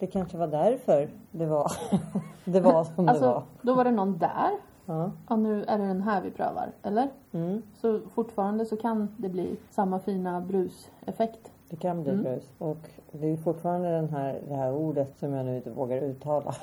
Det 0.00 0.06
kanske 0.06 0.36
var 0.38 0.46
därför 0.46 1.08
det 1.30 1.46
var, 1.46 1.72
det 2.44 2.60
var 2.60 2.84
som 2.84 2.94
det 2.96 3.02
var. 3.02 3.08
Alltså, 3.10 3.42
då 3.62 3.74
var 3.74 3.84
det 3.84 3.90
någon 3.90 4.18
där. 4.18 4.50
Ja. 4.86 5.10
Och 5.28 5.38
nu 5.38 5.64
är 5.64 5.78
det 5.78 5.86
den 5.86 6.02
här 6.02 6.22
vi 6.22 6.30
prövar, 6.30 6.68
eller? 6.82 7.08
Mm. 7.32 7.62
Så 7.80 8.00
fortfarande 8.14 8.66
så 8.66 8.76
kan 8.76 9.08
det 9.16 9.28
bli 9.28 9.56
samma 9.70 9.98
fina 9.98 10.40
bruseffekt. 10.40 11.52
Det 11.68 11.76
kan 11.76 12.02
bli 12.02 12.12
Mm. 12.12 12.22
brus. 12.22 12.50
Och 12.58 12.88
det 13.12 13.26
är 13.26 13.36
fortfarande 13.36 13.90
den 13.90 14.08
här, 14.08 14.40
det 14.48 14.54
här 14.54 14.72
ordet 14.72 15.18
som 15.18 15.32
jag 15.32 15.46
nu 15.46 15.56
inte 15.56 15.70
vågar 15.70 15.96
uttala. 16.02 16.54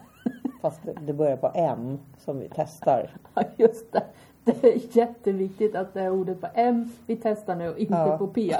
Fast 0.62 0.80
det, 1.06 1.12
börjar 1.12 1.36
på 1.36 1.50
M 1.54 1.98
som 2.18 2.38
vi 2.38 2.48
testar. 2.54 3.10
Ja, 3.34 3.42
just 3.56 3.92
det. 3.92 4.02
Det 4.44 4.64
är 4.64 4.96
jätteviktigt 4.96 5.76
att 5.76 5.94
det 5.94 6.00
är 6.02 6.10
ordet 6.10 6.40
på 6.40 6.46
M 6.54 6.90
vi 7.06 7.16
testar 7.16 7.56
nu 7.56 7.68
och 7.68 7.78
inte 7.78 7.94
Ja. 7.94 8.18
på 8.18 8.26
P. 8.26 8.56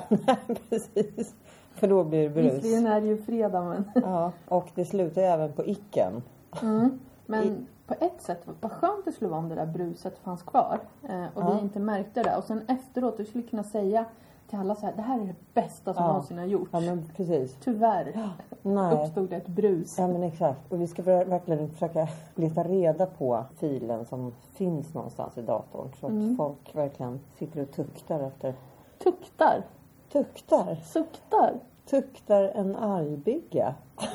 Precis. 0.69 1.35
För 1.77 1.89
då 1.89 2.05
blir 2.05 2.23
det 2.23 2.29
brus. 2.29 2.53
Visserligen 2.55 2.87
är 2.87 3.01
det 3.01 3.07
ju 3.07 3.17
fredag 3.23 3.63
men... 3.65 3.91
Ja, 3.95 4.33
och 4.49 4.69
det 4.75 4.85
slutar 4.85 5.21
ju 5.23 5.27
även 5.27 5.53
på 5.53 5.65
icken. 5.65 6.23
Mm. 6.63 6.99
Men 7.27 7.67
på 7.87 7.95
ett 8.01 8.23
sätt, 8.23 8.47
vad 8.61 8.73
skönt 8.73 9.05
det 9.05 9.13
skulle 9.13 9.31
vara 9.31 9.39
om 9.41 9.49
det 9.49 9.55
där 9.55 9.67
bruset 9.67 10.19
fanns 10.19 10.43
kvar. 10.43 10.79
Eh, 11.09 11.25
och 11.35 11.43
Ja. 11.43 11.53
vi 11.55 11.61
inte 11.61 11.79
märkte 11.81 12.23
det. 12.23 12.37
Och 12.37 12.45
sen 12.45 12.63
efteråt, 12.69 13.17
du 13.17 13.25
skulle 13.25 13.45
kunna 13.45 13.63
säga 13.65 14.05
till 14.51 14.59
alla 14.59 14.75
så 14.75 14.87
här, 14.87 14.93
det 14.97 15.03
här 15.03 15.21
är 15.21 15.25
det 15.25 15.35
bästa 15.55 15.95
som 15.95 16.03
Ja. 16.05 16.09
någonsin 16.09 16.39
har 16.39 16.45
gjorts. 16.45 16.71
Ja, 16.73 16.81
men 16.81 17.05
precis. 17.17 17.57
Tyvärr 17.61 18.31
Nej. 18.63 18.95
uppstod 18.95 19.31
det 19.31 19.37
ett 19.37 19.47
brus. 19.49 19.99
Ja, 19.99 20.07
men 20.09 20.23
exakt. 20.23 20.73
Och 20.73 20.81
vi 20.81 20.87
ska 20.87 21.03
ver- 21.03 21.25
verkligen 21.25 21.71
försöka 21.71 22.09
leta 22.35 22.63
reda 22.63 23.07
på 23.07 23.45
filen 23.59 24.05
som 24.07 24.33
finns 24.53 24.95
någonstans 24.95 25.39
i 25.39 25.43
datorn. 25.43 25.89
Så 26.01 26.07
att 26.07 26.13
Mm. 26.13 26.37
folk 26.37 26.75
verkligen 26.75 27.21
sitter 27.39 27.63
och 27.63 27.71
tuktar 27.73 28.21
efter... 28.21 28.55
Tuktar, 28.99 29.63
Tuktar? 30.13 30.77
suktar. 30.93 31.55
Tuktar 31.91 32.43
en 32.43 32.77
argbigge. 32.77 33.75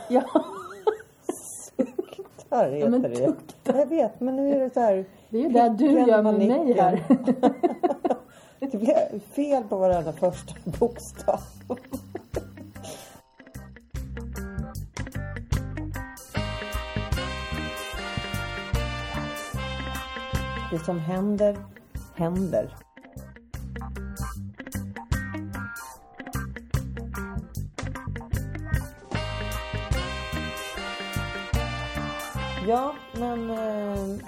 Ja, 0.09 0.23
Tuktar 2.15 2.69
heter 2.71 2.77
Ja, 2.85 2.89
men 2.89 3.01
det. 3.01 3.15
tuktar. 3.15 3.75
Jag 3.75 3.85
vet, 3.85 4.19
men 4.19 4.35
nu 4.35 4.53
är 4.55 4.59
det 4.59 4.73
så 4.73 4.79
här... 4.79 5.05
det 5.29 5.37
är 5.37 5.41
ju 5.41 5.49
det 5.49 5.69
du 5.69 5.85
gör 5.91 6.21
med 6.21 6.33
mig 6.33 6.73
här. 6.73 7.03
Det 8.71 8.77
blev 8.77 9.19
fel 9.19 9.63
på 9.63 9.77
varenda 9.77 10.13
första 10.13 10.53
bokstav. 10.79 11.39
Det 20.71 20.79
som 20.79 20.99
händer, 20.99 21.57
händer. 22.15 22.75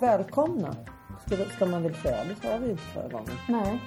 Välkomna 0.03 0.75
ska, 1.25 1.45
ska 1.55 1.65
man 1.65 1.83
väl 1.83 1.95
säga. 1.95 2.23
Det 2.23 2.35
sa 2.35 2.57
vi 2.57 2.69
inte 2.69 2.83
förra 2.83 3.07
gången. 3.07 3.37
Nej, 3.47 3.81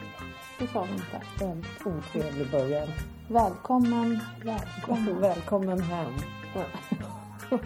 det 0.58 0.67
sa 0.67 0.83
vi 0.83 0.92
inte. 0.92 1.45
Väldigt 1.45 1.86
otrevlig 1.86 2.50
början. 2.50 2.89
Välkommen, 3.28 4.20
välkommen. 4.45 5.20
Välkommen 5.20 5.81
hem, 5.81 6.12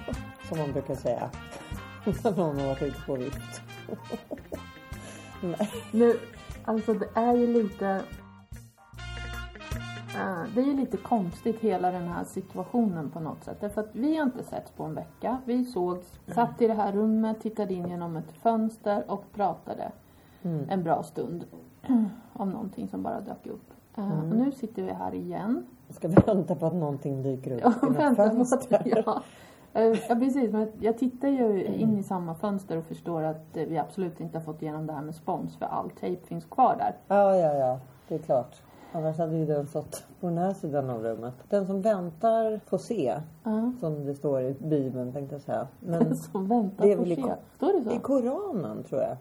som 0.49 0.59
man 0.59 0.73
brukar 0.73 0.95
säga. 0.95 1.31
När 2.05 2.37
någon 2.37 2.61
har 2.61 2.67
varit 2.67 2.83
ute 2.83 3.01
på 3.07 3.17
vift. 3.17 3.63
Nej. 5.41 5.71
Nu, 5.93 6.19
alltså 6.65 6.95
det 6.95 7.09
är 7.15 7.35
ju 7.35 7.47
lite... 7.47 8.03
det 10.55 10.61
är 10.61 10.65
ju 10.65 10.77
lite 10.77 10.97
konstigt 10.97 11.61
hela 11.61 11.91
den 11.91 12.09
här 12.09 12.25
situationen 12.25 13.11
på 13.11 13.21
något 13.21 13.45
sätt. 13.45 13.57
Därför 13.61 13.81
att 13.81 13.89
vi 13.93 14.17
har 14.17 14.25
inte 14.25 14.43
sett 14.45 14.77
på 14.77 14.85
en 14.85 14.95
vecka. 14.95 15.39
Vi 15.45 15.65
sågs, 15.65 16.19
satt 16.35 16.63
i 16.63 16.67
det 16.67 16.75
här 16.75 16.93
rummet, 16.93 17.41
tittade 17.41 17.75
in 17.75 17.89
genom 17.89 18.17
ett 18.17 18.33
fönster 18.33 19.05
och 19.09 19.25
pratade 19.35 19.93
Mm. 20.43 20.67
en 20.71 20.83
bra 20.83 21.03
stund 21.03 21.45
om 22.33 22.51
någonting 22.51 22.89
som 22.89 23.03
bara 23.03 23.21
dök 23.21 23.47
upp. 23.47 23.71
Eh, 23.97 24.19
Och 24.19 24.37
nu 24.37 24.53
sitter 24.53 24.83
vi 24.83 24.93
här 24.93 25.15
igen. 25.15 25.67
Ska 25.89 26.09
vi 26.09 26.15
vänta 26.27 26.55
på 26.55 26.67
att 26.67 26.75
någonting 26.75 27.23
dyker 27.23 27.53
upp 27.53 27.61
Ja, 27.83 27.89
vänta, 27.89 28.33
ja. 28.85 29.23
Eh, 29.73 29.83
ja, 30.09 30.15
precis. 30.15 30.53
Men 30.53 30.73
jag 30.81 30.99
tittar 30.99 31.29
ju 31.29 31.65
in 31.65 31.99
i 31.99 32.03
samma 32.03 32.35
fönster 32.35 32.77
och 32.77 32.85
förstår 32.85 33.23
att 33.23 33.57
eh, 33.57 33.65
vi 33.65 33.79
absolut 33.79 34.21
inte 34.21 34.39
har 34.39 34.45
fått 34.45 34.63
igenom 34.63 34.87
det 34.87 34.93
här 34.93 35.03
med 35.03 35.15
spons 35.15 35.57
för 35.57 35.67
all 35.67 35.91
tejp 35.91 36.27
finns 36.27 36.45
kvar 36.45 36.77
där. 36.79 36.95
Ja, 37.09 37.37
ja, 37.37 37.55
ja. 37.55 37.79
Det 38.09 38.15
är 38.15 38.19
klart. 38.19 38.63
Annars 38.93 39.19
hade 39.19 39.37
ju 39.37 39.47
den 39.47 39.67
stått 39.67 40.05
på 40.21 40.27
den 40.27 40.39
här 40.39 40.53
sidan 40.53 40.91
av 40.91 41.03
rummet. 41.03 41.35
Den 41.49 41.67
som 41.67 41.83
väntar 41.83 42.61
får 42.67 42.79
se. 42.79 43.21
Ja. 43.45 43.73
Som 43.81 44.05
det 44.07 44.15
står 44.15 44.41
i 44.43 44.55
Bibeln 44.59 45.13
tänkte 45.13 45.35
jag 45.35 45.43
säga. 45.43 45.69
Men 45.81 46.17
Som 46.17 46.49
väntar 46.49 46.85
Det 46.85 46.93
är 46.93 46.97
får 46.97 47.07
i 47.07 47.17
se. 47.17 47.35
Står 47.57 47.73
det 47.73 47.85
så? 47.85 47.97
i 47.97 47.99
Koranen 47.99 48.83
tror 48.83 49.01
jag. 49.01 49.17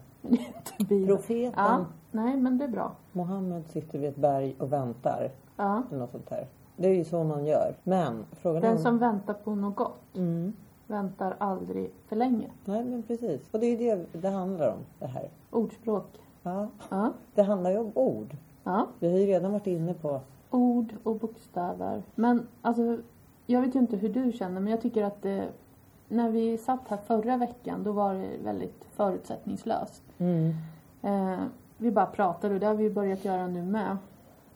Profeten 1.06 1.52
Ja, 1.56 1.84
nej 2.10 2.36
men 2.36 2.58
det 2.58 2.64
är 2.64 2.68
bra. 2.68 2.92
Mohammed 3.12 3.66
sitter 3.66 3.98
vid 3.98 4.08
ett 4.08 4.16
berg 4.16 4.56
och 4.58 4.72
väntar. 4.72 5.30
Ja. 5.56 5.82
Eller 5.90 5.98
något 5.98 6.10
sånt 6.10 6.28
där. 6.30 6.46
Det 6.76 6.88
är 6.88 6.94
ju 6.94 7.04
så 7.04 7.24
man 7.24 7.44
gör. 7.46 7.74
Men 7.82 8.24
frågan 8.32 8.62
Den 8.62 8.72
om... 8.72 8.78
som 8.78 8.98
väntar 8.98 9.34
på 9.34 9.54
något 9.54 9.76
gott 9.76 9.96
Mm. 10.16 10.52
väntar 10.86 11.36
aldrig 11.38 11.90
för 12.08 12.16
länge. 12.16 12.50
Nej 12.64 12.84
men 12.84 13.02
precis. 13.02 13.40
Och 13.50 13.60
det 13.60 13.66
är 13.66 13.70
ju 13.70 13.76
det 13.96 14.06
det 14.20 14.28
handlar 14.28 14.68
om 14.72 14.78
det 14.98 15.06
här. 15.06 15.28
Ordspråk. 15.50 16.06
Ja. 16.42 16.68
Ja. 16.88 17.12
Det 17.34 17.42
handlar 17.42 17.70
ju 17.70 17.78
om 17.78 17.92
ord. 17.94 18.36
Ja. 18.64 18.86
Vi 18.98 19.10
har 19.10 19.18
ju 19.18 19.26
redan 19.26 19.52
varit 19.52 19.66
inne 19.66 19.94
på... 19.94 20.20
Ord 20.50 20.94
och 21.02 21.16
bokstäver. 21.16 22.02
Men 22.14 22.46
alltså, 22.62 22.98
jag 23.46 23.60
vet 23.60 23.74
ju 23.74 23.78
inte 23.78 23.96
hur 23.96 24.08
du 24.08 24.32
känner 24.32 24.60
men 24.60 24.70
jag 24.70 24.80
tycker 24.80 25.04
att 25.04 25.22
det, 25.22 25.48
när 26.08 26.30
vi 26.30 26.58
satt 26.58 26.88
här 26.88 26.96
förra 26.96 27.36
veckan 27.36 27.84
då 27.84 27.92
var 27.92 28.14
det 28.14 28.28
väldigt 28.44 28.84
förutsättningslöst. 28.92 30.02
Mm. 30.18 30.54
Eh, 31.02 31.40
vi 31.76 31.90
bara 31.90 32.06
pratade 32.06 32.54
och 32.54 32.60
det 32.60 32.66
har 32.66 32.74
vi 32.74 32.90
börjat 32.90 33.24
göra 33.24 33.46
nu 33.46 33.62
med. 33.62 33.96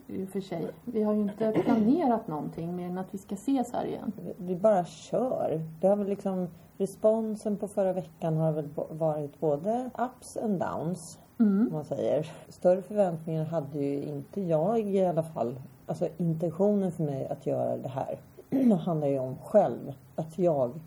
I 0.07 0.25
och 0.25 0.29
för 0.29 0.41
sig. 0.41 0.71
Vi 0.85 1.03
har 1.03 1.13
ju 1.13 1.21
inte 1.21 1.53
planerat 1.53 2.29
någonting 2.29 2.77
mer 2.77 2.87
än 2.87 2.99
att 2.99 3.15
vi 3.15 3.19
ska 3.19 3.35
ses 3.35 3.73
här 3.73 3.85
igen. 3.85 4.13
Vi 4.37 4.57
bara 4.57 4.85
kör. 4.85 5.61
Det 5.81 5.87
har 5.87 5.97
väl 5.97 6.07
liksom... 6.07 6.49
Responsen 6.79 7.57
på 7.57 7.69
förra 7.69 7.93
veckan 7.93 8.37
har 8.37 8.53
väl 8.53 8.69
varit 8.91 9.41
både 9.41 9.91
ups 9.99 10.37
and 10.37 10.61
downs. 10.61 11.19
Mm. 11.39 11.69
Man 11.73 11.85
säger. 11.85 12.33
Större 12.49 12.83
förväntningar 12.83 13.45
hade 13.45 13.79
ju 13.79 14.03
inte 14.03 14.41
jag 14.41 14.81
i 14.81 15.07
alla 15.07 15.23
fall. 15.23 15.61
Alltså 15.87 16.09
intentionen 16.17 16.93
för 16.93 17.03
mig 17.05 17.27
att 17.29 17.47
göra 17.47 17.77
det 17.77 17.89
här 17.89 18.19
handlar 18.85 19.07
ju 19.09 19.19
om 19.19 19.37
själv. 19.45 19.93
Att 20.17 20.39
jag 20.39 20.81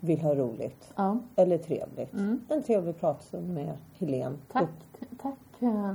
vill 0.00 0.20
ha 0.20 0.34
roligt. 0.34 0.92
Ja, 0.96 1.18
Eller 1.36 1.58
trevligt. 1.58 2.12
Mm. 2.12 2.40
En 2.48 2.62
trevlig 2.62 3.00
pratstund 3.00 3.54
med 3.54 3.72
Helene. 3.98 4.36
tack. 4.52 4.68
tack. 5.22 5.34
eh, 5.62 5.94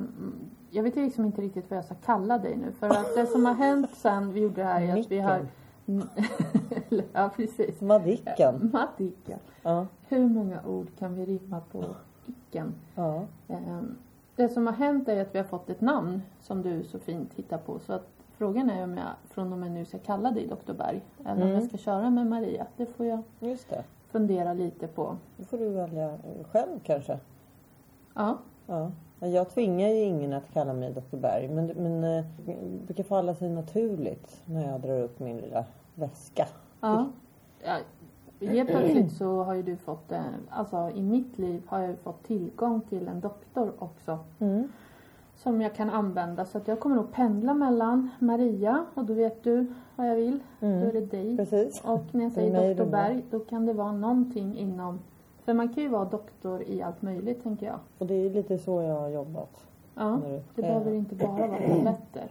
Jag 0.72 0.84
vet 0.84 0.96
liksom 0.96 1.26
inte 1.26 1.42
riktigt 1.42 1.70
vad 1.70 1.78
jag 1.78 1.86
ska 1.86 1.96
kalla 1.96 2.38
dig 2.38 2.58
nu. 2.58 2.72
För 2.72 2.90
att 2.90 3.16
det 3.16 3.26
som 3.26 3.46
har 3.46 3.54
hänt 3.54 3.90
sen 3.96 4.34
vi 4.34 4.40
gjorde 4.42 4.56
det 4.62 4.68
här 4.68 4.82
är 4.82 5.00
att 5.00 5.12
vi 5.12 5.20
har... 5.20 5.48
ja, 7.14 7.30
precis. 7.36 7.82
Madicken. 7.82 8.70
Madicken. 8.74 9.40
Ja. 9.62 9.88
Hur 10.08 10.28
många 10.30 10.60
ord 10.68 10.88
kan 11.00 11.16
vi 11.16 11.26
rimma 11.26 11.62
på 11.72 11.84
icken? 12.28 12.74
ja. 13.48 13.82
Det 14.36 14.50
som 14.50 14.68
har 14.68 14.74
hänt 14.74 15.10
är 15.10 15.22
att 15.22 15.36
vi 15.36 15.40
har 15.40 15.46
fått 15.46 15.70
ett 15.70 15.82
namn 15.82 16.22
som 16.42 16.62
du 16.62 16.84
så 16.84 17.00
fint 17.00 17.34
hittar 17.34 17.58
på. 17.58 17.80
Så 17.80 17.94
att 17.94 18.08
frågan 18.38 18.70
är 18.70 18.84
om 18.84 18.98
jag 18.98 19.08
från 19.30 19.54
och 19.54 19.60
med 19.60 19.72
nu 19.72 19.86
ska 19.86 20.00
kalla 20.00 20.32
dig 20.32 20.48
Dr. 20.48 20.74
Berg. 20.74 21.02
Eller 21.26 21.44
om 21.44 21.50
jag 21.52 21.64
ska 21.64 21.78
köra 21.78 22.10
med 22.10 22.28
Maria. 22.28 22.68
Det 22.78 22.86
får 22.86 23.06
jag 23.06 23.24
Just 23.40 23.70
det. 23.70 23.84
fundera 24.08 24.54
lite 24.54 24.88
på. 24.88 25.18
Det 25.38 25.46
får 25.46 25.58
du 25.58 25.70
välja 25.70 26.18
själv 26.52 26.80
kanske. 26.84 27.20
Ja, 28.14 28.38
Ja. 28.68 28.92
Jag 29.20 29.50
tvingar 29.50 29.88
ju 29.88 30.02
ingen 30.02 30.34
att 30.34 30.54
kalla 30.54 30.74
mig 30.74 30.94
Dr. 30.94 31.18
Berg. 31.18 31.48
Men, 31.48 31.66
men 31.68 32.02
det 32.46 32.56
brukar 32.86 33.04
falla 33.04 33.36
sig 33.36 33.50
naturligt 33.50 34.42
när 34.46 34.72
jag 34.72 34.82
drar 34.82 35.00
upp 35.00 35.20
min 35.20 35.38
lilla 35.38 35.66
väska. 35.96 36.48
ja. 36.82 37.10
ja. 37.64 37.78
Helt 38.48 38.70
plötsligt 38.70 39.12
så 39.12 39.44
har 39.44 39.54
ju 39.54 39.64
du 39.64 39.76
fått, 39.76 40.12
eh, 40.12 40.22
alltså 40.50 40.92
i 40.96 41.02
mitt 41.02 41.38
liv 41.40 41.62
har 41.68 41.80
jag 41.80 41.98
fått 42.00 42.24
tillgång 42.24 42.82
till 42.82 43.08
en 43.08 43.20
doktor 43.20 43.72
också. 43.80 44.20
Mm. 44.40 44.68
Som 45.36 45.62
jag 45.62 45.76
kan 45.76 45.90
använda. 45.90 46.46
Så 46.46 46.58
att 46.58 46.68
jag 46.68 46.80
kommer 46.80 46.96
nog 46.96 47.12
pendla 47.12 47.54
mellan 47.54 48.10
Maria 48.20 48.86
och 48.94 49.06
då 49.06 49.14
vet 49.14 49.44
du 49.44 49.66
vad 49.96 50.10
jag 50.10 50.16
vill. 50.16 50.40
Då 50.60 50.68
är 50.68 50.92
det 50.94 51.06
dig. 51.06 51.38
Precis. 51.38 51.82
Och 51.86 52.04
när 52.12 52.24
jag 52.24 52.32
säger 52.32 52.76
doktor. 52.76 52.92
Berg, 52.92 53.24
då 53.30 53.40
kan 53.40 53.66
det 53.66 53.74
vara 53.74 53.92
någonting 53.92 54.58
inom... 54.58 55.00
För 55.46 55.54
man 55.54 55.70
kan 55.74 55.84
ju 55.84 55.90
vara 55.90 56.06
doktor 56.06 56.62
i 56.64 56.82
allt 56.82 57.02
möjligt, 57.02 57.44
tänker 57.44 57.66
jag. 57.66 57.80
Och 57.98 58.08
det 58.08 58.14
är 58.14 58.30
lite 58.30 58.58
så 58.58 58.82
jag 58.82 59.00
har 59.00 59.10
jobbat. 59.10 59.66
Ja, 59.96 60.20
det 60.56 60.62
Eh, 60.62 60.68
behöver 60.68 60.92
inte 60.94 61.16
bara 61.16 61.48
vara 61.48 61.60
tabletter. 61.68 62.28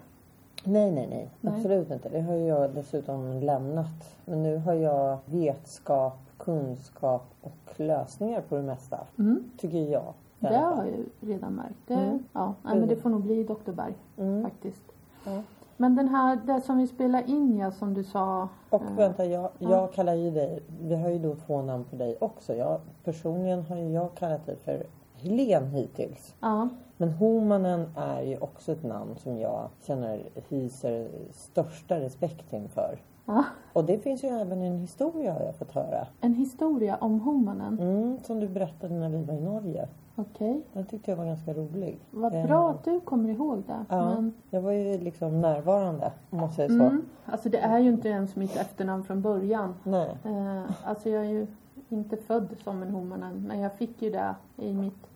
Nej, 0.64 0.90
nej, 0.90 1.06
nej. 1.06 1.30
Nej. 1.40 1.54
Absolut 1.56 1.90
inte. 1.90 2.08
Det 2.08 2.20
har 2.20 2.34
jag 2.34 2.70
dessutom 2.74 3.40
lämnat. 3.40 4.16
Men 4.24 4.42
nu 4.42 4.56
har 4.58 4.74
jag 4.74 5.18
vetskap, 5.24 6.18
kunskap 6.38 7.22
och 7.40 7.80
lösningar 7.80 8.40
på 8.40 8.56
det 8.56 8.62
mesta. 8.62 8.98
Mm, 9.18 9.44
Tycker 9.58 9.78
jag. 9.92 10.14
det 10.38 10.48
har 10.56 10.76
jag 10.84 10.86
ju 10.86 11.04
redan 11.20 11.52
märkt. 11.54 11.78
Det, 11.86 11.94
Mm. 11.94 12.18
Ja, 12.32 12.54
nej, 12.62 12.78
men 12.78 12.88
det 12.88 12.96
får 12.96 13.10
nog 13.10 13.20
bli 13.22 13.44
doktor 13.44 13.72
Berg, 13.72 13.94
Mm. 14.18 14.42
faktiskt. 14.42 14.82
Ja. 15.24 15.42
Men 15.76 15.96
den 15.96 16.08
här, 16.08 16.40
det 16.46 16.60
som 16.60 16.78
vi 16.78 16.86
spelar 16.86 17.28
in 17.30 17.56
ja, 17.56 17.70
som 17.70 17.94
du 17.94 18.04
sa. 18.04 18.48
Och 18.70 18.82
eh, 18.82 18.94
vänta, 18.96 19.24
jag, 19.24 19.50
ja. 19.58 19.70
jag 19.70 19.92
kallar 19.92 20.14
ju 20.14 20.30
dig, 20.30 20.62
vi 20.82 20.94
har 20.96 21.08
ju 21.10 21.18
då 21.18 21.34
två 21.34 21.62
namn 21.62 21.84
på 21.84 21.96
dig 21.96 22.16
också. 22.20 22.54
Jag, 22.54 22.80
personligen 23.04 23.62
har 23.62 23.76
ju 23.76 23.88
jag 23.92 24.14
kallat 24.14 24.46
dig 24.46 24.56
för 24.56 24.82
Helen 25.22 25.67
hittills. 25.70 26.34
Ja, 26.40 26.69
Men 26.96 27.11
Homanen 27.12 27.87
är 27.96 28.22
ju 28.22 28.38
också 28.38 28.72
ett 28.72 28.82
namn 28.82 29.17
som 29.17 29.38
jag 29.38 29.69
känner 29.87 30.22
hyser 30.49 31.08
största 31.32 32.00
respekt 32.00 32.52
inför. 32.52 32.99
ja. 33.26 33.44
Och 33.72 33.84
det 33.84 33.99
finns 33.99 34.25
ju 34.25 34.28
även 34.28 34.62
en 34.62 34.78
historia 34.78 35.32
har 35.32 35.40
jag 35.40 35.56
fått 35.56 35.72
höra. 35.75 36.06
En 36.20 36.34
historia 36.34 36.96
om 37.00 37.20
Homanen. 37.20 37.78
Mm, 37.81 38.19
som 38.22 38.40
du 38.40 38.49
berättade 38.49 38.94
när 38.94 39.08
vi 39.08 39.22
var 39.25 39.34
i 39.34 39.40
Norge. 39.40 39.88
Okej. 40.17 40.62
Den 40.72 40.84
tyckte 40.87 41.11
jag 41.11 41.17
var 41.17 41.25
ganska 41.25 41.55
rolig. 41.55 41.99
Vad 42.11 42.34
Eh, 42.34 42.46
bra 42.46 42.70
att 42.70 42.84
du 42.84 43.00
kommer 43.00 43.28
ihåg 43.28 43.62
det. 43.67 43.84
Ja, 43.88 44.14
Men, 44.14 44.34
jag 44.50 44.61
var 44.61 44.72
ju 44.72 44.99
liksom 44.99 45.40
närvarande 45.40 46.12
om 46.31 46.38
man 46.38 46.52
säger 46.52 46.69
så. 46.69 46.75
mm, 46.75 47.05
alltså 47.26 47.49
det 47.49 47.58
är 47.58 47.78
ju 47.78 47.88
inte 47.88 48.08
ens 48.08 48.37
mitt 48.37 48.56
efternamn 48.56 49.05
från 49.05 49.22
början. 49.22 49.75
Nej. 49.84 50.17
Eh, 50.25 50.62
alltså 50.84 51.08
jag 51.08 51.25
är 51.25 51.31
ju 51.31 51.46
inte 51.88 52.17
född 52.17 52.49
som 52.64 52.82
en 52.82 52.90
Homanen. 52.90 53.44
Men 53.49 53.61
jag 53.61 53.72
fick 53.75 54.02
ju 54.02 54.11
det 54.11 54.34
i 54.56 54.75
mitt 54.75 55.09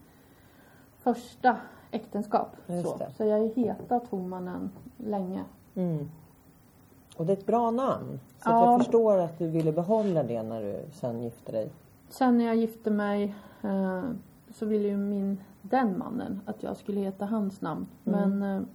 första 1.05 1.57
äktenskap. 1.91 2.57
Så, 2.67 2.99
så 3.17 3.25
jag 3.25 3.39
har 3.39 3.55
hetat 3.55 4.09
Homanen 4.09 4.71
länge. 4.97 5.45
Mm. 5.75 6.11
Och 7.17 7.27
det 7.27 7.33
är 7.33 7.37
ett 7.37 7.47
bra 7.47 7.71
namn. 7.71 8.21
Så 8.39 8.51
Ja. 8.51 8.71
jag 8.71 8.81
förstår 8.81 9.19
att 9.19 9.39
du 9.39 9.49
ville 9.49 9.73
behålla 9.73 10.23
det 10.23 10.43
när 10.43 10.63
du 10.63 10.81
sen 10.93 11.23
gifte 11.23 11.53
dig. 11.53 11.71
Sen 12.09 12.39
när 12.39 12.45
jag 12.45 12.57
gifte 12.57 12.91
mig 12.91 13.35
eh, 13.63 14.03
så 14.55 14.67
ville 14.67 14.89
ju 14.89 14.97
min, 14.97 15.39
den 15.63 15.99
mannen 15.99 16.41
att 16.47 16.63
jag 16.63 16.77
skulle 16.77 17.01
heta 17.01 17.25
hans 17.27 17.61
namn. 17.61 17.87
Mm. 18.05 18.39
Men 18.39 18.57
eh, 18.57 18.67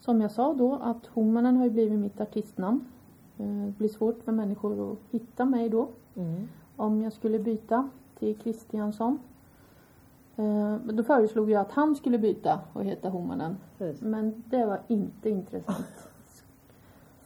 som 0.00 0.20
jag 0.20 0.30
sa 0.30 0.54
då 0.54 0.74
att 0.82 1.06
Homanen 1.06 1.56
har 1.56 1.64
ju 1.64 1.70
blivit 1.70 1.98
mitt 1.98 2.20
artistnamn. 2.20 2.84
Eh, 3.38 3.46
det 3.46 3.78
blir 3.78 3.88
svårt 3.88 4.22
för 4.22 4.32
människor 4.32 4.92
att 4.92 4.98
hitta 5.10 5.44
mig 5.44 5.68
då. 5.68 5.88
Mm. 6.16 6.48
Om 6.76 7.02
jag 7.02 7.12
skulle 7.12 7.38
byta 7.38 7.88
till 8.18 8.36
Kristiansson. 8.36 9.18
Eh, 10.36 10.78
men 10.84 10.96
då 10.96 11.02
föreslog 11.02 11.50
jag 11.50 11.60
att 11.60 11.72
han 11.72 11.96
skulle 11.96 12.18
byta 12.18 12.60
och 12.72 12.84
heta 12.84 13.08
Homanen. 13.08 13.56
Precis. 13.78 14.02
Men 14.02 14.42
det 14.46 14.66
var 14.66 14.80
inte 14.88 15.30
intressant. 15.30 16.08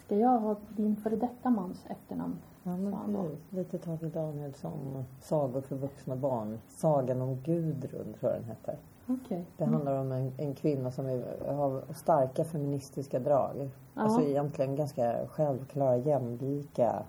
Ska 0.05 0.17
jag 0.17 0.39
ha 0.39 0.57
din 0.69 0.97
före 0.97 1.17
detta 1.17 1.51
mans 1.51 1.87
efternamn? 1.89 2.37
Ja, 2.63 2.77
men. 2.77 3.37
Lite 3.51 3.79
Tage 3.79 4.13
Danielsson, 4.13 5.05
Sagor 5.21 5.61
för 5.61 5.77
vuxna 5.77 6.17
barn. 6.17 6.59
Sagan 6.69 7.21
om 7.21 7.37
Gudrun 7.43 8.15
tror 8.21 8.33
jag 8.33 8.41
den 8.41 8.49
heter. 8.49 8.79
Okej. 9.07 9.45
Det 9.57 9.65
handlar 9.65 10.01
om 10.01 10.13
en, 10.13 10.33
en 10.37 10.55
kvinna 10.55 10.91
som 10.91 11.07
är, 11.07 11.53
har 11.55 11.83
starka 11.95 12.45
feministiska 12.45 13.19
drag. 13.19 13.71
Ja. 13.95 14.03
Alltså 14.03 14.23
egentligen 14.23 14.77
ganska 14.77 15.27
självklara 15.27 15.97
jämlika 15.97 17.03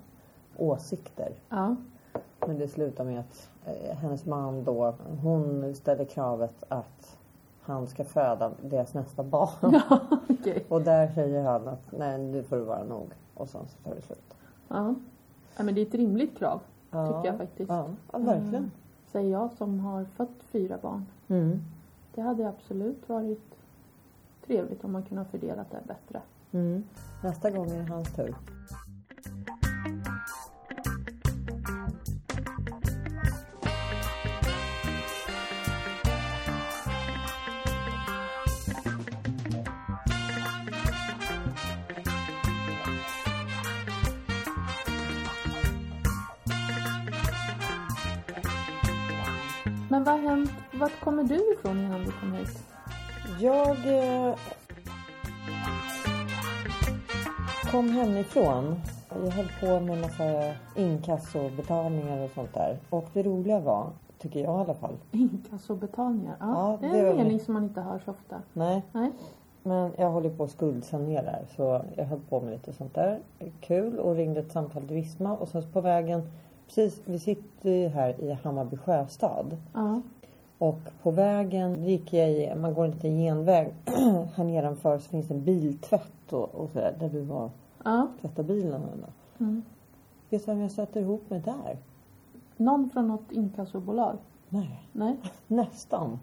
åsikter. 0.58 1.34
Ja. 1.50 1.76
Men 2.48 2.58
det 2.58 2.68
slutar 2.68 3.04
med 3.04 3.20
att 3.20 3.50
eh, 3.66 3.98
hennes 3.98 4.26
man 4.26 4.64
då, 4.64 4.96
hon 5.22 5.76
ställer 5.76 6.06
kravet 6.06 6.64
att 6.68 7.18
han 7.62 7.88
ska 7.88 8.04
föda 8.04 8.52
deras 8.62 8.94
nästa 8.94 9.24
barn. 9.24 9.82
Okej. 10.30 10.66
Och 10.70 10.82
där 10.82 11.12
säger 11.16 11.44
han 11.44 11.68
att 11.68 11.92
nej 11.92 12.18
nu 12.18 12.44
får 12.44 12.58
det 12.58 12.64
vara 12.64 12.84
nog. 12.84 13.10
Och 13.34 13.50
sen 13.50 13.62
så 13.68 13.90
tar 13.90 13.96
det 13.96 14.02
slut. 14.02 14.34
Ja. 14.68 14.96
ja. 15.58 15.64
men 15.64 15.76
det 15.76 15.82
är 15.82 15.86
ett 15.86 15.94
rimligt 15.94 16.38
krav. 16.38 16.62
Ja. 16.92 17.08
Tycker 17.08 17.30
jag 17.30 17.38
faktiskt. 17.38 17.70
Ja, 17.70 17.86
ja 18.12 18.20
verkligen. 18.20 18.56
Mm. 18.56 18.72
Säger 19.12 19.32
jag 19.32 19.52
som 19.52 19.80
har 19.80 20.06
fött 20.06 20.44
fyra 20.52 20.78
barn. 20.82 21.06
Mm. 21.28 21.62
Det 22.16 22.22
hade 22.22 22.50
absolut 22.50 23.10
varit 23.10 23.56
trevligt 24.46 24.84
om 24.84 24.92
man 24.92 25.04
kunde 25.04 25.24
ha 25.24 25.30
fördelat 25.30 25.72
det 25.72 25.88
bättre. 25.88 26.22
Mm. 26.52 26.84
Nästa 27.24 27.50
gång 27.50 27.72
är 27.72 27.78
det 27.78 27.94
hans 27.94 28.14
tur. 28.16 28.36
Kommer 51.12 51.24
du 51.24 51.54
ifrån 51.54 51.80
innan 51.80 52.06
du 52.06 52.12
kom 52.12 52.34
hit? 52.34 52.64
Jag 53.40 53.70
eh, 53.70 54.36
kom 57.72 57.90
hemifrån. 57.90 58.76
Jag 59.10 59.32
höll 59.32 59.52
på 59.60 59.80
med 59.80 60.02
massa 60.02 60.54
inkassobetalningar 60.76 62.24
och 62.24 62.32
sånt 62.32 62.54
där. 62.54 62.78
Och 62.90 63.08
det 63.14 63.24
roliga 63.24 63.60
var, 63.60 63.90
tycker 64.18 64.40
jag 64.40 64.58
i 64.58 64.62
alla 64.62 64.74
fall. 64.74 64.96
Inkassobetalningar. 65.12 66.36
Ja, 66.40 66.80
Ja, 66.82 66.88
det 66.90 67.00
är 67.00 67.12
en 67.12 67.18
mening 67.18 67.40
som 67.40 67.54
man 67.54 67.64
inte 67.64 67.82
hör 67.82 68.00
så 68.06 68.12
ofta. 68.12 68.42
Nej, 68.54 68.82
Nej. 68.92 69.12
men 69.64 69.92
jag 69.98 70.10
håller 70.10 70.30
på 70.30 70.44
att 70.44 70.52
skuldsanera. 70.52 71.36
Så 71.56 71.82
jag 71.96 72.06
höll 72.06 72.20
på 72.30 72.42
med 72.42 72.52
lite 72.52 72.74
sånt 72.74 72.96
där. 72.96 73.20
Kul. 73.60 74.00
Och 74.00 74.16
ringde 74.16 74.40
ett 74.40 74.52
samtal 74.52 74.88
till 74.88 74.96
Visma. 74.96 75.38
Och 75.38 75.48
sen 75.48 75.72
på 75.74 75.82
vägen, 75.82 76.32
precis, 76.68 77.02
vi 77.06 77.20
sitter 77.20 77.70
ju 77.70 77.88
här 77.88 78.22
i 78.22 78.38
Hammarby 78.44 78.78
sjöstad. 78.78 79.58
Ja. 79.74 80.02
Och 80.62 80.80
på 81.04 81.12
vägen 81.12 81.84
gick 81.86 82.14
jag 82.14 82.32
i, 82.32 82.56
man 82.56 82.74
går 82.74 82.86
en 82.86 82.92
liten 82.92 83.18
genväg. 83.18 83.74
här 84.36 84.44
nedanför 84.44 85.00
så 85.00 85.10
finns 85.10 85.28
det 85.28 85.34
en 85.34 85.44
biltvätt 85.44 86.34
och, 86.34 86.56
och 86.56 86.70
sådär. 86.70 86.96
Där 87.00 87.10
du 87.10 87.22
var 87.22 87.50
Ja. 87.84 88.08
tvätta 88.22 88.44
bilen. 88.44 88.82
Mm. 89.40 89.64
Vet 90.30 90.46
du 90.46 90.52
vem 90.52 90.62
jag 90.62 90.72
stöter 90.72 91.02
ihop 91.02 91.30
med 91.30 91.42
där? 91.42 91.78
Någon 92.58 92.90
från 92.90 93.08
något 93.08 93.32
inkassobolag? 93.32 94.18
Nej, 94.50 94.84
Nej. 94.92 95.18
nästan. 95.48 96.20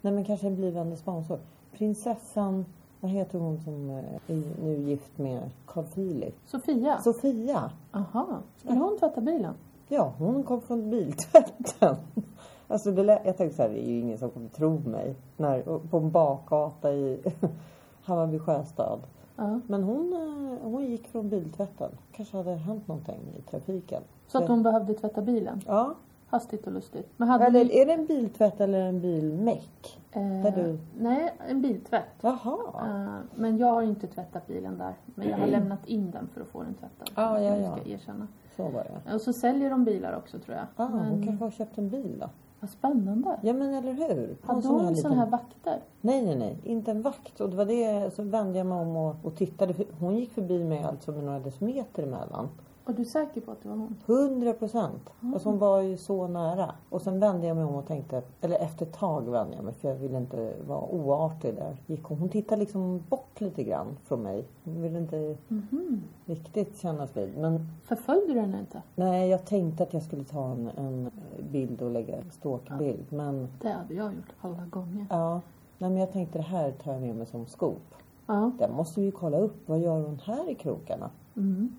Nej 0.00 0.12
men 0.12 0.24
kanske 0.24 0.46
en 0.46 0.56
blivande 0.56 0.96
sponsor. 0.96 1.38
Prinsessan, 1.72 2.64
vad 3.00 3.10
heter 3.10 3.38
hon 3.38 3.60
som 3.60 3.90
eh, 3.90 3.96
är 4.26 4.42
nu 4.62 4.76
gift 4.76 5.18
med 5.18 5.50
Carl 5.66 5.84
Philip? 5.84 6.34
Sofia? 6.46 7.00
Sofia. 7.02 7.70
Aha. 7.92 8.26
Skulle 8.56 8.78
hon 8.78 8.98
tvätta 8.98 9.20
bilen? 9.20 9.54
Ja, 9.88 10.12
hon 10.18 10.42
kom 10.42 10.60
från 10.60 10.90
biltvätten. 10.90 11.96
Alltså 12.68 12.90
det 12.90 13.20
jag 13.24 13.36
tänkte 13.36 13.56
så 13.56 13.62
här, 13.62 13.68
det 13.68 13.86
är 13.86 13.90
ju 13.90 14.00
ingen 14.00 14.18
som 14.18 14.30
kommer 14.30 14.48
tro 14.48 14.78
mig. 14.78 15.14
När, 15.36 15.62
på 15.90 15.96
en 15.96 16.10
bakgata 16.10 16.92
i 16.92 17.20
Hammarby 18.02 18.38
sjöstad. 18.38 19.00
Ja. 19.36 19.60
Men 19.66 19.82
hon, 19.82 20.12
eh, 20.12 20.70
hon 20.70 20.84
gick 20.86 21.08
från 21.08 21.28
biltvätten. 21.28 21.90
Kanske 22.12 22.36
hade 22.36 22.54
hänt 22.54 22.88
någonting 22.88 23.20
i 23.38 23.42
trafiken. 23.50 24.02
Så 24.26 24.38
att 24.38 24.48
hon 24.48 24.62
behövde 24.62 24.94
tvätta 24.94 25.22
bilen? 25.22 25.60
Ja. 25.66 25.94
Hastigt 26.28 26.66
och 26.66 26.72
lustigt. 26.72 27.08
Men 27.16 27.28
hade 27.28 27.44
Eller 27.44 27.64
ni... 27.64 27.78
är 27.78 27.86
det 27.86 27.92
en 27.92 28.06
biltvätt 28.06 28.60
eller 28.60 28.80
en 28.80 29.00
bilmäck? 29.00 29.98
Eh, 30.12 30.54
du- 30.54 30.78
Nej, 30.98 31.34
en 31.48 31.62
biltvätt. 31.62 32.04
Jaha. 32.20 32.58
Eh, 32.74 33.14
men 33.34 33.58
jag 33.58 33.66
har 33.66 33.82
inte 33.82 34.06
tvättat 34.06 34.46
bilen 34.46 34.78
där. 34.78 34.94
Men 35.14 35.28
jag 35.28 35.38
har 35.38 35.46
lämnat 35.46 35.86
in 35.86 36.10
den 36.10 36.28
för 36.34 36.40
att 36.40 36.46
få 36.48 36.62
den 36.62 36.74
tvättad. 36.74 37.08
Ja, 37.14 37.40
ja, 37.40 37.56
ja. 37.56 37.76
ska 37.76 37.90
erkänna. 37.90 38.28
Så 38.56 38.62
var 38.62 38.84
det. 39.04 39.14
Och 39.14 39.20
så 39.20 39.32
säljer 39.32 39.70
de 39.70 39.84
bilar 39.84 40.16
också 40.16 40.38
tror 40.38 40.56
jag. 40.56 40.66
Ah, 40.76 40.88
hon 40.88 41.08
men, 41.08 41.26
kanske 41.26 41.44
har 41.44 41.50
köpt 41.50 41.78
en 41.78 41.88
bil 41.88 42.18
då? 42.20 42.28
Vad 42.66 42.70
spännande. 42.70 43.38
Ja 43.42 43.52
men 43.52 43.74
eller 43.74 43.92
hur? 43.92 44.36
Hade 44.42 44.62
sån 44.62 44.70
hon 44.70 44.80
sådana 44.80 44.90
liten- 44.90 45.12
här 45.18 45.26
vakter? 45.26 45.80
Nej 46.00 46.22
nej 46.22 46.36
nej, 46.36 46.58
inte 46.64 46.90
en 46.90 47.02
vakt. 47.02 47.40
Och 47.40 47.50
det 47.50 47.56
var 47.56 47.64
det 47.64 48.14
så 48.14 48.22
vände 48.22 48.58
jag 48.58 48.66
mig 48.66 48.78
om 48.78 48.96
och, 48.96 49.14
och 49.22 49.36
tittade. 49.36 49.74
Hon 50.00 50.16
gick 50.16 50.32
förbi 50.32 50.64
mig 50.64 50.82
alltså 50.82 51.12
med 51.12 51.24
några 51.24 51.38
decimeter 51.38 52.02
emellan. 52.02 52.48
Var 52.86 52.94
du 52.94 53.04
säker 53.04 53.40
på 53.40 53.50
att 53.52 53.62
det 53.62 53.68
var 53.68 53.76
hon? 53.76 53.96
Hundra 54.06 54.52
procent. 54.52 55.10
Alltså 55.34 55.48
hon 55.48 55.58
var 55.58 55.80
ju 55.80 55.96
så 55.96 56.26
nära. 56.26 56.74
Och 56.90 57.02
sen 57.02 57.20
vände 57.20 57.46
jag 57.46 57.56
mig 57.56 57.64
om 57.64 57.74
och 57.74 57.86
tänkte, 57.86 58.22
eller 58.40 58.56
efter 58.58 58.86
ett 58.86 58.92
tag 58.92 59.28
vände 59.30 59.56
jag 59.56 59.64
mig 59.64 59.74
för 59.74 59.88
jag 59.88 59.96
ville 59.96 60.18
inte 60.18 60.54
vara 60.66 60.80
oartig 60.90 61.54
där. 61.54 61.76
Gick 61.86 62.02
hon, 62.04 62.18
hon 62.18 62.28
tittade 62.28 62.60
liksom 62.60 63.02
bort 63.08 63.40
lite 63.40 63.62
grann 63.64 63.86
från 64.04 64.22
mig. 64.22 64.44
Hon 64.64 64.82
ville 64.82 64.98
inte 64.98 65.36
Mhm. 65.48 66.02
riktigt 66.24 66.78
kännas 66.78 67.16
vid. 67.16 67.38
Men 67.38 67.66
Förföljde 67.84 68.32
du 68.34 68.40
henne 68.40 68.60
inte? 68.60 68.82
nej, 68.94 69.28
jag 69.28 69.44
tänkte 69.44 69.82
att 69.82 69.92
jag 69.94 70.02
skulle 70.02 70.24
ta 70.24 70.50
en, 70.50 70.70
en 70.76 71.10
bild 71.52 71.82
och 71.82 71.90
lägga 71.90 72.16
en 72.16 72.30
stalkbild. 72.30 73.04
Men 73.12 73.48
Det 73.62 73.68
hade 73.68 73.94
jag 73.94 74.14
gjort 74.14 74.32
alla 74.40 74.64
gånger. 74.70 75.06
ja, 75.10 75.40
nej, 75.78 75.90
men 75.90 75.96
jag 75.96 76.12
tänkte 76.12 76.38
det 76.38 76.42
här 76.44 76.70
tar 76.72 76.92
jag 76.92 77.00
med 77.02 77.16
mig 77.16 77.26
som 77.26 77.46
scoop. 77.46 77.94
Ja. 78.26 78.50
Där 78.58 78.68
måste 78.68 79.00
vi 79.00 79.06
ju 79.06 79.12
kolla 79.12 79.38
upp. 79.38 79.68
Vad 79.68 79.78
gör 79.78 80.00
hon 80.02 80.20
här 80.24 80.50
i 80.50 80.54
krokarna? 80.54 81.10
Mm. 81.36 81.76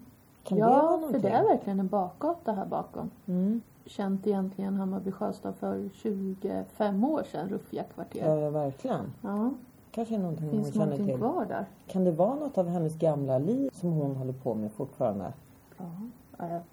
Kan 0.47 0.57
det 0.57 0.63
Ja, 0.63 0.81
någonting? 0.81 1.21
för 1.21 1.29
det 1.29 1.35
är 1.35 1.43
verkligen 1.43 1.79
en 1.79 1.87
bakgata 1.87 2.51
här 2.53 2.65
bakom. 2.65 3.09
Mm. 3.27 3.61
Känt 3.85 4.27
egentligen 4.27 4.75
Hammarby 4.75 5.11
Sjöstad 5.11 5.55
för 5.55 5.89
25 5.93 7.03
år 7.03 7.23
sedan, 7.31 7.49
ruffiga 7.49 7.83
kvarter. 7.83 8.35
Ja, 8.39 8.49
verkligen. 8.49 9.13
Ja, 9.21 9.49
Kanske 9.91 10.15
är 10.15 10.19
någonting 10.19 10.49
finns 10.51 10.63
hon 10.65 10.73
känner 10.73 10.85
någonting 10.85 11.05
till. 11.07 11.17
kvar 11.17 11.45
där? 11.45 11.65
Kan 11.87 12.03
det 12.03 12.11
vara 12.11 12.35
något 12.35 12.57
av 12.57 12.67
hennes 12.67 12.95
gamla 12.95 13.37
liv 13.37 13.69
som 13.73 13.91
hon 13.91 14.15
håller 14.15 14.33
på 14.33 14.53
med 14.53 14.71
fortfarande? 14.71 15.33
Ja, 15.77 15.85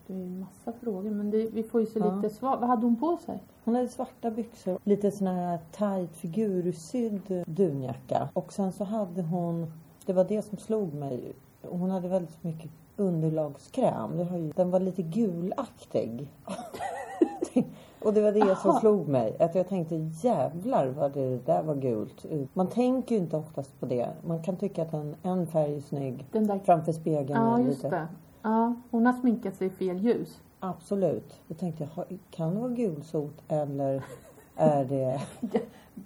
det 0.07 0.13
är 0.15 0.19
ju 0.19 0.29
massa 0.29 0.73
frågor 0.81 1.11
men 1.11 1.31
det, 1.31 1.47
vi 1.53 1.63
får 1.63 1.81
ju 1.81 1.87
se 1.87 1.99
Ja. 1.99 2.15
lite 2.17 2.35
svar. 2.35 2.57
Vad 2.57 2.69
hade 2.69 2.87
hon 2.87 2.97
på 2.97 3.17
sig? 3.17 3.43
Hon 3.65 3.75
hade 3.75 3.89
svarta 3.89 4.31
byxor, 4.31 4.79
lite 4.85 5.11
sån 5.11 5.27
här 5.27 5.59
tight 5.71 6.17
figursydd 6.17 7.45
dunjacka. 7.47 8.29
Och 8.33 8.53
sen 8.53 8.73
så 8.73 8.85
hade 8.85 9.23
hon 9.23 9.73
Det 10.07 10.13
var 10.13 10.25
det 10.25 10.43
som 10.43 10.59
slog 10.59 10.95
mig. 10.95 11.33
Hon 11.63 11.91
hade 11.91 12.09
väldigt 12.09 12.45
mycket 12.45 12.71
underlagskräm. 12.97 14.17
Det 14.17 14.25
har 14.25 14.39
ju, 14.39 14.53
den 14.53 14.71
var 14.71 14.81
lite 14.81 15.03
gulaktig. 15.03 16.29
Och 18.03 18.13
det 18.15 18.21
var 18.21 18.33
det 18.33 18.57
som 18.57 18.71
Aha. 18.71 18.81
slog 18.81 19.09
mig. 19.09 19.37
Att 19.41 19.55
jag 19.55 19.69
tänkte 19.69 19.95
jävlar 19.97 20.87
vad 20.87 21.13
det 21.13 21.39
där 21.47 21.63
var 21.63 21.75
gult. 21.75 22.27
Man 22.53 22.67
tänker 22.67 23.15
ju 23.15 23.21
inte 23.21 23.37
oftast 23.37 23.81
på 23.81 23.87
det. 23.87 24.09
Man 24.27 24.43
kan 24.43 24.57
tycka 24.57 24.83
att 24.83 24.93
en, 24.95 25.15
en 25.23 25.47
färg 25.47 25.77
är 25.77 25.81
snygg 25.81 26.27
Den 26.33 26.47
där... 26.47 26.59
framför 26.59 26.93
spegeln. 26.93 27.41
Ja, 27.43 27.61
just 27.61 27.83
lite. 27.85 27.97
det. 27.97 28.07
Ja, 28.43 28.75
hon 28.91 29.07
har 29.07 29.13
sminkat 29.13 29.55
sig 29.57 29.67
i 29.67 29.71
fel 29.71 29.99
ljus. 29.99 30.41
Absolut. 30.61 31.35
Då 31.49 31.55
tänkte 31.55 31.89
jag, 31.97 32.19
kan 32.31 32.55
det 32.55 32.61
vara 32.61 32.71
gulsot 32.71 33.43
eller 33.49 34.05
är 34.57 34.85
det... 34.85 35.21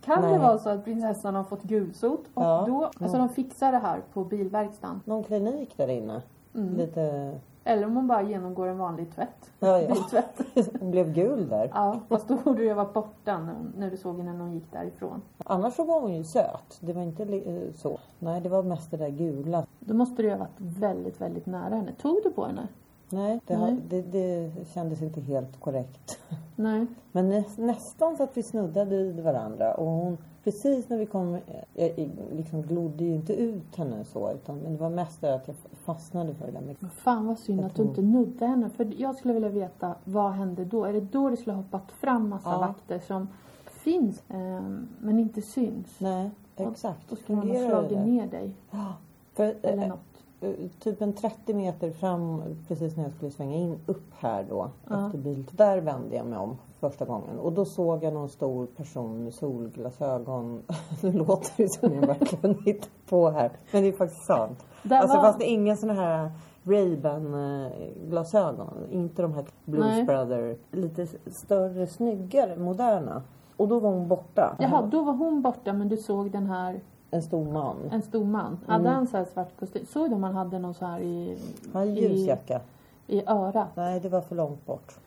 Kan 0.05 0.23
det 0.23 0.29
Nej. 0.29 0.39
vara 0.39 0.59
så 0.59 0.69
att 0.71 0.85
prinsessan 0.85 1.35
har 1.35 1.45
fått 1.45 1.63
gulsot 1.63 2.21
och 2.35 2.43
Ja. 2.43 2.65
då, 2.67 2.85
alltså 2.85 3.17
Mm. 3.17 3.29
de 3.29 3.35
fixar 3.35 3.73
det 3.73 3.79
här 3.79 4.01
på 4.13 4.25
bilverkstaden. 4.25 5.01
Någon 5.05 5.25
klinik 5.25 5.75
där 5.77 5.89
inne? 5.89 6.23
Mm. 6.55 6.77
Lite... 6.77 7.33
Eller 7.65 7.87
om 7.87 7.97
hon 7.97 8.07
bara 8.07 8.23
genomgår 8.23 8.67
en 8.67 8.79
vanlig 8.79 9.15
tvätt. 9.15 9.51
Ja, 9.59 9.81
ja. 9.81 9.95
Biltvätt. 9.95 10.41
Hon 10.81 10.91
blev 10.91 11.13
gul 11.13 11.49
där. 11.49 11.71
Ja, 11.75 12.01
fast 12.09 12.29
då 12.29 12.37
borde 12.37 12.69
ha 12.69 12.75
varit 12.75 12.95
borta 12.95 13.39
när, 13.39 13.55
när 13.79 13.91
du 13.91 13.97
såg 13.97 14.19
henne 14.19 14.33
när 14.33 14.41
hon 14.41 14.55
gick 14.55 14.73
därifrån. 14.73 15.23
Annars 15.39 15.75
så 15.75 15.85
var 15.85 16.01
hon 16.01 16.15
ju 16.15 16.25
söt. 16.25 16.79
Det 16.81 16.93
var 16.93 17.03
inte 17.03 17.23
eh, 17.23 17.73
så. 17.75 17.99
Nej, 18.19 18.41
det 18.41 18.49
var 18.49 18.63
mest 18.63 18.91
det 18.91 18.97
där 18.97 19.09
gula. 19.09 19.67
Då 19.81 19.95
måste 19.95 20.23
du 20.23 20.31
ha 20.31 20.37
varit 20.37 20.59
väldigt, 20.59 21.21
väldigt 21.21 21.47
nära 21.47 21.75
henne. 21.75 21.93
Tog 21.93 22.21
du 22.25 22.31
på 22.31 22.45
henne? 22.47 22.69
Nej, 23.11 23.41
det, 23.47 23.59
Nej. 23.59 23.77
Det, 23.89 24.03
det 24.03 24.51
kändes 24.75 25.03
inte 25.03 25.21
helt 25.21 25.61
korrekt. 25.61 26.19
Nej. 26.57 26.87
Men 27.13 27.29
nä, 27.29 27.45
nästan 27.57 28.17
så 28.17 28.23
att 28.23 28.37
vi 28.37 28.43
snuddade 28.43 28.97
vid 28.97 29.21
varandra. 29.21 29.75
Och 29.75 29.87
hon, 29.87 30.19
precis 30.53 30.89
när 30.89 30.97
vi 30.99 31.07
kom, 31.07 31.35
eh, 31.75 32.01
jag 32.01 32.11
liksom 32.37 32.63
glodde 32.63 33.05
ju 33.05 33.15
inte 33.15 33.33
ut 33.35 33.77
henne 33.77 34.05
så. 34.05 34.33
Utan, 34.33 34.59
men 34.59 34.73
det 34.73 34.79
var 34.79 34.91
mest 34.91 35.21
det 35.21 35.35
att 35.35 35.49
jag 35.49 35.57
fastnade 35.85 36.35
för 36.35 36.47
det 36.47 36.53
där 36.53 36.61
med 36.61 36.77
fan 36.93 37.27
vad 37.27 37.39
synd 37.39 37.65
att 37.65 37.75
du 37.75 37.83
inte 37.83 38.03
nuddade 38.03 38.47
henne. 38.47 38.71
För 38.71 38.93
jag 38.97 39.17
skulle 39.17 39.35
vilja 39.35 39.49
veta, 39.49 39.95
vad 40.05 40.33
hände 40.33 40.65
då? 40.65 40.85
Är 40.85 40.93
det 40.93 41.01
då 41.01 41.31
det 41.31 41.37
skulle 41.37 41.57
ha 41.57 41.63
hoppat 41.63 41.93
fram 41.93 42.29
massa 42.29 42.51
Ja. 42.51 42.59
vakter 42.59 42.99
som 42.99 43.29
finns 43.67 44.23
ehm, 44.29 44.89
men 45.01 45.19
inte 45.19 45.43
syns? 45.43 46.01
Nej, 46.01 46.31
exakt. 46.57 47.11
Då 47.11 47.17
skulle 47.17 47.39
man 47.39 47.49
ha 47.51 47.69
slagit 47.69 47.99
ner 47.99 48.27
dig. 48.27 48.51
Ja, 48.71 48.93
För, 49.35 49.55
Eller 49.63 49.83
eh, 49.83 49.89
något. 49.89 50.01
Eh, 50.41 50.51
typ 50.81 51.03
en 51.03 51.13
30 51.13 51.55
meter 51.55 51.91
fram, 51.91 52.43
precis 52.69 52.97
när 52.97 53.03
jag 53.05 53.13
skulle 53.13 53.31
svänga 53.31 53.57
in 53.57 53.79
upp 53.87 54.13
här 54.19 54.47
då, 54.49 54.71
Ja. 54.89 55.07
efter 55.07 55.19
bil. 55.19 55.45
Där 55.53 55.81
vände 55.81 56.17
jag 56.17 56.27
mig 56.27 56.39
om 56.39 56.57
första 56.81 57.05
gången. 57.05 57.39
Och 57.39 57.53
då 57.53 57.65
såg 57.65 58.05
jag 58.05 58.15
någon 58.15 58.29
stor 58.29 58.67
person 58.67 59.25
med 59.25 59.35
solglasögon. 59.35 60.63
Nu 61.03 61.13
låter 61.13 61.51
det 61.57 61.69
som 61.69 61.95
jag 61.95 62.07
verkligen 62.07 62.55
hittar 62.65 62.89
på 63.09 63.31
här. 63.31 63.51
Men 63.73 63.83
det 63.83 63.89
är 63.89 63.93
faktiskt 63.93 64.27
sant. 64.27 64.65
Där 64.83 64.97
alltså 65.01 65.17
var- 65.17 65.23
fast 65.25 65.39
det 65.39 65.51
är 65.51 65.55
inga 65.55 65.77
såna 65.77 65.93
här 65.95 66.31
Ray-Ban 66.65 67.35
eh, 67.67 67.73
glasögon. 68.09 68.75
Inte 68.91 69.23
de 69.23 69.35
här 69.35 69.45
Blues 69.65 69.85
Nej. 69.87 70.05
Brother. 70.05 70.57
Lite 70.71 71.07
större, 71.27 71.87
snyggare, 71.87 72.57
moderna. 72.57 73.23
Och 73.57 73.69
då 73.69 73.81
var 73.81 73.91
hon 73.91 74.09
borta. 74.09 74.57
Jaha, 74.59 74.87
då 74.87 75.03
var 75.03 75.13
hon 75.13 75.43
borta 75.43 75.73
men 75.73 75.89
du 75.89 75.97
såg 75.97 76.31
den 76.31 76.47
här, 76.47 76.81
En 77.11 77.23
stor 77.23 77.53
man. 77.53 77.77
en 77.91 78.03
stor 78.03 78.25
man. 78.25 78.59
Hade 78.67 78.89
han 78.89 79.07
så 79.07 79.17
här 79.17 79.25
svart 79.25 79.57
kostym? 79.59 79.87
Såg 79.87 80.11
du 80.11 80.15
om 80.15 80.23
han 80.23 80.35
hade 80.35 80.59
någon 80.59 80.75
så 80.75 80.87
här 80.87 81.01
i, 81.01 81.39
Han 81.73 81.81
hade 81.89 82.01
i, 82.01 82.19
ljusjacka. 82.19 82.61
i 83.07 83.23
örat? 83.27 83.69
Nej, 83.77 84.01
det 84.01 84.09
var 84.09 84.21
för 84.21 84.37
långt 84.37 84.67
bort. 84.67 84.99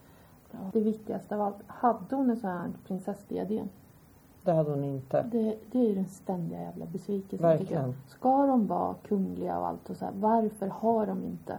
Ja. 0.52 0.58
Det 0.74 0.80
viktigaste 0.80 1.36
av 1.36 1.42
allt, 1.42 1.56
hade 1.68 2.16
hon 2.16 2.30
en 2.30 2.38
sån 2.38 2.50
här 2.50 2.70
prinsessdiadem? 2.88 3.70
Det 4.44 4.52
hade 4.52 4.70
hon 4.70 4.84
inte. 4.84 5.26
Det, 5.32 5.58
det 5.72 5.80
är 5.80 5.88
ju 5.88 5.96
den 5.96 6.06
ständiga 6.08 6.62
jävla 6.62 6.86
besvikelsen. 6.86 7.50
Verkligen. 7.50 7.96
Ska 8.08 8.46
de 8.46 8.68
vara 8.68 8.96
kungliga 9.08 9.60
och 9.60 9.68
allt 9.68 9.90
och 9.90 9.98
så 9.98 10.06
här, 10.06 10.14
varför 10.16 10.68
har 10.68 11.06
de 11.06 11.24
inte 11.24 11.58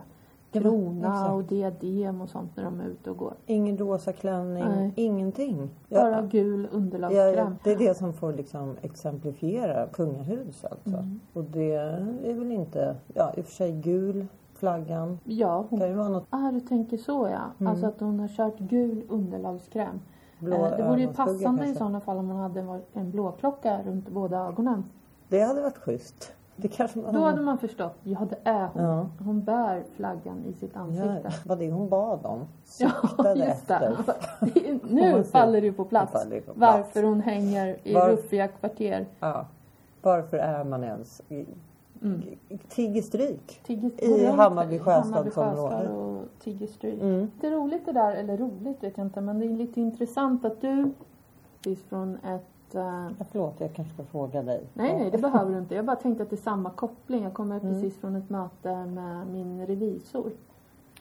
krona 0.53 1.33
och 1.33 1.45
diadem 1.45 2.21
och 2.21 2.29
sånt 2.29 2.57
när 2.57 2.65
de 2.65 2.81
är 2.81 2.85
ute 2.85 3.11
och 3.11 3.17
går? 3.17 3.35
Ingen 3.47 3.79
rosa 3.79 4.13
klänning, 4.13 4.65
Nej. 4.65 4.93
ingenting. 4.97 5.71
Bara 5.89 6.11
Ja, 6.11 6.23
gul 6.31 6.69
underlagskräm. 6.73 7.35
ja, 7.37 7.53
det 7.65 7.73
är 7.73 7.79
det 7.79 7.95
som 7.97 8.13
får 8.13 8.33
liksom 8.33 8.77
exemplifiera 8.83 9.87
kungahus 9.87 10.65
alltså. 10.65 10.97
Mm. 10.97 11.21
Och 11.33 11.45
det 11.45 11.73
är 12.25 12.35
väl 12.35 12.53
inte, 12.53 12.97
ja 13.15 13.33
i 13.37 13.41
och 13.41 13.45
för 13.45 13.53
sig 13.53 13.73
gul, 13.73 14.27
flaggan. 14.55 15.19
Ja, 15.25 15.65
hon... 15.71 15.79
Kan 15.79 15.89
ju 15.89 15.95
vara 15.95 16.09
något 16.09 16.27
Ah, 16.31 16.51
du 16.51 16.61
tänker 16.61 16.97
så 16.97 17.29
ja. 17.33 17.41
Mm. 17.61 17.71
Alltså 17.73 17.87
att 17.87 18.01
hon 18.01 18.21
har 18.21 18.29
kört 18.29 18.59
gul 18.59 19.03
underlagskräm. 19.09 20.01
blå 20.39 20.57
Eh, 20.57 20.77
det 20.77 20.83
vore 20.89 21.01
ju 21.01 21.07
passande 21.13 21.41
i 21.41 21.45
kanske. 21.45 21.75
sådana 21.75 22.01
fall 22.01 22.19
om 22.19 22.29
hon 22.29 22.41
hade 22.41 22.61
en- 22.61 22.81
en 22.93 23.11
blåklocka 23.11 23.83
runt 23.87 24.09
båda 24.09 24.39
ögonen. 24.49 24.85
Det 25.29 25.41
hade 25.41 25.63
varit 25.63 25.79
schysst. 25.79 26.33
Det 26.57 26.69
kanske 26.69 26.99
man... 26.99 27.15
Då 27.15 27.21
hade 27.21 27.41
man 27.43 27.59
förstått, 27.59 27.95
ja 28.03 28.27
det 28.31 28.39
är 28.51 28.69
hon. 28.75 28.83
Ja. 28.85 29.07
Hon 29.25 29.43
bär 29.45 29.83
flaggan 29.97 30.45
i 30.47 30.53
sitt 30.53 30.71
Ja, 30.75 30.81
ansikte. 30.81 31.33
vad 31.47 31.59
det 31.59 31.71
hon 31.71 31.89
bad 31.89 32.27
om. 32.27 32.41
Ja, 32.79 32.91
Siktade 33.09 33.45
just 33.47 33.69
det. 33.69 33.75
efter. 33.75 33.87
Är- 34.41 34.79
Får 34.89 34.95
Nu 34.95 35.25
faller 35.25 35.61
det 35.61 35.73
på 35.73 35.85
plats. 35.85 36.13
På 36.13 36.19
plats. 36.29 36.49
Varför 36.55 37.03
hon 37.03 37.21
hänger 37.21 37.77
i 37.83 37.95
Var- 37.95 38.09
ruffiga 38.11 38.49
kvarter. 38.49 39.07
Ja. 39.21 39.47
Varför 40.03 40.37
är 40.37 40.65
man 40.65 40.85
ens... 40.85 41.23
Mm. 42.03 42.23
Tigger 42.69 43.03
stryk. 43.03 43.61
I 43.99 44.27
Hammarby 44.27 44.75
i 44.75 44.79
sjöstadsområde. 44.79 45.31
Hammarby 45.31 45.31
sjöstad 45.31 45.91
och 45.97 46.23
tigger 46.41 46.67
stryk. 46.67 47.01
Mm. 47.03 47.31
Det 47.41 47.47
är 47.47 47.51
roligt 47.51 47.87
det 47.87 47.93
där, 47.93 48.15
eller 48.15 48.37
roligt 48.37 48.83
vet 48.83 48.97
jag 48.99 49.07
inte, 49.07 49.21
men 49.21 49.39
det 49.39 49.47
är 49.47 49.51
lite 49.51 49.81
intressant 49.81 50.45
att 50.45 50.61
du 50.61 50.91
precis 51.63 51.85
från 51.85 52.15
ett... 52.27 52.47
eh, 52.75 52.81
Ja, 53.19 53.25
förlåt, 53.31 53.55
jag 53.59 53.73
kanske 53.73 53.95
ska 53.95 54.05
fråga 54.05 54.43
dig. 54.43 54.65
nej, 54.75 54.99
nej, 54.99 55.11
det 55.11 55.19
behöver 55.23 55.53
du 55.53 55.59
inte. 55.59 55.75
Jag 55.75 55.85
bara 55.85 55.97
tänkte 55.97 56.23
att 56.23 56.31
det 56.31 56.37
är 56.37 56.43
samma 56.43 56.71
koppling. 56.71 57.23
Jag 57.23 57.35
kommer 57.35 57.61
Mm. 57.61 57.73
precis 57.75 58.01
från 58.01 58.17
ett 58.17 58.31
möte 58.31 58.85
med 58.87 59.27
min 59.27 59.67
revisor. 59.67 60.27
Eh, 60.27 60.33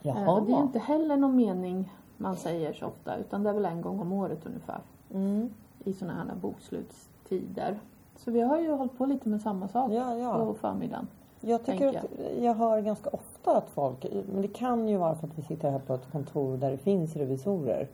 Jaha. 0.02 0.32
och 0.32 0.44
det 0.46 0.52
är 0.54 0.58
ju 0.58 0.62
inte 0.64 0.80
heller 0.80 1.18
någon 1.18 1.36
mening 1.36 1.94
man 2.18 2.36
säger 2.36 2.74
så 2.74 2.86
ofta, 2.86 3.18
utan 3.18 3.44
det 3.44 3.50
är 3.50 3.54
väl 3.54 3.66
en 3.66 3.82
gång 3.82 4.00
om 4.00 4.14
året 4.14 4.46
ungefär. 4.46 4.80
Mm. 5.14 5.50
I 5.84 5.94
sådana 5.94 6.14
här 6.24 6.36
bokslutstider. 6.42 7.80
Så 8.18 8.32
vi 8.32 8.42
har 8.42 8.60
ju 8.60 8.72
hållit 8.72 8.98
på 8.98 9.06
lite 9.06 9.30
med 9.30 9.42
samma 9.42 9.68
sak 9.68 9.92
Ja, 9.92 10.16
ja. 10.18 10.46
på 10.46 10.54
förmiddagen. 10.54 11.08
Jag 11.42 11.66
tycker 11.66 11.92
tänker 11.92 12.00
att 12.00 12.42
jag 12.44 12.54
hör 12.54 12.82
ganska 12.82 13.10
ofta 13.10 13.58
att 13.58 13.70
folk, 13.70 14.06
men 14.34 14.42
det 14.42 14.48
kan 14.48 14.88
ju 14.88 14.98
vara 14.98 15.16
för 15.16 15.28
att 15.28 15.38
vi 15.38 15.42
sitter 15.42 15.72
här 15.72 15.80
på 15.80 15.94
ett 15.94 16.12
kontor 16.12 16.58
där 16.58 16.72
det 16.72 16.78
finns 16.78 17.16
revisorer. 17.16 17.88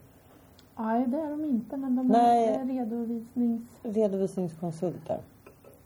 Nej, 0.79 1.07
det 1.07 1.17
är 1.19 1.29
de 1.29 1.45
inte, 1.45 1.77
men 1.77 1.95
de 1.95 2.07
Nej. 2.07 2.47
är 2.47 2.65
redovisnings... 2.65 3.63
Redovisningskonsulter. 3.83 5.19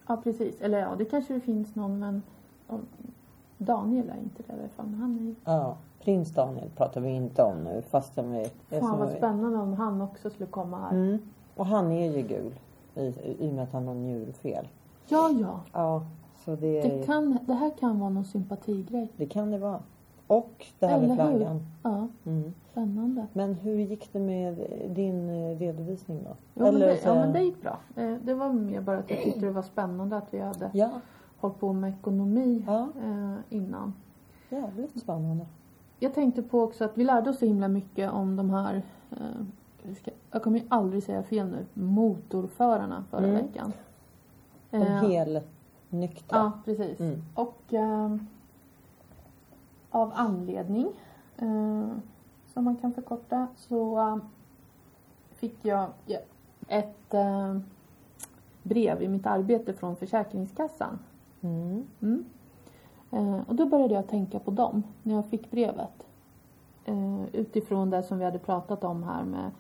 Ja, 0.07 0.17
precis. 0.23 0.61
Eller 0.61 0.79
ja, 0.79 0.95
det 0.97 1.05
kanske 1.05 1.33
det 1.33 1.39
finns 1.39 1.75
någon, 1.75 1.99
men 1.99 2.21
Daniel 3.57 4.09
är 4.09 4.17
inte 4.23 4.43
det 4.47 4.53
i 4.53 4.59
alla 4.59 4.69
fall. 4.69 4.85
Han 4.99 5.35
är. 5.45 5.51
Ja, 5.51 5.75
prins 6.03 6.31
Daniel 6.33 6.69
pratar 6.69 7.01
vi 7.01 7.09
inte 7.09 7.43
om 7.43 7.63
nu 7.63 7.81
fastän 7.89 8.31
vi... 8.31 8.49
Fan 8.79 8.99
vad 8.99 9.09
vi- 9.09 9.17
spännande 9.17 9.57
om 9.59 9.73
han 9.73 10.01
också 10.01 10.29
skulle 10.29 10.49
komma 10.49 10.79
här. 10.79 10.91
Mm. 10.91 11.17
Och 11.55 11.65
han 11.65 11.91
är 11.91 12.17
ju 12.17 12.21
gul 12.27 12.53
i, 12.95 13.01
i 13.39 13.49
och 13.49 13.53
med 13.53 13.63
att 13.63 13.71
han 13.73 13.87
har 13.87 13.95
njurfel. 13.95 14.67
Ja, 15.07 15.29
ja. 15.41 15.59
Ja, 15.73 16.03
så 16.45 16.55
det, 16.55 16.67
är, 16.81 16.97
Det, 16.99 17.05
kan, 17.05 17.37
det 17.45 17.53
här 17.53 17.71
kan 17.79 17.99
vara 17.99 18.09
någon 18.09 18.25
sympatigrej. 18.25 19.07
det 19.17 19.25
kan 19.25 19.51
det 19.51 19.57
vara. 19.57 19.79
Och 20.31 20.65
det 20.79 20.87
här 20.87 20.99
med 20.99 21.05
Eller 21.05 21.15
flaggan. 21.15 21.59
Ja, 21.83 22.07
Mm. 22.25 22.53
spännande. 22.71 23.25
Men 23.33 23.53
hur 23.55 23.75
gick 23.79 24.13
det 24.13 24.19
med 24.19 24.67
din 24.89 25.29
eh, 25.29 25.57
redovisning 25.59 26.23
då? 26.23 26.35
Jo, 26.55 26.63
men 26.63 26.79
det, 26.79 26.97
så- 26.97 27.07
ja, 27.09 27.13
men 27.15 27.33
det 27.33 27.39
gick 27.43 27.61
bra. 27.61 27.77
Det 28.23 28.33
var 28.33 28.53
mer 28.53 28.81
bara 28.81 28.97
att 28.97 29.09
jag 29.09 29.19
tyckte 29.21 29.39
det 29.45 29.51
var 29.51 29.61
spännande 29.61 30.17
att 30.17 30.33
vi 30.33 30.39
hade 30.39 30.69
Ja, 30.73 30.89
hållit 31.39 31.59
på 31.59 31.73
med 31.73 31.89
ekonomi 31.93 32.63
Ja. 32.67 32.87
eh, 33.05 33.33
innan. 33.57 33.93
jävligt 34.49 34.99
spännande. 34.99 35.45
Jag 35.99 36.13
tänkte 36.13 36.41
på 36.41 36.61
också 36.61 36.85
att 36.85 36.97
vi 36.97 37.03
lärde 37.03 37.29
oss 37.29 37.39
så 37.39 37.45
himla 37.45 37.67
mycket 37.67 38.11
om 38.11 38.35
de 38.35 38.49
här, 38.49 38.81
eh, 39.11 39.97
jag 40.31 40.43
kommer 40.43 40.59
ju 40.59 40.65
aldrig 40.69 41.03
säga 41.03 41.23
fel 41.23 41.47
nu, 41.47 41.65
motorförarna 41.83 43.03
förra 43.09 43.25
Mm. 43.27 43.35
veckan. 43.35 43.73
De 44.69 44.77
helnyktra. 44.83 46.37
Ja, 46.37 46.51
precis. 46.65 46.99
Mm. 46.99 47.21
Och 47.35 47.73
av 49.91 50.11
anledning, 50.15 50.87
eh, 51.37 51.87
som 52.53 52.63
man 52.63 52.75
kan 52.75 52.93
förkorta, 52.93 53.47
så 53.55 53.99
eh, 53.99 54.17
fick 55.35 55.65
jag 55.65 55.89
ja, 56.05 56.19
ett 56.67 57.13
eh, 57.13 57.57
brev 58.63 59.01
i 59.01 59.07
mitt 59.07 59.25
arbete 59.25 59.73
från 59.73 59.95
Försäkringskassan. 59.95 60.99
Mm. 61.41 61.85
Mm. 62.01 62.23
Och 63.47 63.55
då 63.55 63.65
började 63.65 63.93
jag 63.93 64.07
tänka 64.07 64.39
på 64.39 64.51
dem 64.51 64.83
när 65.03 65.15
jag 65.15 65.25
fick 65.25 65.51
brevet. 65.51 66.07
Utifrån 67.33 67.89
det 67.89 68.03
som 68.03 68.19
vi 68.19 68.25
hade 68.25 68.39
pratat 68.39 68.83
om 68.83 69.03
här 69.03 69.23
med 69.23 69.51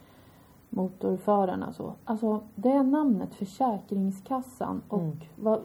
motorförarna. 0.69 1.73
Så. 1.73 1.93
Alltså 2.05 2.39
det 2.55 2.83
namnet 2.83 3.33
Försäkringskassan 3.33 4.81
och 4.87 4.99
Mm. 4.99 5.19
vad, 5.35 5.61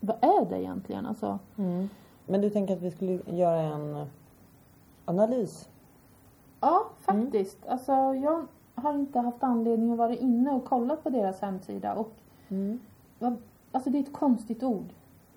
vad 0.00 0.16
är 0.20 0.50
det 0.50 0.62
egentligen? 0.62 1.06
Alltså, 1.06 1.38
Mm. 1.56 1.88
Men 2.26 2.40
du 2.40 2.50
tänker 2.50 2.76
att 2.76 2.82
vi 2.82 2.90
skulle 2.90 3.20
göra 3.26 3.60
en 3.60 3.94
eh, 3.96 4.06
analys? 5.04 5.68
ja, 6.60 6.84
faktiskt. 7.00 7.66
Alltså, 7.66 7.92
jag 8.14 8.46
har 8.74 8.94
inte 8.94 9.18
haft 9.18 9.42
anledning 9.42 9.92
att 9.92 9.98
vara 9.98 10.14
inne 10.14 10.50
och 10.50 10.64
kolla 10.64 10.96
på 10.96 11.10
deras 11.10 11.40
hemsida. 11.40 11.94
Och, 11.94 12.12
Mm. 12.48 12.78
alltså 13.72 13.90
det 13.90 13.98
är 13.98 14.02
ett 14.02 14.12
konstigt 14.12 14.62
ord. 14.62 14.84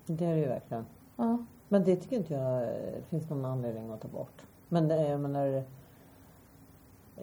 Det 0.06 0.24
är 0.26 0.34
det 0.34 0.40
ju 0.40 0.48
verkligen. 0.48 0.86
Ja. 1.16 1.38
Men 1.68 1.84
det 1.84 1.96
tycker 1.96 2.16
inte 2.16 2.34
jag 2.34 2.62
eh, 2.62 3.02
finns 3.08 3.30
någon 3.30 3.44
anledning 3.44 3.90
att 3.90 4.00
ta 4.00 4.08
bort. 4.08 4.42
Men 4.68 4.88
det, 4.88 5.08
jag 5.08 5.20
menar 5.20 5.62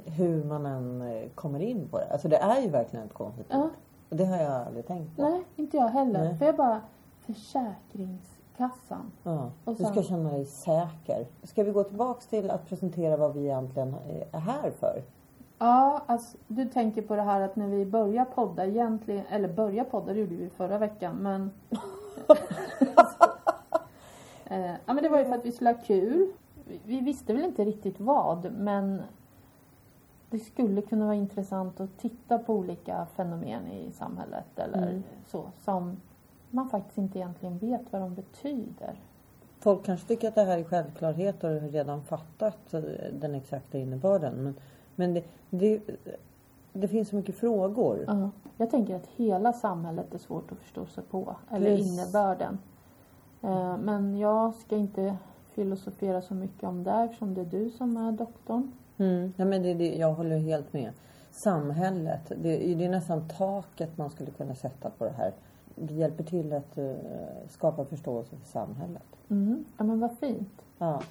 hur 0.06 0.44
man 0.44 0.66
än 0.66 1.02
eh, 1.02 1.30
kommer 1.36 1.60
in 1.60 1.88
på 1.92 1.98
det. 1.98 2.06
Alltså 2.12 2.28
det 2.28 2.38
är 2.38 2.62
ju 2.62 2.70
verkligen 2.70 3.06
ett 3.06 3.14
konstigt 3.14 3.46
Ja. 3.50 3.64
ord. 3.64 3.70
Och 4.10 4.16
det 4.16 4.26
har 4.26 4.38
jag 4.38 4.52
aldrig 4.68 4.88
tänkt 4.88 5.16
på. 5.16 5.22
Nej, 5.30 5.44
inte 5.56 5.78
jag 5.78 5.88
heller. 5.88 6.24
Nej. 6.24 6.38
För 6.38 6.46
jag 6.46 6.56
bara, 6.56 6.82
Försäkringskassan. 8.58 9.12
Ja. 9.24 9.52
Och 9.66 9.76
Du 9.76 9.84
sen- 9.84 9.94
ska 9.94 10.04
känna 10.04 10.32
dig 10.32 10.46
säker. 10.46 11.26
Ska 11.44 11.64
vi 11.64 11.72
gå 11.72 11.84
tillbaks 11.84 12.28
till 12.28 12.50
att 12.52 12.70
presentera 12.70 13.18
vad 13.18 13.34
vi 13.34 13.42
egentligen 13.44 13.96
är 14.34 14.40
här 14.40 14.72
för? 14.72 15.04
Ja, 15.60 16.02
alltså 16.06 16.38
du 16.48 16.66
tänker 16.66 17.02
på 17.02 17.16
det 17.16 17.22
här 17.22 17.42
att 17.42 17.56
när 17.56 17.68
vi 17.68 17.86
börjar 17.86 18.26
podda 18.26 18.66
egentligen, 18.66 19.26
eller 19.30 19.48
börja 19.54 19.84
podda 19.84 20.14
det 20.14 20.20
gjorde 20.20 20.36
vi 20.36 20.50
förra 20.50 20.78
veckan 20.78 21.16
men 21.16 21.52
eh, 24.46 24.72
Ja 24.86 24.94
men 24.94 25.04
det 25.04 25.10
var 25.10 25.20
ju 25.20 25.26
för 25.26 25.36
att 25.36 25.46
vi 25.46 25.52
skulle 25.52 25.70
ha 25.70 25.78
kul. 25.86 26.32
Vi, 26.68 26.80
vi 26.86 27.00
visste 27.00 27.34
väl 27.34 27.44
inte 27.46 27.66
riktigt 27.66 28.00
vad 28.00 28.52
men 28.54 29.02
det 30.30 30.40
skulle 30.40 30.82
kunna 30.82 31.06
vara 31.06 31.16
intressant 31.16 31.80
att 31.80 31.98
titta 31.98 32.38
på 32.40 32.54
olika 32.54 33.06
fenomen 33.16 33.68
i 33.68 33.92
samhället 33.92 34.46
eller 34.60 34.88
Mm. 34.88 35.04
så 35.28 35.44
som 35.66 35.98
man 36.54 36.70
faktiskt 36.70 36.98
inte 36.98 37.20
egentligen 37.20 37.58
vet 37.58 37.82
vad 37.92 38.02
de 38.02 38.16
betyder. 38.16 39.00
Folk 39.60 39.86
kanske 39.86 40.08
tycker 40.08 40.28
att 40.28 40.36
det 40.36 40.44
här 40.44 40.58
är 40.58 40.64
självklarhet 40.64 41.44
och 41.44 41.50
har 41.50 41.60
redan 41.60 42.04
fattat 42.04 42.74
eh, 42.74 42.82
den 43.20 43.36
exakta 43.36 43.78
innebörden. 43.78 44.44
Men, 44.44 44.56
men 44.96 45.14
det, 45.14 45.24
det, 45.50 45.82
det 46.74 46.88
finns 46.88 47.10
så 47.10 47.16
mycket 47.16 47.36
frågor. 47.36 48.06
Ja. 48.08 48.30
Jag 48.58 48.72
tänker 48.72 48.96
att 48.96 49.08
hela 49.16 49.54
samhället 49.54 50.14
är 50.14 50.18
svårt 50.18 50.52
att 50.52 50.58
förstå 50.58 50.86
sig 50.86 51.04
på. 51.04 51.36
Eller 51.52 51.76
Plus- 51.78 51.88
innebörden. 51.88 52.60
Eh, 53.42 53.78
Men 53.78 54.18
jag 54.18 54.56
ska 54.56 54.76
inte 54.76 55.16
filosofera 55.54 56.22
så 56.22 56.34
mycket 56.34 56.64
om 56.64 56.84
det 56.84 56.92
eftersom 56.92 57.34
det 57.34 57.42
är 57.42 57.46
du 57.46 57.70
som 57.70 57.98
är 57.98 58.12
doktorn. 58.12 58.72
Mm. 58.98 59.34
Ja, 59.38 59.46
men 59.46 59.64
det, 59.64 59.74
det, 59.74 59.96
jag 59.96 60.14
håller 60.14 60.38
helt 60.38 60.74
med. 60.74 60.92
Samhället, 61.32 62.22
det, 62.30 62.76
det 62.76 62.86
är 62.86 62.90
nästan 62.90 63.28
taket 63.28 63.98
man 63.98 64.10
skulle 64.10 64.32
kunna 64.32 64.56
sätta 64.56 64.90
på 64.90 65.06
det 65.06 65.12
här. 65.18 65.34
Det 65.76 65.94
hjälper 65.94 66.24
till 66.24 66.54
att 66.54 66.78
eh, 66.78 66.94
skapa 67.50 67.86
förståelse 67.86 68.36
för 68.36 68.46
samhället. 68.48 69.04
Mm. 69.30 69.66
Ja 69.78 69.84
men 69.84 70.00
vad 70.00 70.18
fint. 70.18 70.62
Ja. 70.78 71.02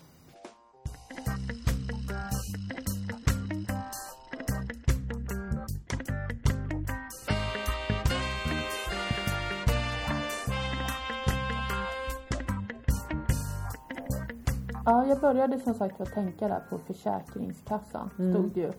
Ja, 14.85 15.07
jag 15.07 15.21
började 15.21 15.61
som 15.61 15.75
sagt 15.75 16.01
att 16.01 16.13
tänka 16.13 16.49
där 16.49 16.61
på 16.71 16.79
Försäkringskassan. 16.79 18.11
Mm. 18.19 18.33
Stod 18.33 18.57
ju 18.57 18.73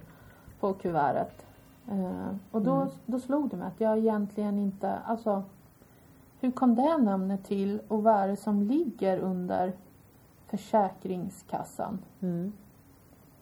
på 0.60 0.74
kuvertet. 0.74 1.46
Eh, 1.92 2.36
och 2.52 2.62
då, 2.62 2.74
Mm. 2.76 2.88
då 3.06 3.20
slog 3.20 3.50
det 3.50 3.58
mig 3.58 3.68
att 3.68 3.82
jag 3.82 3.98
egentligen 3.98 4.60
inte, 4.60 4.92
alltså 5.06 5.44
hur 6.44 6.52
kom 6.52 6.76
det 6.76 6.98
namnet 6.98 7.44
till 7.44 7.80
och 7.88 8.04
vad 8.04 8.16
är 8.16 8.28
det 8.28 8.36
som 8.36 8.62
ligger 8.64 9.18
under 9.20 9.74
Försäkringskassan? 10.48 12.00
Mm. 12.22 12.54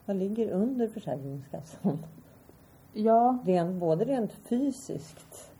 Vad 0.06 0.16
ligger 0.16 0.50
under 0.50 0.88
Försäkringskassan? 0.88 1.98
Ja, 2.92 3.38
Rent, 3.44 3.80
både 3.80 4.04
rent 4.04 4.32
fysiskt. 4.32 5.52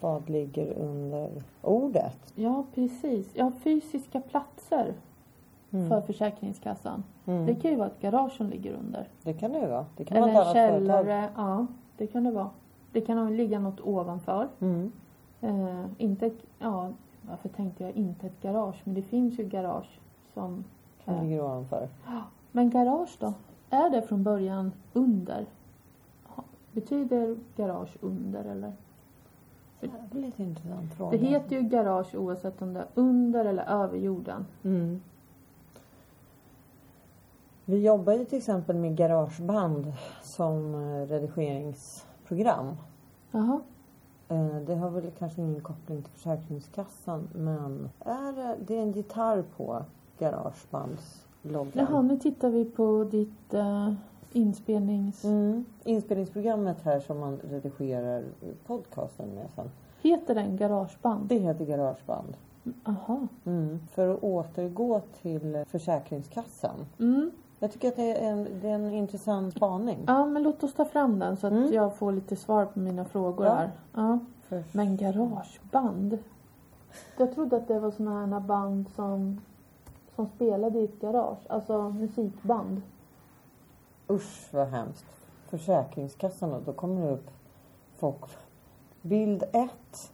Vad 0.00 0.30
ligger 0.30 0.72
under 0.72 1.42
ordet? 1.62 2.32
ja 2.34 2.64
precis. 2.74 3.30
Ja, 3.34 3.52
fysiska 3.64 4.20
platser 4.20 4.94
Mm. 5.70 5.88
för 5.88 6.00
Försäkringskassan. 6.00 7.04
Mm. 7.26 7.46
Det 7.46 7.54
kan 7.54 7.70
ju 7.70 7.76
vara 7.76 7.86
ett 7.88 8.00
garage 8.00 8.32
som 8.32 8.50
ligger 8.50 8.72
under. 8.72 9.08
Det 9.22 9.32
kan 9.34 9.52
det 9.52 9.58
ju 9.60 9.66
vara. 9.66 9.86
Det 9.96 10.04
kan 10.04 10.16
Eller 10.16 10.32
vara 10.32 10.44
en 10.46 10.52
företag. 10.54 11.04
källare. 11.04 11.30
Ja, 11.36 11.66
det 11.96 12.06
kan 12.06 12.24
det 12.24 12.30
vara. 12.30 12.50
Det 12.92 13.00
kan 13.00 13.36
ligga 13.36 13.58
något 13.58 13.80
ovanför. 13.80 14.48
Mm. 14.60 14.92
Eh, 15.46 15.84
inte 15.98 16.30
ja, 16.58 16.92
varför 17.22 17.48
tänkte 17.48 17.84
jag 17.84 17.92
inte 17.92 18.26
ett 18.26 18.42
garage? 18.42 18.80
Men 18.84 18.94
det 18.94 19.02
finns 19.02 19.38
ju 19.38 19.44
garage 19.44 20.00
som... 20.34 20.64
Som 21.04 21.14
eh, 21.14 21.22
ligger 21.22 21.42
ovanför. 21.42 21.88
Men 22.52 22.70
garage 22.70 23.16
då? 23.18 23.32
Är 23.70 23.90
det 23.90 24.02
från 24.02 24.22
början 24.22 24.72
under? 24.92 25.46
Betyder 26.72 27.36
garage 27.56 27.96
under 28.00 28.44
eller? 28.44 28.72
Det 29.80 30.18
är 30.18 30.22
lite 30.22 30.42
intressant 30.42 30.94
fråga. 30.94 31.18
Det 31.18 31.26
heter 31.26 31.56
ju 31.56 31.62
garage 31.62 32.14
oavsett 32.14 32.62
om 32.62 32.74
det 32.74 32.80
är 32.80 32.86
under 32.94 33.44
eller 33.44 33.64
över 33.64 33.98
jorden. 33.98 34.46
Mm. 34.64 35.00
Vi 37.64 37.84
jobbar 37.84 38.12
ju 38.12 38.24
till 38.24 38.38
exempel 38.38 38.76
med 38.76 38.96
garageband 38.96 39.92
som 40.22 40.74
eh, 40.74 41.06
redigeringsprogram. 41.06 42.76
Jaha. 43.30 43.60
Eh, 44.28 44.56
Det 44.66 44.74
har 44.74 44.90
väl 44.90 45.10
kanske 45.18 45.42
ingen 45.42 45.60
koppling 45.60 46.02
till 46.02 46.12
Försäkringskassan 46.12 47.28
men 47.32 47.88
är 48.00 48.56
det, 48.66 48.76
är 48.76 48.82
en 48.82 48.92
gitarr 48.92 49.44
på 49.56 49.84
garagebandsloggan. 50.18 51.72
Jaha, 51.72 52.02
nu 52.02 52.18
tittar 52.18 52.50
vi 52.50 52.64
på 52.64 53.04
ditt 53.10 53.54
eh, 53.54 53.92
inspelnings... 54.32 55.24
Mm. 55.24 55.64
Inspelningsprogrammet 55.84 56.82
här 56.82 57.00
som 57.00 57.18
man 57.20 57.38
redigerar 57.50 58.24
podcasten 58.66 59.28
med 59.28 59.46
sen. 59.54 59.70
Heter 60.02 60.34
den 60.34 60.56
garageband? 60.56 61.28
Det 61.28 61.38
heter 61.38 61.64
garageband. 61.64 62.36
Jaha. 62.84 63.28
Mm. 63.44 63.78
För 63.90 64.08
att 64.14 64.22
återgå 64.22 65.00
till 65.22 65.64
Försäkringskassan. 65.68 66.86
Mm. 66.98 67.30
Jag 67.58 67.72
tycker 67.72 67.88
att 67.88 67.96
det 67.96 68.12
är 68.24 68.30
en, 68.32 68.60
det 68.62 68.68
är 68.68 68.74
en 68.74 68.90
intressant 68.92 69.54
spaning. 69.56 70.04
Ja, 70.06 70.26
men 70.26 70.42
låt 70.42 70.62
oss 70.62 70.74
ta 70.74 70.84
fram 70.84 71.18
den 71.18 71.36
så 71.36 71.46
att 71.46 71.52
Mm. 71.52 71.72
jag 71.72 71.94
får 71.96 72.12
lite 72.12 72.36
svar 72.36 72.66
på 72.66 72.78
mina 72.78 73.04
frågor 73.04 73.46
Ja. 73.46 73.54
här. 73.54 73.70
Ja. 73.94 74.18
Men 74.72 74.96
garageband? 74.96 76.18
Jag 77.16 77.34
trodde 77.34 77.56
att 77.56 77.68
det 77.68 77.78
var 77.80 77.90
såna 77.90 78.26
här 78.26 78.40
band 78.40 78.88
som, 78.96 79.40
som 80.14 80.26
spelade 80.26 80.78
i 80.78 80.84
ett 80.84 81.00
garage. 81.00 81.38
Alltså 81.48 81.90
musikband. 81.90 82.82
Usch 84.10 84.48
vad 84.54 84.68
hemskt. 84.68 85.04
Försäkringskassan 85.48 86.50
då, 86.50 86.60
då 86.66 86.72
kommer 86.72 87.06
det 87.06 87.12
upp 87.12 87.30
folk. 87.96 88.24
Bild 89.02 89.42
ett. 89.52 90.12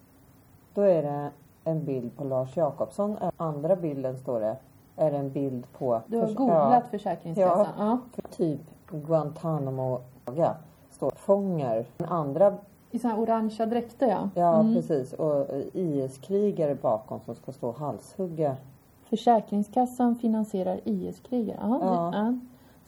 Då 0.74 0.80
är 0.82 1.02
det 1.02 1.30
en 1.64 1.84
bild 1.84 2.16
på 2.16 2.24
Lars 2.24 2.56
Jakobsson. 2.56 3.16
Andra 3.36 3.76
bilden 3.76 4.18
står 4.18 4.40
det. 4.40 4.56
Är 4.96 5.12
en 5.12 5.30
bild 5.30 5.66
på. 5.78 6.00
Du 6.06 6.18
har 6.18 6.26
förs- 6.26 6.36
googlat 6.36 6.72
Ja, 6.84 6.90
Försäkringskassan? 6.90 7.66
Ja. 7.78 7.98
för 8.14 8.22
typ 8.36 8.60
Guantanamo. 8.90 9.98
Ja, 10.36 10.54
står 10.90 11.10
fångar. 11.10 11.84
Den 11.96 12.08
andra, 12.08 12.54
I 12.90 12.98
såna 12.98 13.14
här 13.14 13.22
orangea 13.22 13.66
dräkter 13.66 14.06
ja. 14.08 14.28
ja 14.34 14.60
Mm. 14.60 14.74
precis. 14.74 15.12
Och 15.12 15.46
IS-krigare 15.72 16.74
bakom 16.74 17.20
som 17.20 17.34
ska 17.34 17.52
stå 17.52 17.68
och 17.68 17.78
halshugga. 17.78 18.56
Försäkringskassan 19.04 20.16
finansierar 20.16 20.80
IS-krigare. 20.84 21.58
Ja. 21.60 21.78
Ja. 21.82 22.10
det- 22.12 22.18
ja. 22.18 22.38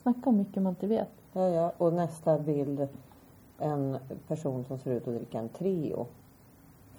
Snacka 0.02 0.30
om 0.30 0.36
mycket 0.36 0.62
man 0.62 0.70
inte 0.70 0.86
vet. 0.86 1.08
Ja, 1.32 1.48
ja. 1.48 1.72
Och 1.78 1.92
nästa 1.92 2.38
bild. 2.38 2.88
En 3.58 3.98
person 4.28 4.64
som 4.64 4.78
ser 4.78 4.90
ut 4.90 5.08
att 5.08 5.14
dricka 5.14 5.38
en 5.38 5.48
Treo. 5.48 6.06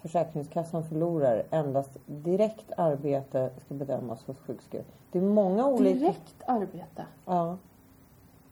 Försäkringskassan 0.06 0.84
förlorar. 0.84 1.42
Endast 1.50 1.98
direkt 2.06 2.72
arbete 2.76 3.50
ska 3.64 3.74
bedömas 3.74 4.24
hos 4.24 4.38
sjukskriven. 4.38 4.86
Det 5.12 5.18
är 5.18 5.22
många 5.22 5.66
olika... 5.66 5.98
Direkt 5.98 6.42
arbete. 6.46 7.06
Ja. 7.24 7.56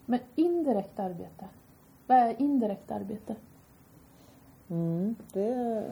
Men 0.06 0.20
indirekt 0.34 0.98
arbete. 0.98 1.48
Vad 2.06 2.18
är 2.18 2.42
indirekt 2.42 2.90
arbete? 2.90 3.36
Mm, 4.68 5.16
det 5.32 5.48
är 5.48 5.84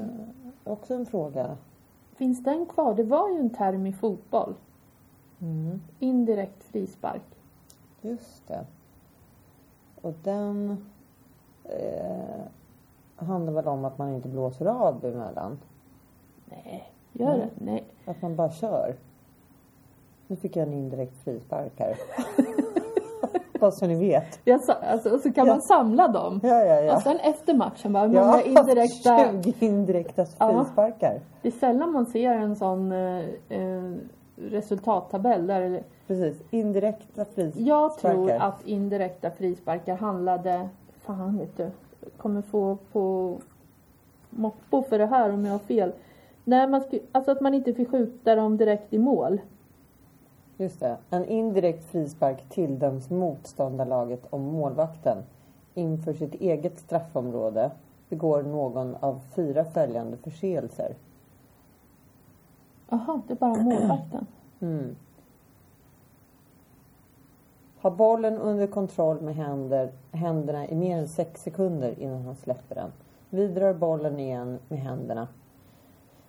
också 0.64 0.94
en 0.94 1.06
fråga. 1.06 1.56
Finns 2.16 2.44
den 2.44 2.66
kvar? 2.66 2.94
Det 2.94 3.04
var 3.04 3.30
ju 3.30 3.38
en 3.38 3.50
term 3.50 3.86
i 3.86 3.92
fotboll. 3.92 4.54
Mm, 5.40 5.80
Indirekt 5.98 6.64
frispark. 6.64 7.22
just 8.00 8.48
det. 8.48 8.66
Och 10.00 10.14
den 10.22 10.84
eh, 11.64 12.44
handlar 13.24 13.52
väl 13.52 13.68
om 13.68 13.84
att 13.84 13.98
man 13.98 14.14
inte 14.14 14.28
blåser 14.28 14.66
av 14.66 15.04
emellan. 15.04 15.58
Nej, 16.44 16.92
gör 17.12 17.36
det? 17.36 17.48
Nej. 17.58 17.84
Att 18.06 18.22
man 18.22 18.36
bara 18.36 18.50
kör. 18.50 18.94
Nu 20.26 20.36
fick 20.36 20.56
jag 20.56 20.66
en 20.68 20.74
indirekt 20.74 21.24
frispark 21.24 21.72
här. 21.78 21.96
Bara 23.60 23.70
så 23.70 23.86
ni 23.86 23.94
vet. 23.94 24.40
Jag 24.44 24.64
sa, 24.64 24.72
alltså, 24.72 25.10
och 25.14 25.20
så 25.20 25.32
kan 25.32 25.46
Ja. 25.46 25.52
man 25.52 25.62
samla 25.62 26.08
dem. 26.08 26.40
Ja, 26.42 26.64
ja, 26.64 26.80
ja. 26.80 26.96
Och 26.96 27.02
sen 27.02 27.16
efter 27.20 27.54
matchen 27.54 27.92
bara, 27.92 28.06
hur 28.06 28.14
Ja, 28.14 28.26
många 28.26 28.42
indirekta... 28.42 29.18
20 29.42 29.54
indirekta 29.66 30.26
Ja. 30.38 30.64
frisparkar. 30.64 31.20
Det 31.42 31.48
är 31.48 31.52
sällan 31.52 31.92
man 31.92 32.06
ser 32.06 32.32
en 32.32 32.56
sån 32.56 32.92
eh, 32.92 33.24
eh, 33.48 33.94
resultattabell 34.36 35.46
där 35.46 35.82
Precis, 36.06 36.42
indirekta 36.50 37.24
frisparkar. 37.24 37.66
jag 37.68 37.98
tror 37.98 38.30
att 38.30 38.66
indirekta 38.66 39.30
frisparkar 39.30 39.96
handlade, 39.96 40.68
fan 41.00 41.38
vet 41.38 41.56
du, 41.56 41.70
kommer 42.22 42.42
få 42.42 42.78
på 42.92 43.36
moppo 44.30 44.82
för 44.82 44.98
det 44.98 45.06
här 45.06 45.30
om 45.30 45.44
jag 45.44 45.52
har 45.52 45.58
fel. 45.58 45.92
Nej, 46.44 46.66
man 46.66 46.80
sku, 46.80 46.98
alltså 47.12 47.30
att 47.30 47.40
man 47.40 47.54
inte 47.54 47.74
fick 47.74 47.90
skjuta 47.90 48.34
dem 48.34 48.56
direkt 48.56 48.92
i 48.92 48.98
mål. 48.98 49.40
Just 50.56 50.80
det. 50.80 50.96
En 51.10 51.24
indirekt 51.24 51.84
frispark 51.84 52.48
tilldöms 52.48 53.10
motståndarlaget 53.10 54.26
om 54.30 54.42
målvakten 54.42 55.18
inför 55.74 56.12
sitt 56.12 56.34
eget 56.34 56.78
straffområde 56.78 57.70
begår 58.08 58.42
någon 58.42 58.96
av 58.96 59.20
fyra 59.34 59.64
följande 59.64 60.16
förseelser. 60.16 60.94
Jaha, 62.88 63.22
det 63.26 63.34
är 63.34 63.36
bara 63.36 63.62
målvakten. 63.62 64.26
Mm. 64.60 64.96
Har 67.82 67.90
bollen 67.90 68.38
under 68.38 68.66
kontroll 68.66 69.20
med 69.20 69.34
händer, 69.34 69.92
händerna 70.12 70.68
i 70.68 70.74
mer 70.74 70.98
än 70.98 71.08
sex 71.08 71.42
sekunder 71.42 71.98
innan 71.98 72.22
han 72.22 72.36
släpper 72.36 72.74
den. 72.74 72.92
Vidrör 73.30 73.74
bollen 73.74 74.18
igen 74.18 74.58
med 74.68 74.78
händerna 74.78 75.28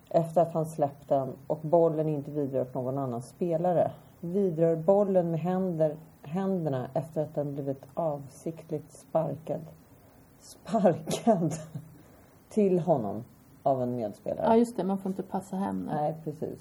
efter 0.08 0.40
att 0.40 0.54
han 0.54 0.66
släppt 0.66 1.08
den 1.08 1.32
och 1.46 1.58
bollen 1.62 2.08
inte 2.08 2.30
vidrört 2.30 2.74
någon 2.74 2.98
annan 2.98 3.22
spelare. 3.22 3.90
Vidrör 4.20 4.76
bollen 4.76 5.30
med 5.30 5.40
händer, 5.40 5.96
händerna 6.22 6.88
efter 6.94 7.22
att 7.22 7.34
den 7.34 7.54
blivit 7.54 7.82
avsiktligt 7.94 8.92
sparkad. 8.92 9.60
Sparkad 10.40 11.54
till 12.48 12.78
honom 12.78 13.24
av 13.62 13.82
en 13.82 13.96
medspelare. 13.96 14.46
Ja, 14.46 14.56
just 14.56 14.76
det. 14.76 14.84
Man 14.84 14.98
får 14.98 15.10
inte 15.10 15.22
passa 15.22 15.56
hem. 15.56 15.90
Nej, 15.92 16.14
precis. 16.24 16.58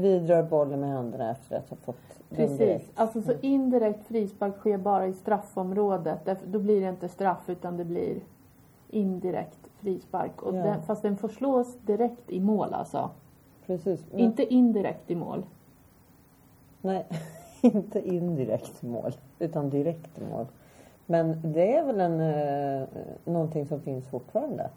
Vidrör 0.00 0.42
bollen 0.42 0.80
med 0.80 0.88
händerna 0.88 1.30
efter 1.30 1.56
att 1.56 1.70
ha 1.70 1.76
fått 1.76 1.96
Precis. 2.30 2.58
direkt. 2.58 2.90
Alltså 2.94 3.22
så 3.22 3.32
indirekt 3.40 4.06
frispark 4.06 4.56
sker 4.58 4.78
bara 4.78 5.06
i 5.06 5.12
straffområdet. 5.12 6.28
Då 6.46 6.58
blir 6.58 6.80
det 6.80 6.88
inte 6.88 7.08
straff 7.08 7.48
utan 7.48 7.76
det 7.76 7.84
blir 7.84 8.16
indirekt 8.88 9.58
frispark. 9.78 10.42
Och 10.42 10.56
Ja. 10.56 10.62
den, 10.62 10.82
fast 10.82 11.02
den 11.02 11.16
får 11.16 11.28
slås 11.28 11.78
direkt 11.78 12.30
i 12.30 12.40
mål 12.40 12.74
alltså. 12.74 13.10
Precis. 13.66 14.06
Men, 14.10 14.20
Inte 14.20 14.54
indirekt 14.54 15.10
i 15.10 15.14
mål. 15.14 15.42
Nej, 16.80 17.06
inte 17.60 18.08
indirekt 18.08 18.82
mål, 18.82 19.12
utan 19.38 19.70
direkt 19.70 20.20
mål. 20.30 20.46
Men 21.06 21.52
det 21.52 21.76
är 21.76 21.84
väl 21.84 22.00
en, 22.00 22.20
eh, 22.20 22.88
någonting 23.24 23.66
som 23.66 23.80
finns 23.80 24.06
fortfarande? 24.06 24.70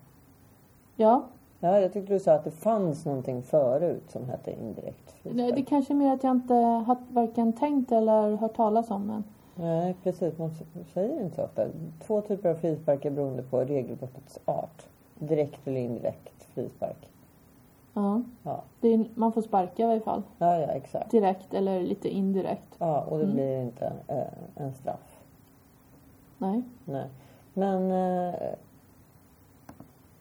Ja, 0.96 1.24
Ja, 1.66 1.80
jag 1.80 1.94
tyckte 1.94 2.14
du 2.14 2.20
sa 2.20 2.34
att 2.34 2.44
det 2.44 2.52
fanns 2.52 3.06
någonting 3.06 3.44
förut 3.44 4.04
som 4.12 4.30
hette 4.30 4.52
indirekt 4.52 5.12
frispark. 5.12 5.38
det, 5.50 5.52
det 5.56 5.62
kanske 5.66 5.94
är 5.94 5.96
mer 5.96 6.14
att 6.14 6.24
jag 6.24 6.32
inte 6.32 6.54
har 6.54 6.98
varken 7.10 7.54
tänkt 7.54 7.92
eller 7.92 8.36
hört 8.36 8.56
talas 8.56 8.92
om 8.92 9.08
den. 9.08 9.24
Nej, 9.56 9.96
precis. 10.04 10.38
Man 10.38 10.52
säger 10.94 11.22
inte 11.24 11.36
så 11.36 11.44
ofta. 11.44 11.66
Två 12.08 12.22
typer 12.22 12.50
av 12.50 12.56
frisparkar 12.56 13.10
beroende 13.10 13.44
på 13.44 13.60
regelbrottets 13.60 14.40
art. 14.46 14.86
Direkt 15.20 15.68
eller 15.68 15.80
indirekt 15.82 16.44
frispark. 16.54 17.10
Ja. 17.94 18.22
Ja, 18.44 18.64
är, 18.82 19.06
man 19.16 19.32
får 19.32 19.42
sparka 19.42 19.84
i 19.84 19.86
varje 19.86 20.02
fall. 20.02 20.24
ja, 20.38 20.60
ja 20.60 20.68
exakt. 20.68 21.12
Direkt 21.12 21.54
eller 21.54 21.82
lite 21.82 22.10
indirekt. 22.10 22.76
Ja, 22.78 23.02
och 23.02 23.18
det 23.18 23.24
Mm. 23.24 23.36
blir 23.36 23.62
inte 23.62 23.94
eh, 24.08 24.64
en 24.64 24.74
straff. 24.74 25.20
Nej. 26.38 26.62
Nej. 26.86 27.06
Men 27.54 27.92
eh, 27.92 28.34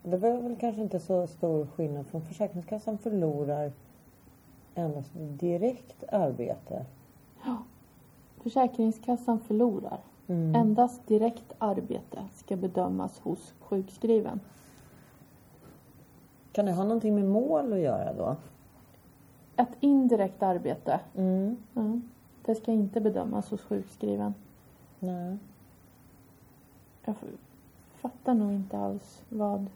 det 0.03 0.17
var 0.17 0.43
väl 0.43 0.57
kanske 0.57 0.83
inte 0.83 1.01
så 1.01 1.27
stor 1.27 1.67
skillnad 1.67 2.07
från 2.07 2.23
Försäkringskassan 2.23 2.99
förlorar 2.99 3.73
endast 4.75 5.11
direkt 5.15 6.05
arbete. 6.13 6.85
Försäkringskassan 8.43 9.41
förlorar. 9.41 9.99
Mm. 10.27 10.55
Endast 10.55 11.07
direkt 11.07 11.53
arbete 11.59 12.25
ska 12.33 12.57
bedömas 12.57 13.21
hos 13.21 13.55
sjukskriven. 13.61 14.41
Kan 16.53 16.67
det 16.67 16.73
ha 16.73 16.85
någonting 16.85 17.15
med 17.15 17.25
mål 17.25 17.73
att 17.73 17.79
göra 17.79 18.13
då? 18.13 18.37
Ett 19.57 19.77
indirekt 19.81 20.43
arbete, 20.43 21.01
Mm. 21.17 21.57
ja, 21.75 22.01
det 22.45 22.55
ska 22.55 22.73
inte 22.73 23.01
bedömas 23.01 23.51
hos 23.51 23.61
sjukskriven. 23.61 24.35
Nej. 24.99 25.37
Jag 27.05 27.15
fattar 28.01 28.35
nog 28.35 28.53
inte 28.53 28.79
alls 28.79 29.23
vad, 29.29 29.67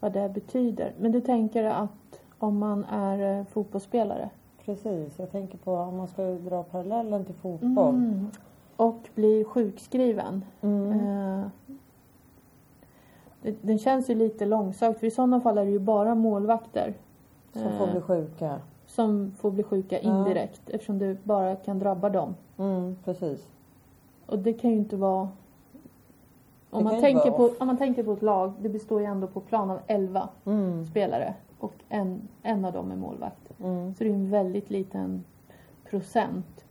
vad 0.00 0.12
det 0.12 0.28
betyder. 0.28 0.92
Men 0.98 1.12
du 1.12 1.20
tänker 1.20 1.64
att 1.64 2.20
om 2.38 2.58
man 2.58 2.84
är 2.84 3.38
eh, 3.38 3.44
fotbollsspelare 3.46 4.30
Precis, 4.64 5.18
jag 5.18 5.30
tänker 5.32 5.58
på 5.58 5.74
om 5.74 5.96
man 5.96 6.08
ska 6.08 6.22
dra 6.24 6.62
parallellen 6.62 7.24
till 7.24 7.34
fotboll. 7.34 7.94
mm. 7.94 8.26
och 8.76 9.08
blir 9.14 9.44
sjukskriven. 9.44 10.44
Mm. 10.60 10.92
Eh, 10.92 11.46
det, 13.42 13.56
den 13.62 13.78
känns 13.78 14.10
ju 14.10 14.14
lite 14.14 14.46
långsökt 14.46 15.00
för 15.00 15.06
i 15.06 15.10
sådana 15.10 15.40
fall 15.40 15.58
är 15.58 15.64
det 15.64 15.70
ju 15.70 15.78
bara 15.78 16.14
målvakter 16.14 16.94
Som 17.52 17.72
får 17.78 17.86
eh, 17.86 17.92
bli 17.92 18.00
sjuka. 18.00 18.58
som 18.86 19.32
får 19.38 19.50
bli 19.50 19.62
sjuka 19.62 19.98
Ja. 20.02 20.18
indirekt 20.18 20.60
eftersom 20.70 20.98
det 20.98 21.24
bara 21.24 21.56
kan 21.56 21.78
drabba 21.78 22.08
dem. 22.08 22.34
Mm, 22.58 22.96
precis. 23.04 23.48
Och 24.26 24.38
det 24.38 24.52
kan 24.52 24.70
ju 24.70 24.76
inte 24.76 24.96
vara... 24.96 25.28
Om 26.70 26.84
man, 26.84 27.00
tänker 27.00 27.30
på, 27.30 27.50
om 27.58 27.66
man 27.66 27.76
tänker 27.76 28.02
på 28.02 28.12
ett 28.12 28.22
lag, 28.22 28.52
det 28.60 28.68
består 28.68 29.00
ju 29.00 29.06
ändå 29.06 29.26
på 29.26 29.40
plan 29.40 29.70
av 29.70 29.78
11 29.86 30.28
Mm. 30.44 30.86
spelare 30.86 31.34
och 31.58 31.74
en, 31.88 32.28
en 32.42 32.64
av 32.64 32.72
dem 32.72 32.90
är 32.90 32.96
målvakt. 32.96 33.60
Mm. 33.60 33.94
Så 33.94 34.04
det 34.04 34.10
är 34.10 34.14
en 34.14 34.30
väldigt 34.30 34.70
liten 34.70 35.24
procent 35.90 36.64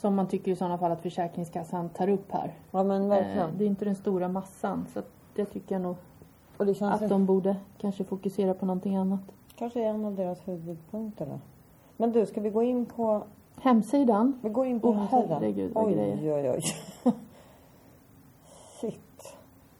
som 0.00 0.14
man 0.14 0.26
tycker 0.28 0.52
i 0.52 0.56
sådana 0.56 0.78
fall 0.78 0.92
att 0.92 1.02
Försäkringskassan 1.02 1.88
tar 1.88 2.08
upp 2.08 2.32
här. 2.32 2.52
Ja 2.70 2.82
men 2.84 3.08
verkligen. 3.08 3.38
Eh, 3.48 3.54
det 3.58 3.64
är 3.64 3.68
inte 3.68 3.84
den 3.84 3.94
stora 3.96 4.28
massan 4.28 4.86
så 4.94 5.02
det 5.34 5.44
tycker 5.44 5.74
jag 5.74 5.82
nog 5.82 5.96
och 6.56 6.66
det 6.66 6.74
känns 6.74 7.02
att 7.02 7.08
de 7.08 7.26
borde 7.26 7.56
kanske 7.78 8.04
fokusera 8.04 8.54
på 8.54 8.66
någonting 8.66 8.96
annat. 8.96 9.20
kanske 9.56 9.82
är 9.84 9.86
en 9.88 10.04
av 10.04 10.14
deras 10.14 10.48
huvudpunkter 10.48 11.26
då. 11.26 11.38
Men 11.96 12.12
du, 12.12 12.26
ska 12.26 12.40
vi 12.40 12.50
gå 12.50 12.62
in 12.62 12.86
på 12.86 13.22
Hemsidan. 13.60 14.38
Vi 14.42 14.48
går 14.48 14.66
in 14.66 14.80
på 14.80 14.88
Åh, 14.88 14.94
hemsidan. 14.96 15.28
herregud, 15.28 15.72
oj, 15.74 15.92
grejer. 15.92 16.34
oj, 16.34 16.50
oj. 16.50 17.14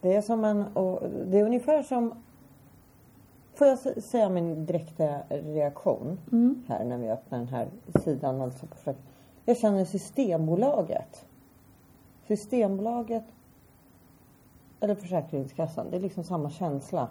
Det 0.04 0.14
är 0.14 0.22
som. 0.22 0.66
Och 0.74 1.08
det 1.26 1.38
är 1.38 1.44
ungefär 1.44 1.82
som... 1.82 2.14
Får 3.54 3.66
jag 3.66 3.78
säga 3.78 4.28
min 4.28 4.66
direkta 4.66 5.18
reaktion 5.28 6.18
Mm. 6.32 6.64
här 6.68 6.84
när 6.84 6.98
vi 6.98 7.10
öppnar 7.10 7.38
den 7.38 7.48
här 7.48 7.68
sidan? 8.04 8.40
Alltså 8.40 8.66
på. 8.66 8.96
Jag 9.44 9.56
känner 9.56 9.84
Systembolaget. 9.84 11.24
Systembolaget 12.26 13.24
eller 14.80 14.94
Försäkringskassan. 14.94 15.86
Det 15.90 15.96
är 15.96 16.00
liksom 16.00 16.24
samma 16.24 16.50
känsla 16.50 17.08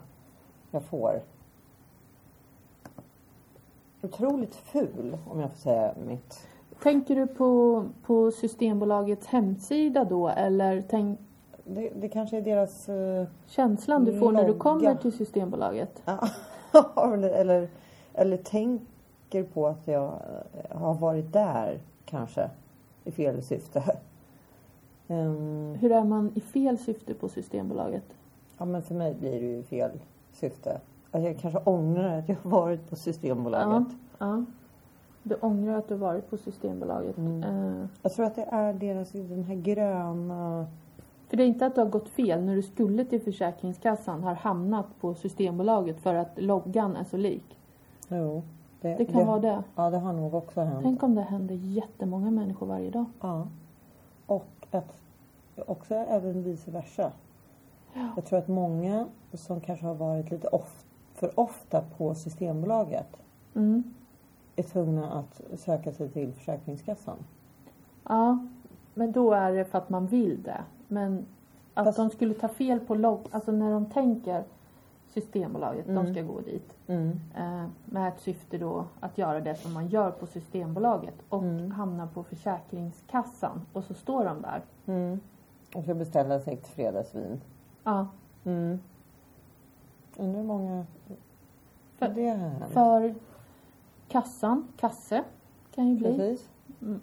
jag 0.71 0.84
får. 0.84 1.21
Otroligt 4.01 4.56
ful, 4.56 5.17
om 5.29 5.39
jag 5.39 5.49
får 5.51 5.58
säga 5.58 5.93
mitt. 6.08 6.47
Tänker 6.84 7.15
du 7.15 7.27
på, 7.27 7.84
på 8.06 8.32
Systembolagets 8.32 9.27
hemsida 9.27 10.03
då 10.03 10.29
eller 10.29 10.84
tänk, 10.89 11.19
Det, 11.65 11.89
det 11.95 12.10
kanske 12.10 12.38
är 12.38 12.41
deras... 12.41 12.89
eh, 12.89 13.26
känslan 13.47 14.06
du 14.06 14.19
får 14.19 14.32
när 14.32 14.41
du 14.41 14.47
Logga. 14.47 14.60
kommer 14.60 14.95
till 14.95 15.12
Systembolaget? 15.12 16.02
Ja, 16.06 16.28
eller, 17.13 17.30
eller, 17.30 17.67
eller 18.13 18.38
tänker 18.38 19.43
på 19.54 19.67
att 19.67 19.88
jag 19.88 20.04
eh, 20.69 20.78
har 20.78 20.93
varit 20.93 21.34
där 21.34 21.80
kanske 22.06 22.49
i 23.04 23.12
fel 23.12 23.43
syfte. 23.43 23.84
Ehm, 25.08 25.76
Hur 25.80 25.91
är 25.91 26.04
man 26.04 26.32
i 26.36 26.39
fel 26.39 26.78
syfte 26.78 27.13
på 27.13 27.30
Systembolaget? 27.30 28.04
ja, 28.58 28.65
men 28.65 28.82
för 28.82 28.95
mig 28.95 29.13
blir 29.19 29.32
det 29.41 29.47
ju 29.47 29.63
fel 29.63 29.91
syfte. 30.34 30.80
Alltså 31.12 31.30
jag 31.30 31.39
kanske 31.39 31.60
ångrar 31.60 32.19
att 32.19 32.30
jag 32.30 32.36
har 32.43 32.49
varit 32.52 32.89
på 32.89 32.95
Systembolaget. 32.95 33.88
Ja. 34.17 34.45
Du 35.23 35.36
ångrar 35.36 35.78
att 35.78 35.88
du 35.88 35.95
varit 35.95 36.30
på 36.30 36.38
Systembolaget. 36.38 37.17
Mm. 37.17 37.43
Eh, 37.43 37.86
Jag 38.02 38.13
tror 38.13 38.26
att 38.26 38.36
det 38.36 38.47
är 38.52 38.73
deras, 38.73 39.12
den 39.12 39.43
här 39.43 39.56
gröna... 39.56 40.67
för 41.34 41.38
det 41.38 41.43
är 41.43 41.48
inte 41.48 41.65
att 41.65 41.76
du 41.76 41.82
har 41.82 41.89
gått 41.89 42.10
fel 42.10 42.43
när 42.43 42.56
du 42.56 42.62
skulle 42.62 43.06
till 43.06 43.22
Försäkringskassan 43.22 44.24
har 44.24 44.34
hamnat 44.34 44.86
på 45.00 45.15
Systembolaget 45.15 46.00
för 46.00 46.13
att 46.15 46.32
loggan 46.36 46.96
är 46.96 47.04
så 47.04 47.17
lik. 47.17 47.60
Jo, 48.08 48.43
Det 48.82 49.06
kan 49.06 49.28
vara 49.28 49.39
det. 49.39 49.63
Ja, 49.76 49.89
det 49.89 49.98
har 49.98 50.13
nog 50.13 50.34
också 50.34 50.62
hänt. 50.62 50.80
Tänk 50.84 51.04
om 51.04 51.15
det 51.15 51.22
händer 51.22 51.56
jättemånga 51.56 52.32
människor 52.32 52.67
varje 52.67 52.89
dag. 52.89 53.06
Ja. 53.22 53.48
Och 54.26 54.67
att 54.72 55.02
också 55.67 55.96
även 55.96 56.43
vice 56.43 56.72
versa. 56.72 57.12
Jag 58.15 58.26
tror 58.26 58.39
att 58.39 58.48
många 58.48 59.08
som 59.34 59.62
kanske 59.62 59.86
har 59.86 59.96
varit 59.96 60.32
lite 60.32 60.48
of, 60.48 60.86
för 61.13 61.39
ofta 61.39 61.82
på 61.98 62.15
Systembolaget 62.15 63.17
Mm. 63.56 63.84
är 64.56 64.63
tvungna 64.63 65.12
att 65.12 65.41
söka 65.60 65.91
sig 65.91 66.10
till 66.10 66.34
Försäkringskassan. 66.34 67.17
Ja, 68.04 68.48
men 68.93 69.12
då 69.12 69.32
är 69.32 69.52
det 69.54 69.65
för 69.65 69.78
att 69.78 69.89
man 69.89 70.08
vill 70.08 70.43
det. 70.43 70.62
Men 70.93 71.25
att 71.73 71.86
Fast- 71.86 71.97
de 71.97 72.10
skulle 72.10 72.34
ta 72.34 72.47
fel 72.47 72.79
på 72.79 72.95
logg, 72.95 73.19
alltså 73.32 73.51
när 73.51 73.71
de 73.71 73.86
tänker 73.86 74.43
Systembolaget, 75.08 75.88
Mm. 75.88 76.06
de 76.06 76.13
ska 76.13 76.21
gå 76.23 76.39
dit. 76.41 76.73
Mm. 76.88 77.19
Eh, 77.38 77.65
med 77.86 78.08
ett 78.08 78.19
syfte 78.19 78.58
då 78.58 78.86
att 78.99 79.17
göra 79.17 79.39
det 79.39 79.56
som 79.56 79.73
man 79.73 79.88
gör 79.88 80.12
på 80.12 80.25
Systembolaget 80.27 81.15
och 81.29 81.43
Mm. 81.43 81.71
hamna 81.71 82.08
på 82.08 82.23
Försäkringskassan 82.23 83.62
och 83.73 83.84
så 83.84 83.93
står 83.93 84.25
de 84.25 84.41
där. 84.41 84.62
Mm. 84.86 85.19
Och 85.75 85.84
ska 85.84 85.93
beställa 85.93 86.39
sig 86.39 86.53
ett 86.53 86.67
fredagsvin. 86.67 87.41
Ja, 87.84 88.08
Mm. 88.45 88.79
Undrar 90.17 90.39
hur 90.41 90.47
många 90.47 90.86
Det 91.97 92.27
är 92.27 92.36
härligt. 92.38 92.69
För 92.73 93.15
kassan, 94.08 94.67
kasse 94.77 95.23
kan 95.75 95.88
ju 95.89 95.95
bli. 95.97 96.17
Precis. 96.17 96.49
Mm. 96.82 96.99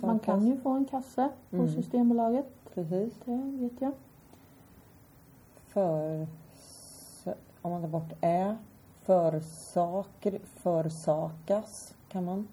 Man 0.00 0.18
kan 0.18 0.46
ju 0.46 0.56
få 0.56 0.70
en 0.70 0.84
kasse 0.84 1.28
på 1.50 1.56
Mm. 1.56 1.68
Systembolaget. 1.68 2.46
Precis. 2.74 3.14
Det 3.24 3.36
vet 3.36 3.80
jag. 3.80 3.92
För... 5.68 6.26
Om 7.62 7.70
man 7.72 7.80
tar 7.82 7.88
bort 7.88 8.12
ä. 8.20 8.56
Försaker, 9.02 10.38
försakas 10.44 11.94
kan 12.08 12.24
man. 12.24 12.48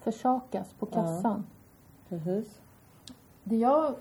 Försakas 0.00 0.72
på 0.72 0.88
Ja. 0.90 0.94
kassan. 0.94 1.44
Precis. 2.08 2.60
Det, 3.44 3.56
jag, 3.56 3.94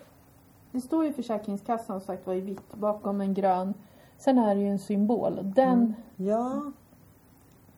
det 0.72 0.82
står 0.82 1.06
ju 1.06 1.14
Försäkringskassan 1.14 2.00
som 2.02 2.06
sagt 2.08 2.28
var 2.28 2.34
i 2.34 2.42
vitt 2.42 2.74
bakom 2.74 3.22
en 3.22 3.34
grön. 3.34 3.74
Sen 4.18 4.38
är 4.38 4.56
det 4.56 4.62
ju 4.62 4.68
en 4.70 4.80
symbol. 4.80 5.40
Den, 5.56 5.74
Mm. 5.80 5.94
Ja. 6.16 6.72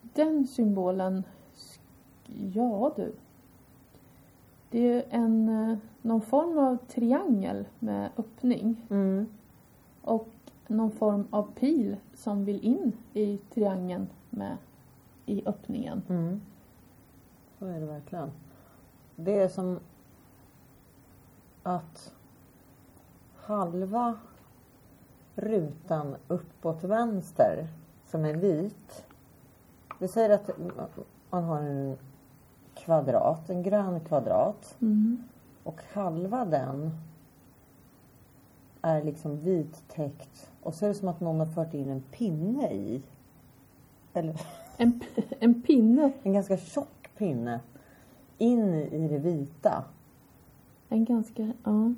den 0.02 0.48
symbolen, 0.48 1.24
ja 2.54 2.92
du. 2.96 3.16
Det 4.76 4.94
är 4.94 5.06
en, 5.10 5.50
eh, 5.50 5.78
någon 6.02 6.22
form 6.22 6.58
av 6.58 6.78
triangel 6.88 7.66
med 7.80 8.10
öppning. 8.18 8.86
Mm. 8.90 9.28
Och 10.02 10.28
någon 10.68 10.92
form 10.92 11.28
av 11.30 11.52
pil 11.54 11.98
som 12.14 12.46
vill 12.46 12.64
in 12.64 12.92
i 13.14 13.38
triangeln 13.38 14.08
med 14.30 14.58
i 15.26 15.44
öppningen. 15.46 16.02
Mm. 16.10 16.42
Så 17.60 17.66
är 17.66 17.80
det 17.80 17.86
verkligen. 17.86 18.32
Det 19.16 19.40
är 19.40 19.48
som 19.48 19.80
att 21.64 22.14
halva 23.36 24.18
rutan 25.36 26.16
uppåt 26.28 26.84
vänster 26.84 27.68
som 28.06 28.26
är 28.26 28.34
vit. 28.34 29.06
Vi 30.00 30.08
säger 30.08 30.30
att 30.30 30.50
man 31.30 31.44
har 31.44 31.62
en 31.62 31.98
kvadrat, 32.86 33.50
en 33.50 33.64
grön 33.64 34.00
kvadrat 34.00 34.76
Mm. 34.82 35.24
och 35.64 35.82
halva 35.94 36.46
den 36.46 36.92
är 38.82 39.04
liksom 39.04 39.38
vittäckt 39.40 40.52
och 40.64 40.74
så 40.74 40.86
är 40.86 40.90
det 40.90 40.96
som 40.96 41.08
att 41.08 41.20
någon 41.20 41.40
har 41.40 41.46
fört 41.46 41.74
in 41.74 41.90
en 41.90 42.02
pinne 42.02 42.72
i. 42.74 43.02
Eller 44.14 44.42
En, 44.78 45.02
en 45.40 45.62
pinne, 45.62 46.12
en 46.24 46.34
ganska 46.34 46.58
tjock 46.58 47.10
pinne 47.18 47.60
in 48.38 48.74
i 48.74 49.08
det 49.08 49.18
vita. 49.18 49.84
en 50.90 51.06
ganska, 51.06 51.54
ja. 51.64 51.94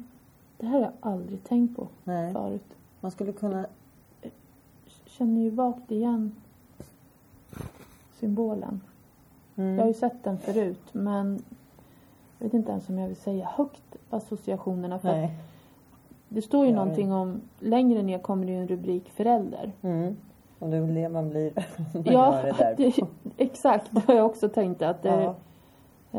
Det 0.57 0.65
här 0.65 0.73
har 0.73 0.81
jag 0.81 0.91
aldrig 0.99 1.43
tänkt 1.43 1.75
på 1.75 1.87
Nej, 2.03 2.33
förut. 2.33 2.77
man 3.01 3.11
skulle 3.11 3.31
kunna... 3.33 3.65
Känner 5.05 5.41
ju 5.41 5.49
vagt 5.49 5.91
igen 5.91 6.35
symbolen. 8.19 8.81
Jag 9.57 9.63
har 9.63 9.71
ju 9.73 9.81
Mm, 9.81 9.93
sett 9.93 10.23
den 10.23 10.37
förut 10.37 10.81
men 10.91 11.43
jag 12.39 12.45
vet 12.45 12.53
inte 12.53 12.71
ens 12.71 12.89
om 12.89 12.97
jag 12.97 13.07
vill 13.07 13.15
säga 13.17 13.45
högt 13.45 13.95
associationerna. 14.09 14.99
För 14.99 15.11
nej. 15.11 15.31
det 16.29 16.41
står 16.41 16.65
ju 16.65 16.71
Ja, 16.71 16.75
någonting 16.77 17.13
om, 17.13 17.41
längre 17.59 18.03
ner 18.03 18.19
kommer 18.19 18.45
det 18.45 18.51
ju 18.51 18.61
en 18.61 18.67
rubrik 18.67 19.09
förälder. 19.09 19.71
Mm. 19.81 20.15
Och 20.59 20.69
det 20.69 20.77
är 20.77 20.81
det 20.81 21.09
man 21.09 21.29
blir 21.29 21.51
man 21.93 22.03
Ja, 22.05 22.35
gör 22.35 22.43
det 22.43 22.51
där 22.57 22.75
det, 22.77 23.07
exakt. 23.43 23.87
Det 23.91 24.07
har 24.07 24.13
jag 24.13 24.25
också 24.25 24.49
tänkt 24.49 24.81
att 24.81 25.01
det, 25.03 25.09
Ja. 25.23 25.35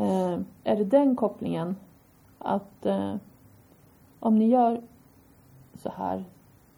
eh, 0.03 0.39
är 0.63 0.75
det 0.75 0.85
den 0.85 1.15
kopplingen 1.15 1.75
att 2.39 2.85
eh, 2.85 3.15
om 4.19 4.35
ni 4.39 4.47
gör 4.49 4.81
så 5.75 5.89
här 5.89 6.23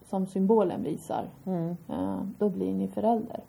som 0.10 0.28
symbolen 0.28 0.84
visar, 0.84 1.26
Mm. 1.46 1.78
eh, 1.90 2.20
då 2.38 2.50
blir 2.50 2.74
ni 2.74 2.88
förälder. 2.88 3.40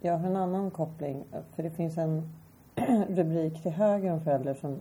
Jag 0.00 0.18
har 0.18 0.26
en 0.26 0.36
annan 0.36 0.70
koppling. 0.70 1.24
För 1.54 1.62
det 1.62 1.70
finns 1.70 1.98
en 1.98 2.22
rubrik 3.08 3.62
till 3.62 3.72
höger 3.72 4.12
om 4.12 4.20
förälder 4.20 4.54
som 4.54 4.80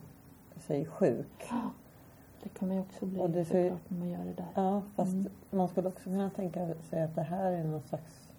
säger 0.57 0.85
sjuk. 0.85 1.49
Det 2.43 2.49
kan 2.49 2.67
man 2.67 2.77
ju 2.77 2.83
också 2.83 3.05
bli 3.05 3.19
Och 3.19 3.29
det 3.29 3.45
ser- 3.45 3.63
såklart 3.69 3.89
när 3.89 3.97
man 3.99 4.09
gör 4.09 4.25
det 4.25 4.33
där. 4.33 4.47
Ja, 4.55 4.81
fast 4.95 5.13
Mm. 5.13 5.29
man 5.51 5.67
skulle 5.67 5.87
också 5.87 6.03
kunna 6.03 6.29
tänka 6.29 6.67
sig 6.89 7.03
att 7.03 7.15
det 7.15 7.21
här 7.21 7.51
är 7.51 7.63
någon 7.63 7.81
slags 7.81 8.29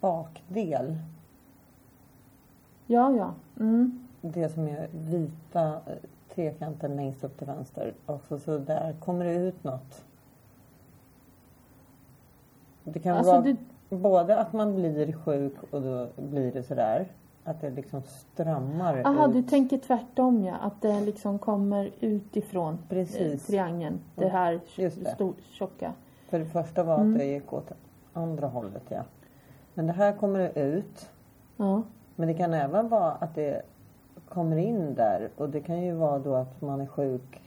bakdel. 0.00 0.98
Ja, 2.86 3.12
ja. 3.16 3.34
Mm. 3.60 4.06
Det 4.20 4.48
som 4.48 4.68
är 4.68 4.88
vita 4.92 5.72
eh, 5.86 5.96
trekanten 6.34 6.96
längst 6.96 7.24
upp 7.24 7.38
till 7.38 7.46
vänster. 7.46 7.94
Och 8.06 8.22
så, 8.28 8.38
så 8.38 8.58
där 8.58 8.92
kommer 9.00 9.24
det 9.24 9.34
ut 9.34 9.64
något. 9.64 10.04
Det 12.84 12.98
kan 13.00 13.16
Alltså 13.16 13.32
vara 13.32 13.42
det, 13.42 13.56
både 13.88 14.36
att 14.40 14.52
man 14.52 14.74
blir 14.74 15.12
sjuk 15.12 15.54
och 15.70 15.82
då 15.82 16.06
blir 16.16 16.52
det 16.52 16.62
sådär. 16.62 17.06
Att 17.44 17.60
det 17.60 17.70
liksom 17.70 18.02
strömmar 18.02 19.02
aha, 19.04 19.26
ut. 19.26 19.32
du 19.32 19.42
tänker 19.42 19.78
tvärtom 19.78 20.44
ja. 20.44 20.54
Att 20.56 20.82
det 20.82 21.00
liksom 21.00 21.38
kommer 21.38 21.90
utifrån 22.00 22.74
eh, 22.74 22.78
Precis. 22.88 23.46
triangeln. 23.46 24.00
Det 24.14 24.22
Mm. 24.24 24.32
här 24.36 24.60
Just 24.76 25.04
det. 25.04 25.10
stor, 25.10 25.34
tjocka. 25.52 25.92
För 26.28 26.38
det 26.38 26.44
första 26.46 26.82
var 26.84 26.94
Mm. 26.98 27.12
att 27.12 27.18
det 27.18 27.24
gick 27.24 27.52
åt 27.52 27.72
andra 28.12 28.46
hållet 28.46 28.82
ja. 28.88 29.02
Men 29.74 29.86
det 29.86 29.92
här 29.92 30.12
kommer 30.12 30.58
ut. 30.58 31.10
Ja. 31.56 31.82
Men 32.16 32.28
det 32.28 32.34
kan 32.34 32.54
även 32.54 32.88
vara 32.88 33.10
att 33.12 33.34
det 33.34 33.62
kommer 34.28 34.56
in 34.56 34.94
där 34.94 35.28
och 35.36 35.48
det 35.50 35.60
kan 35.60 35.82
ju 35.82 35.92
vara 35.94 36.18
då 36.18 36.34
att 36.34 36.60
man 36.62 36.80
är 36.80 36.86
sjuk 36.86 37.40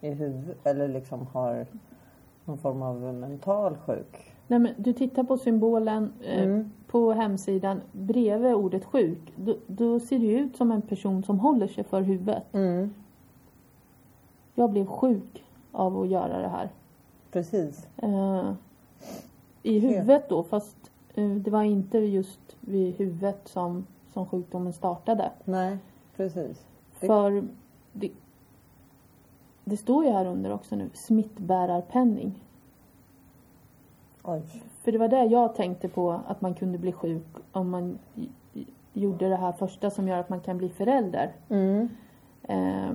i 0.00 0.10
huvudet 0.10 0.56
eller 0.66 0.88
liksom 0.88 1.26
har 1.32 1.66
någon 2.44 2.58
form 2.58 2.82
av 2.82 3.00
mental 3.14 3.76
sjuk. 3.76 4.31
Nej, 4.46 4.58
men 4.58 4.74
du 4.76 4.92
tittar 4.92 5.22
på 5.24 5.36
symbolen 5.38 6.12
eh, 6.24 6.42
Mm. 6.42 6.70
på 6.86 7.12
hemsidan 7.12 7.80
bredvid 7.92 8.54
ordet 8.54 8.84
sjuk. 8.84 9.32
Då, 9.36 9.56
då 9.66 10.00
ser 10.00 10.18
det 10.18 10.32
ut 10.32 10.56
som 10.56 10.72
en 10.72 10.82
person 10.82 11.24
som 11.24 11.40
håller 11.40 11.68
sig 11.68 11.84
för 11.84 12.02
huvudet. 12.02 12.54
Mm. 12.54 12.94
Jag 14.54 14.70
blev 14.70 14.86
sjuk 14.86 15.44
av 15.72 16.00
att 16.00 16.08
göra 16.08 16.38
det 16.38 16.48
här. 16.48 16.68
Precis. 17.30 17.86
Eh, 17.96 18.52
I 19.62 19.78
huvudet 19.78 20.28
då, 20.28 20.42
fast 20.42 20.90
eh, 21.14 21.30
det 21.30 21.50
var 21.50 21.62
inte 21.62 21.98
just 21.98 22.56
vid 22.60 22.94
huvudet 22.94 23.48
som, 23.48 23.86
som 24.12 24.26
sjukdomen 24.26 24.72
startade. 24.72 25.30
Nej, 25.44 25.78
precis. 26.16 26.66
För 26.92 27.44
det, 27.92 28.10
det 29.64 29.76
står 29.76 30.04
ju 30.04 30.10
här 30.10 30.26
under 30.26 30.52
också 30.52 30.76
nu, 30.76 30.90
smittbärarpenning. 30.94 32.34
Oj. 34.22 34.42
För 34.82 34.92
det 34.92 34.98
var 34.98 35.08
det 35.08 35.24
jag 35.24 35.54
tänkte 35.54 35.88
på, 35.88 36.20
att 36.26 36.40
man 36.40 36.54
kunde 36.54 36.78
bli 36.78 36.92
sjuk 36.92 37.26
om 37.52 37.70
man 37.70 37.98
gjorde 38.92 39.28
det 39.28 39.36
här 39.36 39.52
första 39.52 39.90
som 39.90 40.08
gör 40.08 40.18
att 40.18 40.28
man 40.28 40.40
kan 40.40 40.58
bli 40.58 40.68
förälder. 40.68 41.32
Mm. 41.48 41.88
Eh, 42.42 42.90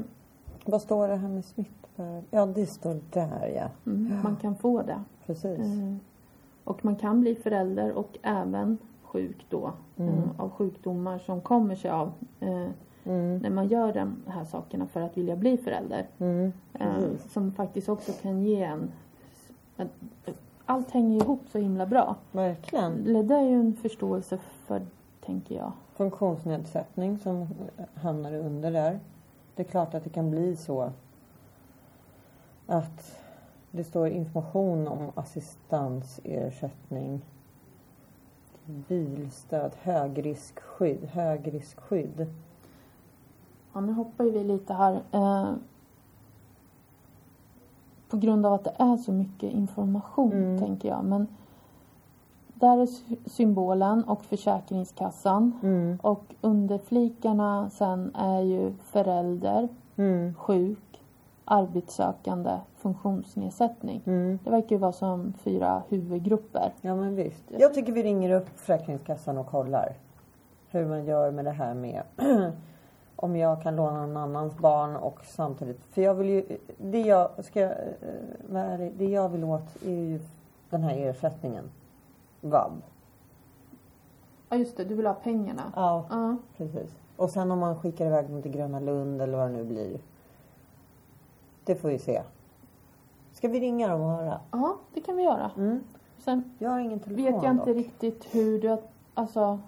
Vad 0.65 0.81
står 0.81 1.07
det 1.07 1.15
här 1.15 1.29
med 1.29 1.45
smittbärare? 1.45 2.23
Ja, 2.31 2.45
det 2.45 2.65
står 2.65 2.99
där 3.13 3.47
ja. 3.55 3.91
mm, 3.91 4.21
man 4.23 4.35
kan 4.35 4.55
få 4.55 4.81
det. 4.81 5.01
Precis. 5.25 5.59
Eh, 5.59 5.95
och 6.63 6.85
man 6.85 6.95
kan 6.95 7.21
bli 7.21 7.35
förälder 7.35 7.91
och 7.91 8.17
även 8.21 8.77
sjuk 9.03 9.45
då. 9.49 9.71
Mm. 9.97 10.13
Eh, 10.13 10.19
av 10.37 10.49
sjukdomar 10.49 11.17
som 11.19 11.41
kommer 11.41 11.75
sig 11.75 11.91
av 11.91 12.11
eh, 12.39 12.67
Mm. 13.05 13.37
när 13.37 13.49
man 13.49 13.67
gör 13.67 13.93
de 13.93 14.15
här 14.27 14.45
sakerna 14.45 14.87
för 14.87 15.01
att 15.01 15.17
vilja 15.17 15.35
bli 15.35 15.57
förälder. 15.57 16.05
Mm. 16.19 16.51
Eh, 16.73 17.03
som 17.29 17.51
faktiskt 17.51 17.89
också 17.89 18.11
kan 18.21 18.41
ge 18.41 18.63
en... 18.63 18.91
en- 19.77 19.89
Allt 20.69 20.91
hänger 20.91 21.23
ihop 21.23 21.41
så 21.51 21.57
himla 21.57 21.85
bra. 21.85 22.15
Verkligen. 22.31 23.13
Det 23.13 23.23
där 23.23 23.37
är 23.37 23.49
ju 23.49 23.59
en 23.59 23.73
förståelse 23.73 24.37
för, 24.37 24.81
tänker 25.25 25.55
jag. 25.55 25.71
funktionsnedsättning 25.95 27.17
som 27.17 27.47
hamnar 27.93 28.33
under 28.33 28.71
där. 28.71 28.99
Det 29.55 29.61
är 29.61 29.67
klart 29.67 29.93
att 29.93 30.03
det 30.03 30.09
kan 30.09 30.31
bli 30.31 30.55
så 30.55 30.91
att 32.67 33.19
det 33.71 33.83
står 33.83 34.07
information 34.07 34.87
om 34.87 35.11
assistansersättning, 35.15 37.21
bilstöd, 38.65 39.71
högriskskydd, 39.81 41.05
högriskskydd. 41.05 42.27
Ja, 43.73 43.81
nu 43.81 43.93
hoppar 43.93 44.23
vi 44.23 44.43
lite 44.43 44.73
här. 44.73 45.01
På 48.09 48.17
grund 48.17 48.45
av 48.45 48.53
att 48.53 48.63
det 48.63 48.73
är 48.77 48.97
så 48.97 49.11
mycket 49.11 49.53
information, 49.53 50.31
Mm. 50.33 50.59
tänker 50.59 50.89
jag. 50.89 51.03
Men 51.05 51.27
där 52.53 52.77
är 52.77 52.85
sy- 52.85 53.15
symbolen 53.25 54.03
och 54.03 54.25
Försäkringskassan. 54.25 55.59
Mm. 55.63 55.99
Och 56.01 56.23
under 56.41 56.77
flikarna 56.77 57.69
sen 57.69 58.15
är 58.15 58.41
ju 58.41 58.73
förälder, 58.83 59.67
Mm. 59.95 60.33
sjuk, 60.33 61.01
arbetssökande, 61.45 62.51
funktionsnedsättning. 62.77 64.01
Mm. 64.05 64.39
Det 64.43 64.49
verkar 64.49 64.75
ju 64.75 64.77
vara 64.79 64.91
som 64.91 65.33
fyra 65.43 65.81
huvudgrupper. 65.89 66.71
Ja 66.81 66.95
men 66.95 67.15
visst. 67.15 67.43
Jag 67.59 67.73
tycker 67.73 67.91
vi 67.93 68.03
ringer 68.03 68.29
upp 68.31 68.49
Försäkringskassan 68.59 69.37
och 69.37 69.47
kollar 69.47 69.93
hur 70.69 70.85
man 70.85 71.05
gör 71.05 71.31
med 71.31 71.45
det 71.45 71.51
här 71.51 71.73
med 71.73 72.01
om 73.19 73.35
jag 73.35 73.61
kan 73.61 73.75
låna 73.75 74.05
någon 74.05 74.17
annans 74.17 74.57
barn 74.57 74.95
och 74.95 75.19
samtidigt. 75.25 75.83
För 75.85 76.01
jag 76.01 76.13
vill 76.13 76.29
ju, 76.29 76.57
det 76.77 77.01
jag 77.01 77.45
ska 77.45 77.59
jag, 77.59 77.71
eh, 77.71 77.77
vara 78.49 78.63
ärlig, 78.63 78.93
det 78.97 79.05
jag 79.05 79.29
vill 79.29 79.43
åt 79.43 79.83
är 79.85 79.91
ju 79.91 80.19
den 80.69 80.83
här 80.83 80.97
ersättningen. 80.97 81.63
VAB. 82.41 82.71
Ja 84.49 84.57
just 84.57 84.77
det, 84.77 84.83
du 84.83 84.95
vill 84.95 85.07
ha 85.07 85.13
pengarna. 85.13 85.63
Ja, 85.75 86.05
Ja. 86.09 86.35
precis. 86.57 86.95
Och 87.15 87.29
sen 87.29 87.51
om 87.51 87.59
man 87.59 87.75
skickar 87.79 88.05
iväg 88.05 88.29
dem 88.29 88.41
till 88.41 88.51
Gröna 88.51 88.79
Lund 88.79 89.21
eller 89.21 89.37
vad 89.37 89.47
det 89.49 89.53
nu 89.57 89.63
blir. 89.63 89.99
Det 91.63 91.75
får 91.75 91.89
vi 91.89 91.99
se. 91.99 92.21
Ska 93.33 93.47
vi 93.47 93.59
ringa 93.59 93.87
dem 93.87 94.01
och 94.01 94.11
höra? 94.11 94.39
Ja, 94.51 94.75
det 94.93 95.01
kan 95.01 95.15
vi 95.15 95.23
göra. 95.23 95.51
Mm. 95.57 95.83
Sen 96.17 96.55
Jag 96.59 96.69
har 96.69 96.79
ingen 96.79 96.99
telefon 96.99 97.25
vet 97.33 97.43
jag 97.43 97.51
inte 97.53 97.65
dock. 97.65 97.75
riktigt 97.75 98.35
hur 98.35 98.61
du... 98.61 98.77
Alltså, 99.13 99.59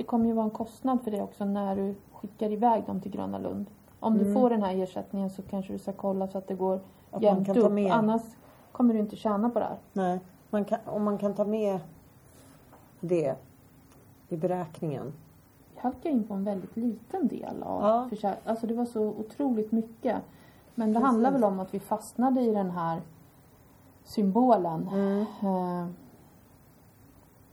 det 0.00 0.04
kommer 0.04 0.26
ju 0.26 0.32
vara 0.32 0.44
en 0.44 0.50
kostnad 0.50 1.02
för 1.04 1.10
det 1.10 1.22
också 1.22 1.44
när 1.44 1.76
du 1.76 1.94
skickar 2.12 2.50
iväg 2.52 2.84
dem 2.86 3.00
till 3.00 3.10
Gröna 3.10 3.38
Lund. 3.38 3.66
Om 4.00 4.14
du 4.18 4.20
Mm. 4.24 4.34
får 4.34 4.50
den 4.50 4.62
här 4.62 4.74
ersättningen 4.82 5.30
så 5.30 5.42
kanske 5.42 5.72
du 5.72 5.78
ska 5.78 5.92
kolla 5.92 6.28
så 6.28 6.38
att 6.38 6.48
det 6.48 6.54
går 6.54 6.74
Att 6.76 6.82
man 7.10 7.22
jämnt 7.22 7.46
kan 7.46 7.54
ta 7.54 7.60
upp. 7.60 7.72
med. 7.72 7.92
Annars 7.92 8.22
kommer 8.72 8.94
du 8.94 9.00
inte 9.00 9.16
tjäna 9.16 9.50
på 9.50 9.58
det 9.58 9.64
här. 9.64 9.76
Nej, 9.92 10.20
man 10.50 10.64
kan, 10.64 10.78
om 10.86 11.02
man 11.04 11.18
kan 11.18 11.34
ta 11.34 11.44
med 11.44 11.80
det 13.00 13.34
i 14.28 14.36
beräkningen. 14.36 15.12
Jag 15.74 15.82
halkade 15.82 16.08
in 16.14 16.24
på 16.24 16.34
en 16.34 16.44
väldigt 16.44 16.76
liten 16.76 17.28
del 17.28 17.62
av 17.62 17.82
Ja. 17.82 18.06
försä- 18.10 18.36
Alltså 18.44 18.66
det 18.66 18.74
var 18.74 18.84
så 18.84 19.02
otroligt 19.08 19.72
mycket. 19.72 20.16
Men 20.74 20.88
det 20.88 20.94
Precis. 20.94 21.06
handlar 21.06 21.32
väl 21.32 21.44
om 21.44 21.60
att 21.60 21.74
vi 21.74 21.80
fastnade 21.80 22.40
i 22.40 22.50
den 22.54 22.70
här 22.70 23.00
symbolen. 24.04 24.88
Mm. 24.92 25.20
Eh, 25.20 25.86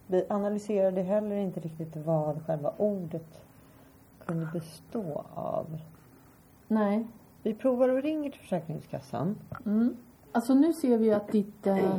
Vi 0.07 0.25
analyserade 0.29 1.01
heller 1.01 1.35
inte 1.35 1.59
riktigt 1.59 1.95
vad 1.95 2.45
själva 2.45 2.73
ordet 2.77 3.41
kunde 4.25 4.45
bestå 4.53 5.23
av. 5.33 5.77
nej. 6.67 7.07
Vi 7.43 7.53
provar 7.53 7.89
och 7.89 8.01
ringer 8.03 8.29
till 8.31 8.39
Försäkringskassan. 8.39 9.35
Mm. 9.65 9.97
Alltså 10.31 10.53
nu 10.53 10.73
ser 10.73 10.97
vi 10.97 11.13
att 11.13 11.31
ditt 11.31 11.67
eh, 11.67 11.97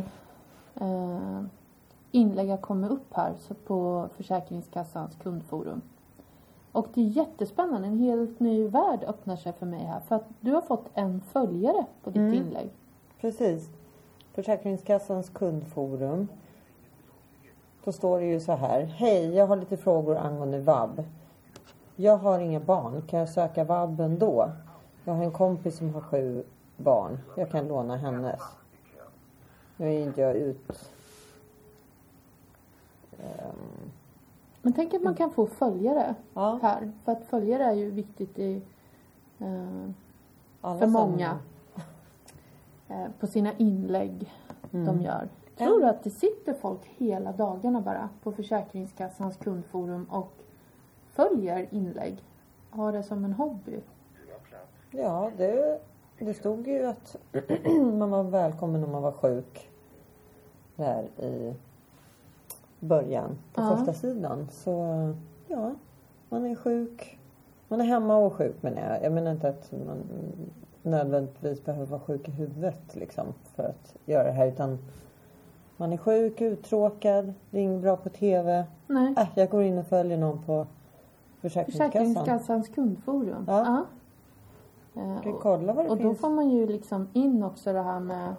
eh, 0.80 1.42
inlägg 2.10 2.48
har 2.50 2.56
kommit 2.56 2.90
upp 2.90 3.14
här 3.14 3.34
så 3.38 3.54
på 3.54 4.08
Försäkringskassans 4.16 5.14
kundforum. 5.22 5.80
Och 6.72 6.86
det 6.94 7.00
är 7.00 7.04
jättespännande. 7.04 7.88
En 7.88 7.98
helt 7.98 8.40
ny 8.40 8.68
värld 8.68 9.04
öppnar 9.06 9.36
sig 9.36 9.52
för 9.52 9.66
mig 9.66 9.84
här. 9.84 10.00
För 10.00 10.16
att 10.16 10.26
du 10.40 10.52
har 10.52 10.60
fått 10.60 10.86
en 10.94 11.20
följare 11.20 11.84
på 12.02 12.10
ditt 12.10 12.16
Mm. 12.16 12.34
inlägg. 12.34 12.70
Precis. 13.20 13.70
Försäkringskassans 14.34 15.28
kundforum. 15.30 16.28
Då 17.88 17.92
står 17.92 18.20
det 18.20 18.26
ju 18.26 18.40
så 18.40 18.52
här. 18.52 18.84
Hej, 18.84 19.34
jag 19.34 19.46
har 19.46 19.56
lite 19.56 19.76
frågor 19.76 20.16
angående 20.16 20.60
vab. 20.60 21.04
Jag 21.96 22.16
har 22.16 22.38
inga 22.38 22.60
barn. 22.60 23.02
Kan 23.02 23.18
jag 23.18 23.28
söka 23.28 23.64
vab 23.64 24.00
ändå? 24.00 24.50
Jag 25.04 25.14
har 25.14 25.24
en 25.24 25.32
kompis 25.32 25.76
som 25.78 25.94
har 25.94 26.00
sju 26.00 26.44
barn. 26.76 27.18
Jag 27.36 27.50
kan 27.50 27.68
låna 27.68 27.96
hennes. 27.96 28.40
Nu 29.76 29.94
är 29.94 30.00
inte 30.00 30.20
jag 30.20 30.36
ut... 30.36 30.90
Ehm, 33.12 33.90
Men 34.62 34.72
tänk 34.72 34.94
att 34.94 35.02
man 35.02 35.14
kan 35.14 35.30
få 35.30 35.46
följare 35.46 36.14
ja, 36.34 36.58
här. 36.62 36.92
För 37.04 37.12
att 37.12 37.24
följare 37.24 37.64
är 37.64 37.74
ju 37.74 37.90
viktigt 37.90 38.38
i, 38.38 38.62
alla 40.60 40.78
för 40.78 40.86
många. 40.86 41.38
Eh, 42.88 43.06
på 43.20 43.26
sina 43.26 43.52
inlägg 43.52 44.32
Mm. 44.72 44.86
de 44.86 45.04
gör. 45.04 45.28
Tror 45.58 45.80
du 45.80 45.86
att 45.86 46.04
det 46.04 46.10
sitter 46.10 46.54
folk 46.54 46.80
hela 46.84 47.32
dagarna 47.32 47.80
bara 47.80 48.08
på 48.22 48.32
Försäkringskassans 48.32 49.36
kundforum 49.36 50.04
och 50.10 50.32
följer 51.10 51.66
inlägg? 51.70 52.22
Har 52.70 52.92
det 52.92 53.02
som 53.02 53.24
en 53.24 53.32
hobby? 53.32 53.80
Ja, 54.90 55.30
det, 55.36 55.80
det 56.18 56.34
stod 56.34 56.66
ju 56.66 56.86
att 56.86 57.16
man 57.98 58.10
var 58.10 58.22
välkommen 58.22 58.84
om 58.84 58.92
man 58.92 59.02
var 59.02 59.12
sjuk. 59.12 59.70
Där 60.76 61.02
i 61.18 61.54
början 62.80 63.38
på 63.54 63.60
Ja. 63.62 63.76
första 63.76 63.94
sidan. 63.94 64.48
Så 64.50 64.70
ja, 65.48 65.74
man 66.28 66.46
är 66.46 66.54
sjuk. 66.54 67.18
Man 67.68 67.80
är 67.80 67.84
hemma 67.84 68.16
och 68.16 68.32
sjuk 68.32 68.62
menar 68.62 68.92
jag. 68.92 69.02
Jag 69.04 69.12
menar 69.12 69.30
inte 69.32 69.48
att 69.48 69.72
man 69.86 70.02
nödvändigtvis 70.82 71.64
behöver 71.64 71.86
vara 71.86 72.00
sjuk 72.00 72.28
i 72.28 72.30
huvudet 72.30 72.96
liksom 72.96 73.26
för 73.54 73.62
att 73.62 73.96
göra 74.06 74.24
det 74.24 74.32
här. 74.32 74.46
Utan 74.46 74.78
man 75.78 75.92
är 75.92 75.96
sjuk, 75.96 76.40
uttråkad, 76.40 77.34
det 77.50 77.58
är 77.58 77.62
inget 77.62 77.82
bra 77.82 77.96
på 77.96 78.08
TV. 78.08 78.64
Nej. 78.86 79.14
Äh, 79.18 79.26
jag 79.34 79.50
går 79.50 79.62
in 79.62 79.78
och 79.78 79.86
följer 79.86 80.18
någon 80.18 80.42
på 80.42 80.66
Försäkringskassan. 81.40 81.90
Försäkringskassans 81.90 82.68
kundforum. 82.68 83.44
Ja. 83.48 83.84
Ska 84.92 85.30
vi 85.30 85.36
och, 85.36 85.40
kolla 85.40 85.72
vad 85.72 85.84
det 85.84 85.90
och 85.90 85.96
då 85.96 86.02
finns? 86.02 86.20
får 86.20 86.30
man 86.30 86.50
ju 86.50 86.66
liksom 86.66 87.08
in 87.12 87.42
också 87.42 87.72
det 87.72 87.82
här 87.82 88.00
med 88.00 88.34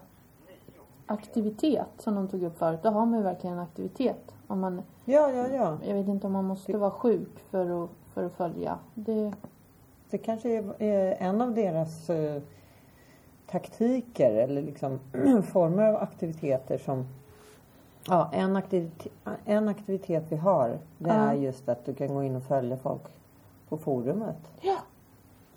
aktivitet 1.06 1.88
som 1.98 2.16
de 2.16 2.28
tog 2.28 2.44
upp 2.44 2.58
förut. 2.58 2.80
Då 2.84 2.90
har 2.90 3.06
man 3.06 3.20
ju 3.20 3.24
verkligen 3.24 3.56
en 3.58 3.64
aktivitet. 3.64 4.32
Om 4.48 4.60
man, 4.60 4.82
Ja, 5.06 5.32
ja, 5.32 5.48
ja. 5.48 5.78
jag 5.86 5.96
vet 5.96 6.08
inte 6.08 6.28
om 6.28 6.34
man 6.34 6.46
måste 6.46 6.78
vara 6.78 6.92
sjuk 6.92 7.40
för 7.52 7.84
att, 7.84 7.90
för 8.14 8.24
att 8.24 8.34
följa. 8.34 8.80
Det, 8.94 9.34
Det 10.10 10.18
kanske 10.18 10.50
är, 10.50 10.74
är 10.80 11.16
en 11.20 11.42
av 11.42 11.54
deras 11.54 12.10
eh, 12.10 12.42
taktiker 13.48 14.32
eller 14.32 14.62
liksom 14.62 15.00
former 15.44 15.84
av 15.84 15.96
aktiviteter 15.96 16.78
som... 16.78 17.06
Ja, 18.08 18.30
en 18.34 18.56
aktivitet, 18.56 19.12
en 19.46 19.68
aktivitet 19.70 20.24
vi 20.30 20.36
har 20.36 20.78
det 20.98 21.10
är 21.10 21.34
just 21.34 21.70
att 21.70 21.86
du 21.86 21.94
kan 21.94 22.08
gå 22.08 22.24
in 22.24 22.36
och 22.36 22.44
följa 22.44 22.78
folk 22.78 23.02
på 23.70 23.78
forumet. 23.78 24.38
ja, 24.62 24.78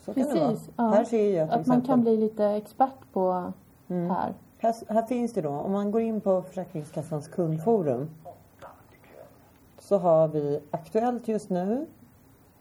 Så 0.05 0.15
kan 0.15 0.23
det 0.23 0.35
vara. 0.41 0.49
precis. 0.51 0.71
Ja. 0.77 0.85
Här 0.85 1.05
ser 1.05 1.37
jag 1.39 1.49
till 1.49 1.61
Att 1.61 1.67
man 1.67 1.79
exempel. 1.79 1.87
kan 1.87 2.01
bli 2.01 2.17
lite 2.17 2.45
expert 2.47 3.13
på 3.13 3.53
Mm. 3.89 4.11
här. 4.11 4.33
Här, 4.59 4.75
här 4.89 5.03
finns 5.03 5.33
det 5.33 5.41
då, 5.43 5.49
om 5.51 5.73
man 5.73 5.91
går 5.91 6.01
in 6.01 6.21
på 6.21 6.43
Försäkringskassans 6.43 7.29
kundforum 7.29 8.11
så 9.79 9.99
har 9.99 10.29
vi 10.29 10.61
Aktuellt 10.71 11.29
just 11.29 11.51
nu. 11.51 11.87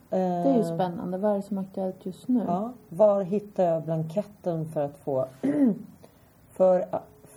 Det 0.09 0.17
är 0.17 0.53
ju 0.53 0.59
Eh, 0.59 0.75
spännande. 0.75 1.17
Vad 1.17 1.31
är 1.31 1.35
det 1.35 1.41
som 1.41 1.57
är 1.57 1.61
aktuellt 1.61 2.05
just 2.05 2.27
nu? 2.27 2.43
Ja, 2.47 2.71
var 2.89 3.21
hittar 3.21 3.63
jag 3.63 3.83
blanketten 3.83 4.65
för 4.65 4.85
att 4.85 4.97
få... 4.97 5.25
för, 6.53 6.85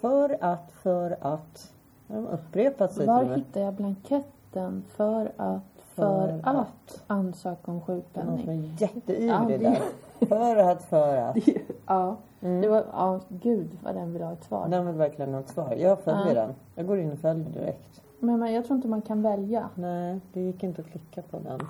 för 0.01 0.37
att, 0.41 0.73
för 0.83 1.17
att... 1.21 1.73
Har 2.09 2.17
de 2.17 2.27
upprepat 2.27 2.93
sig 2.93 3.07
Var 3.07 3.25
hittar 3.25 3.61
jag 3.61 3.75
blanketten 3.75 4.85
för 4.89 5.33
att, 5.37 5.63
För 5.95 6.29
för, 6.29 6.41
att 6.45 7.03
ansöka 7.07 7.71
om 7.71 7.77
är 7.77 7.81
någon 7.81 7.81
som 7.87 7.95
sjukpenning? 7.97 8.49
är 8.49 8.83
jätteivrig 8.83 9.63
Ja, 9.63 9.71
där. 9.71 10.27
För 10.27 10.57
att, 10.57 10.83
för 10.85 11.17
att. 11.17 11.37
Ja, 11.87 12.17
Mm. 12.41 12.61
det 12.61 12.69
var, 12.69 12.85
ja, 12.93 13.21
gud 13.29 13.79
vad 13.83 13.95
den 13.95 14.13
vill 14.13 14.23
ha 14.23 14.33
ett 14.33 14.45
svar. 14.45 14.69
Den 14.69 14.87
vill 14.87 14.95
verkligen 14.97 15.33
ha 15.35 15.41
ett 15.41 15.49
svar. 15.49 15.75
Jag 15.79 16.01
följer 16.01 16.35
Ja. 16.35 16.41
den. 16.43 16.55
Jag 16.75 16.87
går 16.87 16.99
in 16.99 17.13
och 17.13 17.19
följer 17.19 17.51
direkt. 17.51 18.03
Men, 18.19 18.39
men 18.39 18.53
jag 18.53 18.65
tror 18.65 18.77
inte 18.77 18.89
man 18.89 19.03
kan 19.03 19.23
välja. 19.23 19.69
Nej, 19.75 20.21
det 20.33 20.41
gick 20.41 20.63
inte 20.63 20.81
att 20.83 20.89
klicka 20.89 21.23
på 21.23 21.39
den. 21.39 21.61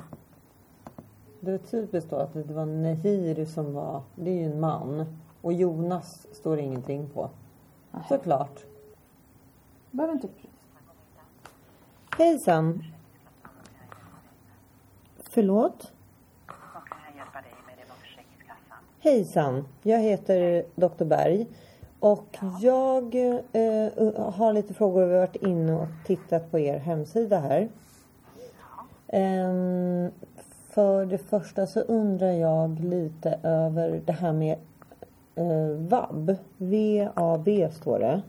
Det 1.41 1.51
var 1.51 1.59
typiskt 1.59 2.11
då 2.11 2.17
att 2.17 2.33
det 2.35 2.53
var 2.55 2.67
Nehir 2.67 3.45
som 3.45 3.75
var... 3.75 4.01
Det 4.15 4.31
är 4.31 4.35
ju 4.35 4.45
en 4.53 4.61
man. 4.61 5.05
Och 5.41 5.53
Jonas 5.53 6.27
står 6.33 6.57
det 6.57 6.63
ingenting 6.63 7.09
på. 7.15 7.29
Nej. 7.91 8.03
Såklart. 8.09 8.65
Behöver 9.95 10.15
inte... 10.15 10.29
Hejsan. 12.19 12.85
Förlåt? 15.19 15.93
Hejsan. 19.01 19.69
Jag 19.83 19.99
heter 19.99 20.65
Dr. 20.75 21.05
Berg. 21.05 21.47
Och 22.01 22.39
jag 22.61 23.15
eh, 23.15 24.33
har 24.33 24.53
lite 24.53 24.75
frågor. 24.75 25.07
Vi 25.07 25.13
har 25.13 25.21
varit 25.21 25.37
inne 25.37 25.73
och 25.73 25.89
tittat 26.07 26.51
på 26.51 26.59
er 26.59 26.79
hemsida 26.79 27.39
här. 27.39 27.69
Ehm, 29.09 30.11
för 30.71 31.07
det 31.07 31.19
första 31.19 31.67
så 31.67 31.81
undrar 31.81 32.33
jag 32.33 32.81
lite 32.81 33.41
över 33.43 34.03
det 34.07 34.13
här 34.13 34.33
med 34.33 34.59
eh, 35.35 35.89
VAB. 35.89 36.37
VAB 36.57 37.73
står 37.73 37.99
det. 37.99 38.23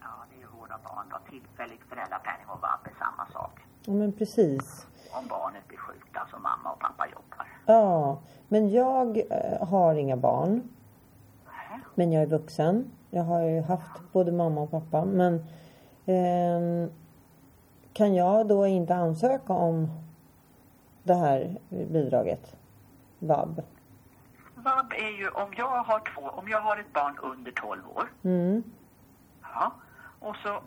Ja, 0.00 0.10
det 0.30 0.36
är 0.36 0.40
ju 0.40 0.46
vård 0.58 0.72
av 0.72 0.82
barn 0.84 1.06
då. 1.10 1.30
Tillfällig 1.30 1.80
föräldrapenning 1.88 2.46
och 2.48 2.60
vab 2.60 2.80
är 2.84 2.94
samma 2.98 3.26
sak. 3.32 3.60
Ja 3.84 3.92
men 3.92 4.12
precis. 4.12 4.86
Om 5.10 5.26
barnet 5.28 5.68
blir 5.68 5.78
sjukt, 5.78 6.16
alltså 6.16 6.38
mamma 6.38 6.72
och 6.72 6.78
pappa 6.78 7.06
jobbar. 7.06 7.46
Ja, 7.66 8.18
men 8.48 8.70
jag 8.70 9.18
eh, 9.18 9.68
har 9.68 9.94
inga 9.94 10.16
barn. 10.16 10.62
Men 11.94 12.12
jag 12.12 12.22
är 12.22 12.26
vuxen. 12.26 12.90
Jag 13.10 13.22
har 13.22 13.42
ju 13.42 13.60
haft 13.60 14.12
både 14.12 14.32
mamma 14.32 14.60
och 14.60 14.70
pappa. 14.70 15.04
Men 15.04 15.44
ehm, 16.06 16.90
kan 17.92 18.14
jag 18.14 18.48
då 18.48 18.66
inte 18.66 18.94
ansöka 18.94 19.52
om 19.52 19.90
det 21.02 21.14
här 21.14 21.56
bidraget? 21.68 22.56
VAB. 23.18 23.62
Vab 24.54 24.92
är 24.92 25.18
ju 25.18 25.28
om 25.28 25.54
jag 25.56 25.82
har 25.82 26.14
två, 26.14 26.28
om 26.28 26.48
jag 26.48 26.60
har 26.60 26.76
ett 26.76 26.92
barn 26.92 27.18
under 27.22 27.52
12 27.52 27.82
år. 27.96 28.12
Mm. 28.22 28.62
Ja. 29.42 29.72
Och 30.18 30.36
så 30.36 30.60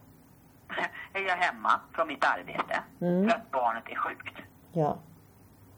är 1.13 1.22
jag 1.28 1.36
hemma 1.36 1.72
från 1.93 2.07
mitt 2.07 2.26
arbete 2.26 2.80
Mm. 3.01 3.30
för 3.30 3.36
att 3.38 3.51
barnet 3.51 3.84
är 3.89 3.95
sjukt. 3.95 4.38
Ja, 4.72 4.97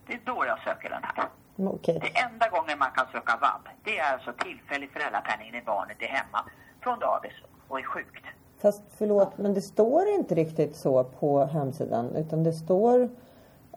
Det 0.07 0.13
är 0.13 0.19
då 0.25 0.45
jag 0.45 0.59
söker 0.59 0.89
den 0.89 1.03
här. 1.03 1.25
men 1.55 1.67
okej. 1.67 1.99
Det 2.01 2.19
enda 2.19 2.49
gången 2.49 2.79
man 2.79 2.91
kan 2.91 3.05
söka 3.11 3.37
vab, 3.41 3.69
det 3.83 3.99
är 3.99 4.13
alltså 4.13 4.33
tillfällig 4.33 4.91
föräldrapenning 4.91 5.51
när 5.51 5.61
barnet 5.61 5.97
är 6.01 6.07
hemma 6.07 6.43
från 6.81 6.99
dagis 6.99 7.33
och 7.67 7.79
är 7.79 7.83
sjukt. 7.83 8.25
Fast 8.61 8.83
förlåt, 8.97 9.37
men 9.37 9.53
det 9.53 9.61
står 9.61 10.07
inte 10.07 10.35
riktigt 10.35 10.75
så 10.75 11.03
på 11.03 11.45
hemsidan. 11.45 12.15
Utan 12.15 12.43
det 12.43 12.53
står 12.53 13.09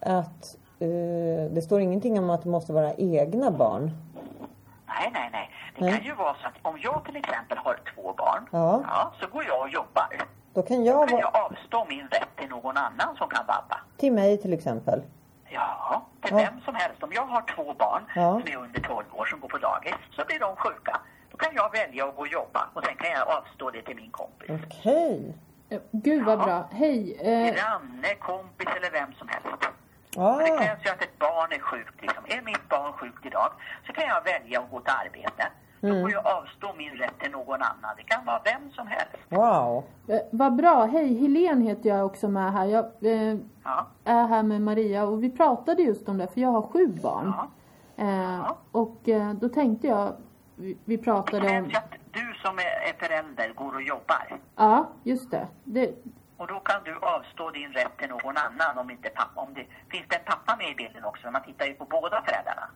att 0.01 0.57
eh, 0.81 1.51
det 1.53 1.63
står 1.65 1.81
ingenting 1.81 2.19
om 2.19 2.31
att 2.31 2.43
det 2.43 2.49
måste 2.49 2.73
vara 2.73 2.95
egna 2.95 3.51
barn. 3.51 3.91
Nej, 4.87 5.11
nej, 5.13 5.29
nej. 5.33 5.51
Det 5.79 5.85
Nej. 5.85 5.95
kan 5.97 6.05
ju 6.05 6.15
vara 6.15 6.35
så 6.35 6.47
att 6.47 6.55
om 6.63 6.79
jag 6.83 7.05
till 7.05 7.17
exempel 7.17 7.59
har 7.59 7.81
två 7.95 8.13
barn, 8.19 8.47
Ja. 8.53 9.13
så 9.21 9.27
går 9.27 9.45
jag 9.45 9.61
och 9.61 9.69
jobbar. 9.69 10.09
Då 10.55 10.63
kan 10.63 10.77
Då 10.77 10.87
jag 10.87 11.09
kan 11.09 11.19
vara 11.21 11.31
jag 11.35 11.45
avstå 11.45 11.85
min 11.89 12.09
rätt 12.09 12.29
till 12.37 12.49
någon 12.49 12.77
annan 12.77 13.17
som 13.17 13.29
kan 13.29 13.47
vabba. 13.47 13.81
till 13.97 14.13
mig 14.13 14.39
till 14.39 14.53
exempel. 14.53 15.03
Ja, 15.49 16.03
till 16.23 16.31
Ja. 16.33 16.37
vem 16.37 16.61
som 16.61 16.75
helst. 16.75 17.03
Om 17.03 17.13
jag 17.13 17.27
har 17.27 17.43
två 17.57 17.75
barn 17.75 18.03
Ja. 18.15 18.41
som 18.41 18.53
är 18.53 18.57
under 18.57 18.81
12 18.81 19.05
år 19.13 19.27
som 19.27 19.41
går 19.41 19.49
på 19.49 19.59
dagis, 19.59 19.95
så 20.17 20.25
blir 20.25 20.41
de 20.41 20.57
sjuka. 20.57 21.01
Då 21.31 21.37
kan 21.37 21.55
jag 21.55 21.73
välja 21.73 22.09
att 22.09 22.17
gå 22.17 22.21
och 22.23 22.29
jobba 22.29 22.69
och 22.75 22.85
sen 22.85 22.97
kan 22.97 23.11
jag 23.11 23.29
avstå 23.29 23.71
det 23.71 23.83
till 23.83 23.97
min 23.97 24.11
kompis. 24.11 24.51
Okej. 24.67 25.35
Eh, 25.69 25.81
Gud 25.91 26.25
vad 26.25 26.39
Ja. 26.41 26.45
bra. 26.45 26.69
Hej. 26.73 27.17
Eh, 27.21 27.55
Granne, 27.55 28.15
kompis 28.15 28.69
eller 28.77 28.91
vem 28.91 29.13
som 29.15 29.29
helst. 29.29 29.49
Ah, 30.17 30.37
Men 30.37 30.45
det 30.51 30.59
krävs 30.65 30.87
ju 30.87 30.91
att 30.91 31.03
ett 31.03 31.19
barn 31.19 31.53
är 31.53 31.59
sjukt. 31.59 32.01
Liksom. 32.03 32.25
Är 32.29 32.43
mitt 32.43 32.69
barn 32.69 32.93
sjukt 32.93 33.27
idag 33.27 33.53
så 33.87 33.93
kan 33.93 34.05
jag 34.09 34.25
välja 34.25 34.61
att 34.61 34.71
gå 34.71 34.81
till 34.81 34.93
arbete. 35.07 35.45
Då 35.81 35.89
Mm. 35.89 36.01
får 36.03 36.13
jag 36.13 36.27
avstå 36.27 36.73
min 36.77 36.91
rätt 36.95 37.19
till 37.19 37.31
någon 37.31 37.63
annan. 37.63 37.95
Det 37.97 38.03
kan 38.03 38.25
vara 38.25 38.41
vem 38.45 38.71
som 38.73 38.87
helst. 38.87 39.17
wow. 39.29 39.85
eh, 40.09 40.21
vad 40.33 40.55
bra. 40.57 40.85
Hej, 40.85 41.15
Helen 41.15 41.61
heter 41.63 41.89
jag 41.89 42.07
också 42.07 42.29
med 42.29 42.53
här. 42.53 42.65
Jag 42.67 42.85
eh, 42.85 43.37
Ja, 43.65 43.87
är 44.05 44.27
här 44.27 44.43
med 44.43 44.61
Maria 44.63 45.05
och 45.05 45.23
vi 45.23 45.31
pratade 45.31 45.83
just 45.83 46.09
om 46.09 46.19
det 46.19 46.27
för 46.27 46.41
jag 46.41 46.49
har 46.53 46.63
sju 46.63 46.87
barn. 46.87 47.33
ja. 47.37 47.49
Eh, 48.05 48.53
och 48.73 49.09
eh, 49.09 49.33
då 49.35 49.49
tänkte 49.49 49.87
jag, 49.87 50.13
vi, 50.57 50.79
vi 50.85 50.99
pratade 50.99 51.59
om, 51.59 51.65
att 51.75 51.91
du 52.11 52.35
som 52.43 52.59
är 52.59 52.63
är 52.89 53.07
förälder 53.09 53.53
går 53.55 53.75
och 53.75 53.83
jobbar. 53.83 54.39
ja 54.57 54.89
just 55.05 55.31
det. 55.31 55.47
det 55.65 55.95
Och 56.37 56.47
då 56.47 56.61
kan 56.61 56.81
du 56.85 56.97
avstå 57.03 57.51
din 57.51 57.73
rätt 57.73 57.97
till 57.99 58.09
någon 58.11 58.37
annan 58.37 58.79
om 58.79 58.91
inte 58.91 59.09
pappa... 59.09 59.41
Om 59.41 59.55
det, 59.55 59.65
finns 59.91 60.05
det 60.09 60.17
en 60.17 60.25
pappa 60.25 60.57
med 60.57 60.69
i 60.71 60.75
bilden 60.75 61.05
också? 61.05 61.31
Man 61.31 61.43
tittar 61.43 61.67
ju 61.67 61.75
på 61.75 61.85
båda 61.85 62.23
föräldrarna. 62.27 62.67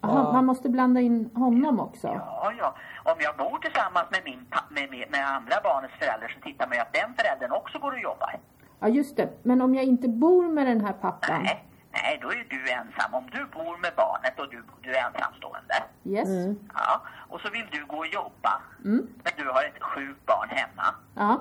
Aha, 0.00 0.18
Ja. 0.18 0.32
man 0.32 0.46
måste 0.46 0.68
blanda 0.68 1.00
in 1.00 1.30
honom 1.34 1.80
också. 1.80 2.06
Ja, 2.06 2.52
ja. 2.58 2.74
Om 3.04 3.16
jag 3.18 3.36
bor 3.36 3.58
tillsammans 3.58 4.06
med, 4.10 4.20
min, 4.24 4.46
med, 4.70 5.10
med, 5.10 5.26
andra 5.36 5.56
barnets 5.62 5.94
förälder 5.98 6.28
så 6.28 6.40
tittar 6.40 6.66
man 6.68 6.76
ju 6.76 6.80
att 6.82 6.92
den 6.92 7.14
föräldern 7.18 7.52
också 7.52 7.78
går 7.78 7.92
och 7.92 8.00
jobbar. 8.00 8.38
Ja 8.80 8.88
just 8.88 9.16
det. 9.16 9.28
Men 9.42 9.60
om 9.62 9.74
jag 9.74 9.84
inte 9.84 10.08
bor 10.08 10.48
med 10.48 10.66
den 10.66 10.80
här 10.84 10.92
pappan. 10.92 11.42
Nej, 11.42 11.64
nej, 11.92 12.18
då 12.22 12.28
är 12.28 12.46
du 12.50 12.70
ensam. 12.70 13.14
Om 13.14 13.24
du 13.32 13.44
bor 13.44 13.76
med 13.82 13.92
barnet 13.96 14.40
och 14.40 14.48
du, 14.50 14.62
du 14.82 14.90
är 14.96 15.06
ensamstående. 15.06 15.74
Yes. 16.04 16.28
Mm. 16.28 16.58
Ja, 16.74 17.00
och 17.28 17.40
så 17.40 17.50
vill 17.50 17.66
du 17.70 17.84
gå 17.84 17.96
och 17.96 18.06
jobba. 18.06 18.62
Mm. 18.84 19.06
Men 19.24 19.32
du 19.36 19.48
har 19.50 19.64
ett 19.64 19.82
sjukt 19.82 20.26
barn 20.26 20.48
hemma. 20.50 20.94
Ja. 21.14 21.40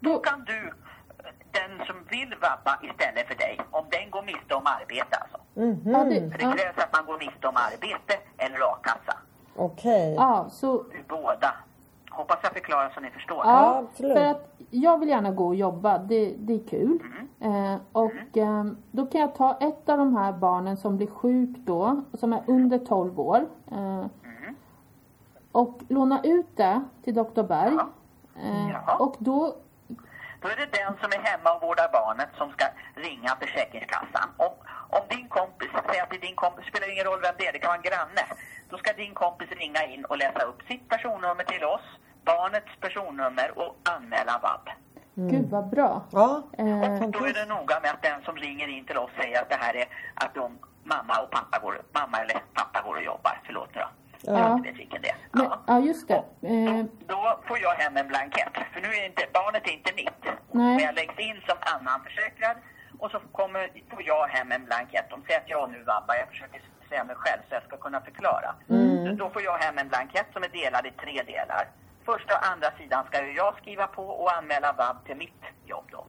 Då 0.00 0.12
Då, 0.12 0.18
kan 0.18 0.44
du, 0.44 0.72
den 1.52 1.86
som 1.86 1.96
vill 2.10 2.34
vabba 2.40 2.78
istället 2.82 3.26
för 3.28 3.34
dig, 3.34 3.60
om 3.70 3.84
den 3.90 4.10
går 4.10 4.22
miste 4.22 4.54
om 4.54 4.62
arbete 4.66 5.16
alltså. 5.16 5.38
Mhm. 5.54 5.90
ja, 5.94 6.04
det, 6.04 6.30
För 6.30 6.38
det 6.38 6.44
ja, 6.44 6.52
krävs 6.52 6.78
att 6.84 6.92
man 6.92 7.06
går 7.06 7.18
miste 7.18 7.48
om 7.48 7.56
arbete 7.56 8.14
eller 8.36 8.56
a-kassa. 8.72 9.18
Okej. 9.56 10.14
ja, 10.14 10.46
så 10.50 10.84
båda. 11.08 11.54
Hoppas 12.10 12.38
jag 12.42 12.52
förklarar 12.52 12.90
så 12.94 13.00
ni 13.00 13.10
förstår. 13.10 13.42
Ja, 13.44 13.78
absolut. 13.78 14.12
för 14.16 14.24
att 14.24 14.50
jag 14.70 14.98
vill 14.98 15.08
gärna 15.08 15.30
gå 15.30 15.46
och 15.46 15.54
jobba. 15.54 15.98
Det, 15.98 16.34
det 16.38 16.54
är 16.54 16.68
kul. 16.68 16.98
Eh, 17.40 17.76
och 17.92 18.36
eh, 18.36 18.64
då 18.90 19.06
kan 19.06 19.20
jag 19.20 19.34
ta 19.34 19.56
ett 19.60 19.88
av 19.88 19.98
de 19.98 20.16
här 20.16 20.32
barnen 20.32 20.76
som 20.76 20.96
blir 20.96 21.06
sjuk 21.06 21.56
då, 21.58 22.02
som 22.14 22.32
är 22.32 22.42
under 22.46 22.78
12 22.78 23.20
år. 23.20 23.46
Eh, 23.72 24.04
och 25.52 25.78
låna 25.88 26.20
ut 26.22 26.56
det 26.56 26.82
till 27.04 27.14
Dr. 27.14 27.42
Berg. 27.42 27.74
Ja. 27.74 27.86
Eh, 28.42 28.70
Ja. 28.86 28.96
och 28.96 29.14
då, 29.18 29.54
Då 30.40 30.48
är 30.48 30.56
det 30.56 30.66
den 30.80 30.92
som 31.00 31.12
är 31.12 31.22
hemma 31.30 31.52
och 31.54 31.62
vårdar 31.62 31.88
barnet 31.92 32.28
som 32.36 32.50
ska 32.52 32.64
ringa 32.94 33.36
Försäkringskassan. 33.40 34.28
Om, 34.36 34.52
om 34.88 35.02
din 35.08 35.28
kompis, 35.28 35.68
säg 35.90 36.00
att 36.00 36.10
det 36.10 36.16
är 36.16 36.20
din 36.20 36.36
kompis, 36.36 36.66
spelar 36.66 36.92
ingen 36.92 37.04
roll 37.04 37.20
vem 37.20 37.34
det 37.38 37.46
är, 37.46 37.52
det 37.52 37.58
kan 37.58 37.68
vara 37.68 37.76
en 37.82 37.88
granne. 37.90 38.24
Då 38.70 38.78
ska 38.78 38.92
din 38.92 39.14
kompis 39.14 39.48
ringa 39.50 39.82
in 39.84 40.04
och 40.04 40.18
läsa 40.18 40.42
upp 40.42 40.62
sitt 40.68 40.88
personnummer 40.88 41.44
till 41.44 41.64
oss, 41.64 41.86
barnets 42.24 42.72
personnummer 42.80 43.58
och 43.58 43.76
anmäla 43.94 44.38
vab. 44.42 44.64
gud 45.14 45.50
vad 45.50 45.66
bra. 45.70 46.02
Ja, 46.12 46.42
Eh, 46.58 47.00
Då 47.16 47.24
är 47.26 47.32
det 47.34 47.44
noga 47.54 47.80
med 47.82 47.90
att 47.90 48.02
den 48.02 48.22
som 48.22 48.36
ringer 48.36 48.68
in 48.68 48.84
till 48.84 48.98
oss 48.98 49.10
säger 49.20 49.42
att 49.42 49.48
det 49.50 49.56
här 49.60 49.74
är 49.76 49.86
att 50.14 50.34
de, 50.34 50.58
mamma 50.84 51.14
och 51.22 51.30
pappa 51.30 51.58
går, 51.58 51.82
mamma 51.92 52.18
eller 52.18 52.36
pappa 52.54 52.82
går 52.86 52.94
och 52.96 53.02
jobbar. 53.02 53.40
Förlåt 53.46 53.74
nu 53.74 53.80
då. 53.80 53.88
Ja. 54.22 54.32
Jag 54.38 54.62
det 55.02 55.08
är. 55.08 55.16
men, 55.32 55.44
Ja. 55.44 55.60
ja, 55.66 55.78
just 55.80 56.08
det. 56.08 56.14
Eh, 56.42 56.84
Då, 57.06 57.14
då 57.14 57.40
får 57.46 57.58
jag 57.58 57.74
hem 57.74 57.96
en 57.96 58.08
blankett. 58.08 58.52
För 58.72 58.80
nu 58.80 58.88
är 58.88 59.06
inte, 59.06 59.22
barnet 59.32 59.66
är 59.68 59.72
inte 59.72 59.92
mitt. 59.96 60.22
Nej. 60.24 60.74
Men 60.76 60.78
jag 60.78 60.94
läggs 60.94 61.18
in 61.18 61.36
som 61.46 61.56
annan 61.74 62.04
försäkrad 62.04 62.56
och 62.98 63.10
så 63.10 63.18
kommer, 63.32 63.70
får 63.90 64.02
jag 64.02 64.26
hem 64.28 64.52
en 64.52 64.64
blankett. 64.64 65.06
De 65.10 65.22
säger 65.22 65.40
att 65.40 65.48
jag 65.48 65.70
nu 65.70 65.82
vabbar. 65.82 66.14
Jag 66.14 66.28
försöker 66.28 66.60
säga 66.88 67.04
mig 67.04 67.16
själv 67.16 67.40
så 67.48 67.54
jag 67.54 67.62
ska 67.62 67.76
kunna 67.76 68.00
förklara. 68.00 68.54
Så 69.06 69.12
då 69.22 69.30
får 69.30 69.42
jag 69.42 69.58
hem 69.58 69.78
en 69.78 69.88
blankett 69.88 70.26
som 70.32 70.42
är 70.42 70.48
delad 70.48 70.86
i 70.86 70.90
tre 70.90 71.22
delar. 71.22 71.68
Första 72.04 72.34
och 72.38 72.46
andra 72.52 72.68
sidan 72.78 73.04
ska 73.06 73.26
ju 73.26 73.32
jag 73.32 73.56
skriva 73.58 73.86
på 73.86 74.02
och 74.04 74.36
anmäla 74.36 74.72
vab 74.72 75.04
till 75.06 75.16
mitt 75.16 75.42
jobb 75.66 75.84
då. 75.90 76.04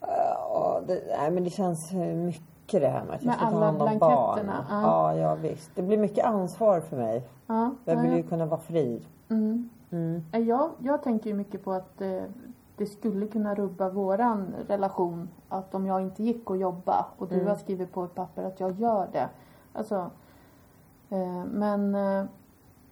Ja, 0.00 0.82
det, 0.86 1.02
nej, 1.18 1.30
men 1.30 1.44
det 1.44 1.50
känns 1.50 1.92
eh, 1.92 2.32
mycket 2.70 2.80
det 2.80 2.88
här 2.98 3.04
med 3.04 3.14
att 3.16 3.22
jag 3.22 3.26
Med 3.26 3.36
ska 3.36 3.44
ta 3.50 3.56
alla 3.56 3.66
hand 3.66 3.82
om 3.82 3.98
barn. 3.98 4.40
ja. 4.46 4.64
Ja. 4.70 5.14
ja, 5.16 5.34
visst. 5.34 5.70
Det 5.74 5.82
blir 5.82 5.98
mycket 5.98 6.24
ansvar 6.24 6.80
för 6.80 6.96
mig. 6.96 7.22
ja, 7.46 7.70
Jag 7.84 7.96
vill 7.96 8.10
nej. 8.10 8.16
ju 8.20 8.28
kunna 8.28 8.46
vara 8.46 8.60
fri. 8.60 9.02
Mm. 9.28 9.70
Mm. 9.90 10.22
Jag, 10.46 10.70
jag 10.78 11.02
tänker 11.02 11.30
ju 11.30 11.36
mycket 11.36 11.64
på 11.64 11.72
att 11.72 12.00
eh, 12.00 12.22
det 12.76 12.86
skulle 12.86 13.26
kunna 13.26 13.54
rubba 13.54 13.88
våran 13.88 14.54
relation. 14.68 15.28
Att 15.48 15.74
om 15.74 15.86
jag 15.86 16.00
inte 16.02 16.22
gick 16.22 16.50
och 16.50 16.56
jobba 16.56 17.06
och 17.18 17.28
du 17.28 17.34
Mm. 17.34 17.46
har 17.46 17.56
skrivit 17.56 17.92
på 17.92 18.04
ett 18.04 18.14
papper 18.14 18.44
att 18.44 18.60
jag 18.60 18.72
gör 18.72 19.08
det. 19.12 19.28
Alltså, 19.72 20.10
eh, 21.10 21.44
men 21.52 21.94
eh, 21.94 22.24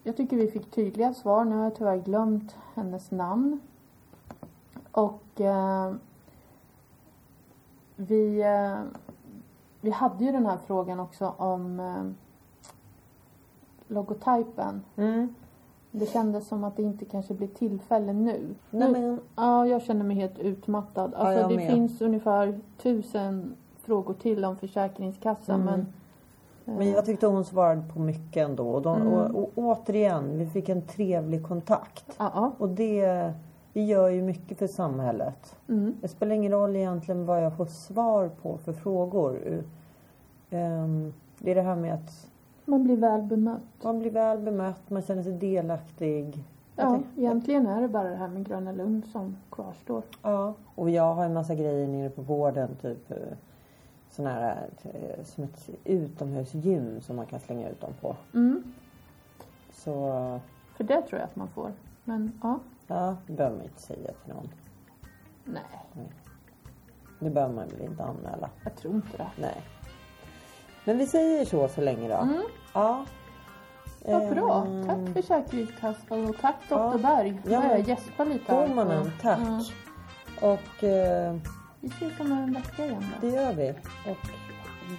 jag 0.03 0.17
tycker 0.17 0.37
vi 0.37 0.49
fick 0.51 0.71
tydliga 0.71 1.15
svar. 1.15 1.45
Nu 1.45 1.57
har 1.57 1.65
jag 1.65 1.75
tyvärr 1.75 1.97
glömt 1.97 2.57
hennes 2.75 3.11
namn. 3.11 3.61
Och 4.93 5.23
vi, 7.97 8.45
vi 9.81 9.91
hade 9.91 10.25
ju 10.25 10.33
den 10.33 10.47
här 10.47 10.59
frågan 10.67 11.01
också 11.01 11.35
om 11.37 11.81
eh, 11.81 12.05
logotypen. 13.89 14.83
Mm. 14.97 15.35
Det 15.91 16.07
kändes 16.07 16.49
som 16.49 16.65
att 16.65 16.77
det 16.77 16.83
inte 16.83 17.05
kanske 17.05 17.35
blir 17.35 17.49
tillfälle 17.49 18.13
nu. 18.13 18.55
Nej, 18.71 18.93
nu 18.93 19.01
men, 19.01 19.21
Ja, 19.37 19.67
jag 19.67 19.83
känner 19.83 20.05
mig 20.05 20.17
helt 20.17 20.39
utmattad. 20.39 21.15
Alltså 21.15 21.41
jag 21.41 21.51
det 21.51 21.57
med. 21.57 21.71
finns 21.73 22.01
ungefär 22.01 22.61
tusen 22.83 23.55
frågor 23.81 24.15
till 24.15 24.45
om 24.45 24.57
Försäkringskassan 24.57 25.63
Mm. 25.63 25.75
men... 25.75 25.81
eh, 26.75 26.79
men 26.79 26.91
jag 26.91 27.05
tyckte 27.05 27.27
hon 27.27 27.45
svarade 27.45 27.83
på 27.95 27.99
mycket 28.01 28.49
ändå. 28.49 28.71
Och, 28.71 28.83
de, 28.83 28.97
Mm. 29.03 29.13
och, 29.13 29.37
och 29.37 29.51
återigen, 29.55 30.39
vi 30.39 30.47
fick 30.47 30.69
en 30.69 30.83
trevlig 30.83 31.47
kontakt. 31.47 32.05
Ja, 32.19 32.31
ja. 32.35 32.53
Och 32.59 32.69
det, 32.69 33.33
det 33.73 33.83
gör 33.83 34.09
ju 34.09 34.23
mycket 34.23 34.59
för 34.59 34.67
samhället. 34.67 35.57
Mm. 35.69 35.95
Det 36.01 36.09
spelar 36.09 36.35
ingen 36.35 36.53
roll 36.53 36.77
egentligen 36.77 37.27
vad 37.27 37.45
jag 37.45 37.57
får 37.57 37.67
svar 37.67 38.29
på 38.43 38.59
för 38.59 38.73
frågor. 38.73 39.65
Ehm, 40.51 41.13
Det 41.39 41.51
är 41.51 41.55
det 41.55 41.63
här 41.63 41.77
med 41.77 41.95
att 41.95 42.31
Man 42.65 42.85
blir 42.85 42.97
väl 42.97 43.23
bemött. 43.23 43.63
man 43.83 43.99
blir 43.99 44.11
väl 44.11 44.39
bemött, 44.39 44.91
man 44.91 45.03
känner 45.03 45.23
sig 45.23 45.33
delaktig. 45.33 46.45
Ja, 46.77 47.01
egentligen 47.17 47.67
är 47.67 47.81
det 47.81 47.89
bara 47.89 48.09
det 48.09 48.17
här 48.17 48.29
med 48.29 48.47
Gröna 48.47 48.73
Lund 48.73 49.05
som 49.07 49.37
kvarstår. 49.51 50.03
Ja, 50.23 50.55
och 50.75 50.91
jag 50.91 51.15
har 51.15 51.25
en 51.25 51.35
massa 51.35 51.55
grejer 51.55 51.89
nere 51.89 52.11
på 52.11 52.23
gården. 52.23 52.77
Typ 52.83 53.11
eh, 53.11 53.17
sån 54.11 54.27
här 54.27 54.69
eh, 54.83 55.25
som 55.25 55.45
ett 55.45 55.71
utomhusgym 55.85 57.01
som 57.01 57.17
man 57.17 57.27
kan 57.27 57.41
slänga 57.41 57.69
ut 57.69 57.81
dem 57.81 57.91
på. 58.01 58.17
Mm. 58.35 58.63
Så 59.73 59.93
För 60.77 60.85
det 60.85 61.03
tror 61.03 61.21
jag 61.21 61.27
att 61.29 61.37
man 61.37 61.49
får. 61.49 61.73
Men 62.05 62.33
ja, 62.43 62.59
ja, 62.89 63.17
det 63.27 63.33
behöver 63.33 63.57
man 63.57 63.65
inte 63.65 63.83
säga 63.83 64.13
till 64.25 64.35
någon. 64.35 64.51
nej, 65.45 65.63
Det 67.19 67.31
behöver 67.31 67.55
man 67.55 67.69
väl 67.69 67.81
inte 67.81 68.05
anmäla. 68.05 68.51
jag 68.65 68.77
tror 68.77 68.95
inte 68.95 69.17
det. 69.17 69.31
Nej. 69.37 69.63
Men 70.85 70.99
vi 70.99 71.07
säger 71.07 71.45
så 71.45 71.69
så 71.69 71.81
länge 71.81 72.09
då. 72.09 72.15
Mm. 72.17 72.43
Ja. 72.75 73.05
Vad 74.05 74.31
bra. 74.35 74.65
Ehm, 74.67 74.87
Tack 74.87 75.15
Försäkringskassan 75.15 76.29
och 76.29 76.37
tack 76.41 76.57
Dr. 76.69 76.75
Ja. 76.77 76.99
Berg. 77.03 77.41
Ja, 77.45 77.61
men- 77.61 77.71
jag 77.71 77.81
gäspa 77.81 78.25
lite 78.25 78.53
här. 78.55 78.69
Gåmannen, 78.69 79.11
tack. 79.21 79.39
Ja. 80.41 80.49
Och 80.53 80.85
eh, 80.85 81.37
Vi 81.81 81.89
ses 81.89 82.21
om 82.21 82.33
en 82.33 82.53
vecka 82.55 82.87
igen 82.87 83.05
då. 83.21 83.27
det 83.27 83.35
gör 83.35 83.53
vi. 83.53 83.71
Och 84.11 84.29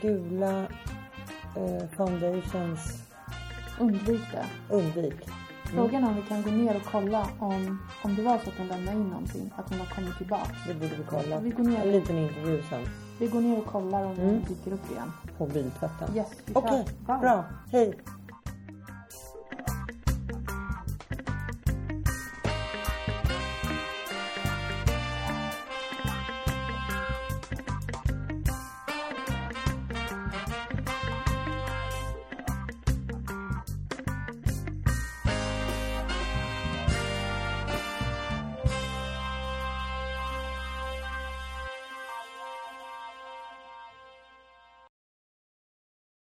gula 0.01 0.59
eh, 1.55 1.87
foundations 1.97 3.03
Undvik 3.79 4.21
det. 4.31 4.45
undvik. 4.75 5.29
Frågan 5.73 6.03
är 6.03 6.07
om 6.07 6.15
vi 6.15 6.21
kan 6.21 6.41
gå 6.43 6.49
ner 6.51 6.75
och 6.75 6.83
kolla 6.91 7.27
om, 7.39 7.79
om 8.03 8.15
det 8.15 8.21
var 8.21 8.37
så 8.37 8.49
att 8.49 8.57
hon 8.57 8.67
lämnade 8.67 8.97
in 8.97 9.03
någonting, 9.09 9.51
att 9.55 9.69
hon 9.69 9.79
har 9.79 9.85
kommit 9.85 10.17
tillbaka. 10.17 10.51
Det 10.67 10.73
borde 10.73 10.95
vi 10.95 11.03
kolla. 11.09 11.39
Vi 11.39 11.49
går 11.49 11.63
ner. 11.63 11.81
En 11.81 11.91
liten 11.91 12.17
intervju 12.17 12.63
sen 12.69 12.81
Vi 13.19 13.27
går 13.27 13.41
ner 13.41 13.57
och 13.57 13.65
kollar 13.65 14.05
om 14.05 14.11
Mm. 14.11 14.25
hon 14.25 14.43
dyker 14.47 14.71
upp 14.73 14.91
igen. 14.91 15.11
på 15.37 15.45
biltvätten. 15.45 16.15
Yes. 16.15 16.27
Okej, 16.53 16.85
Bra. 17.05 17.17
bra. 17.17 17.43
Hej. 17.71 17.93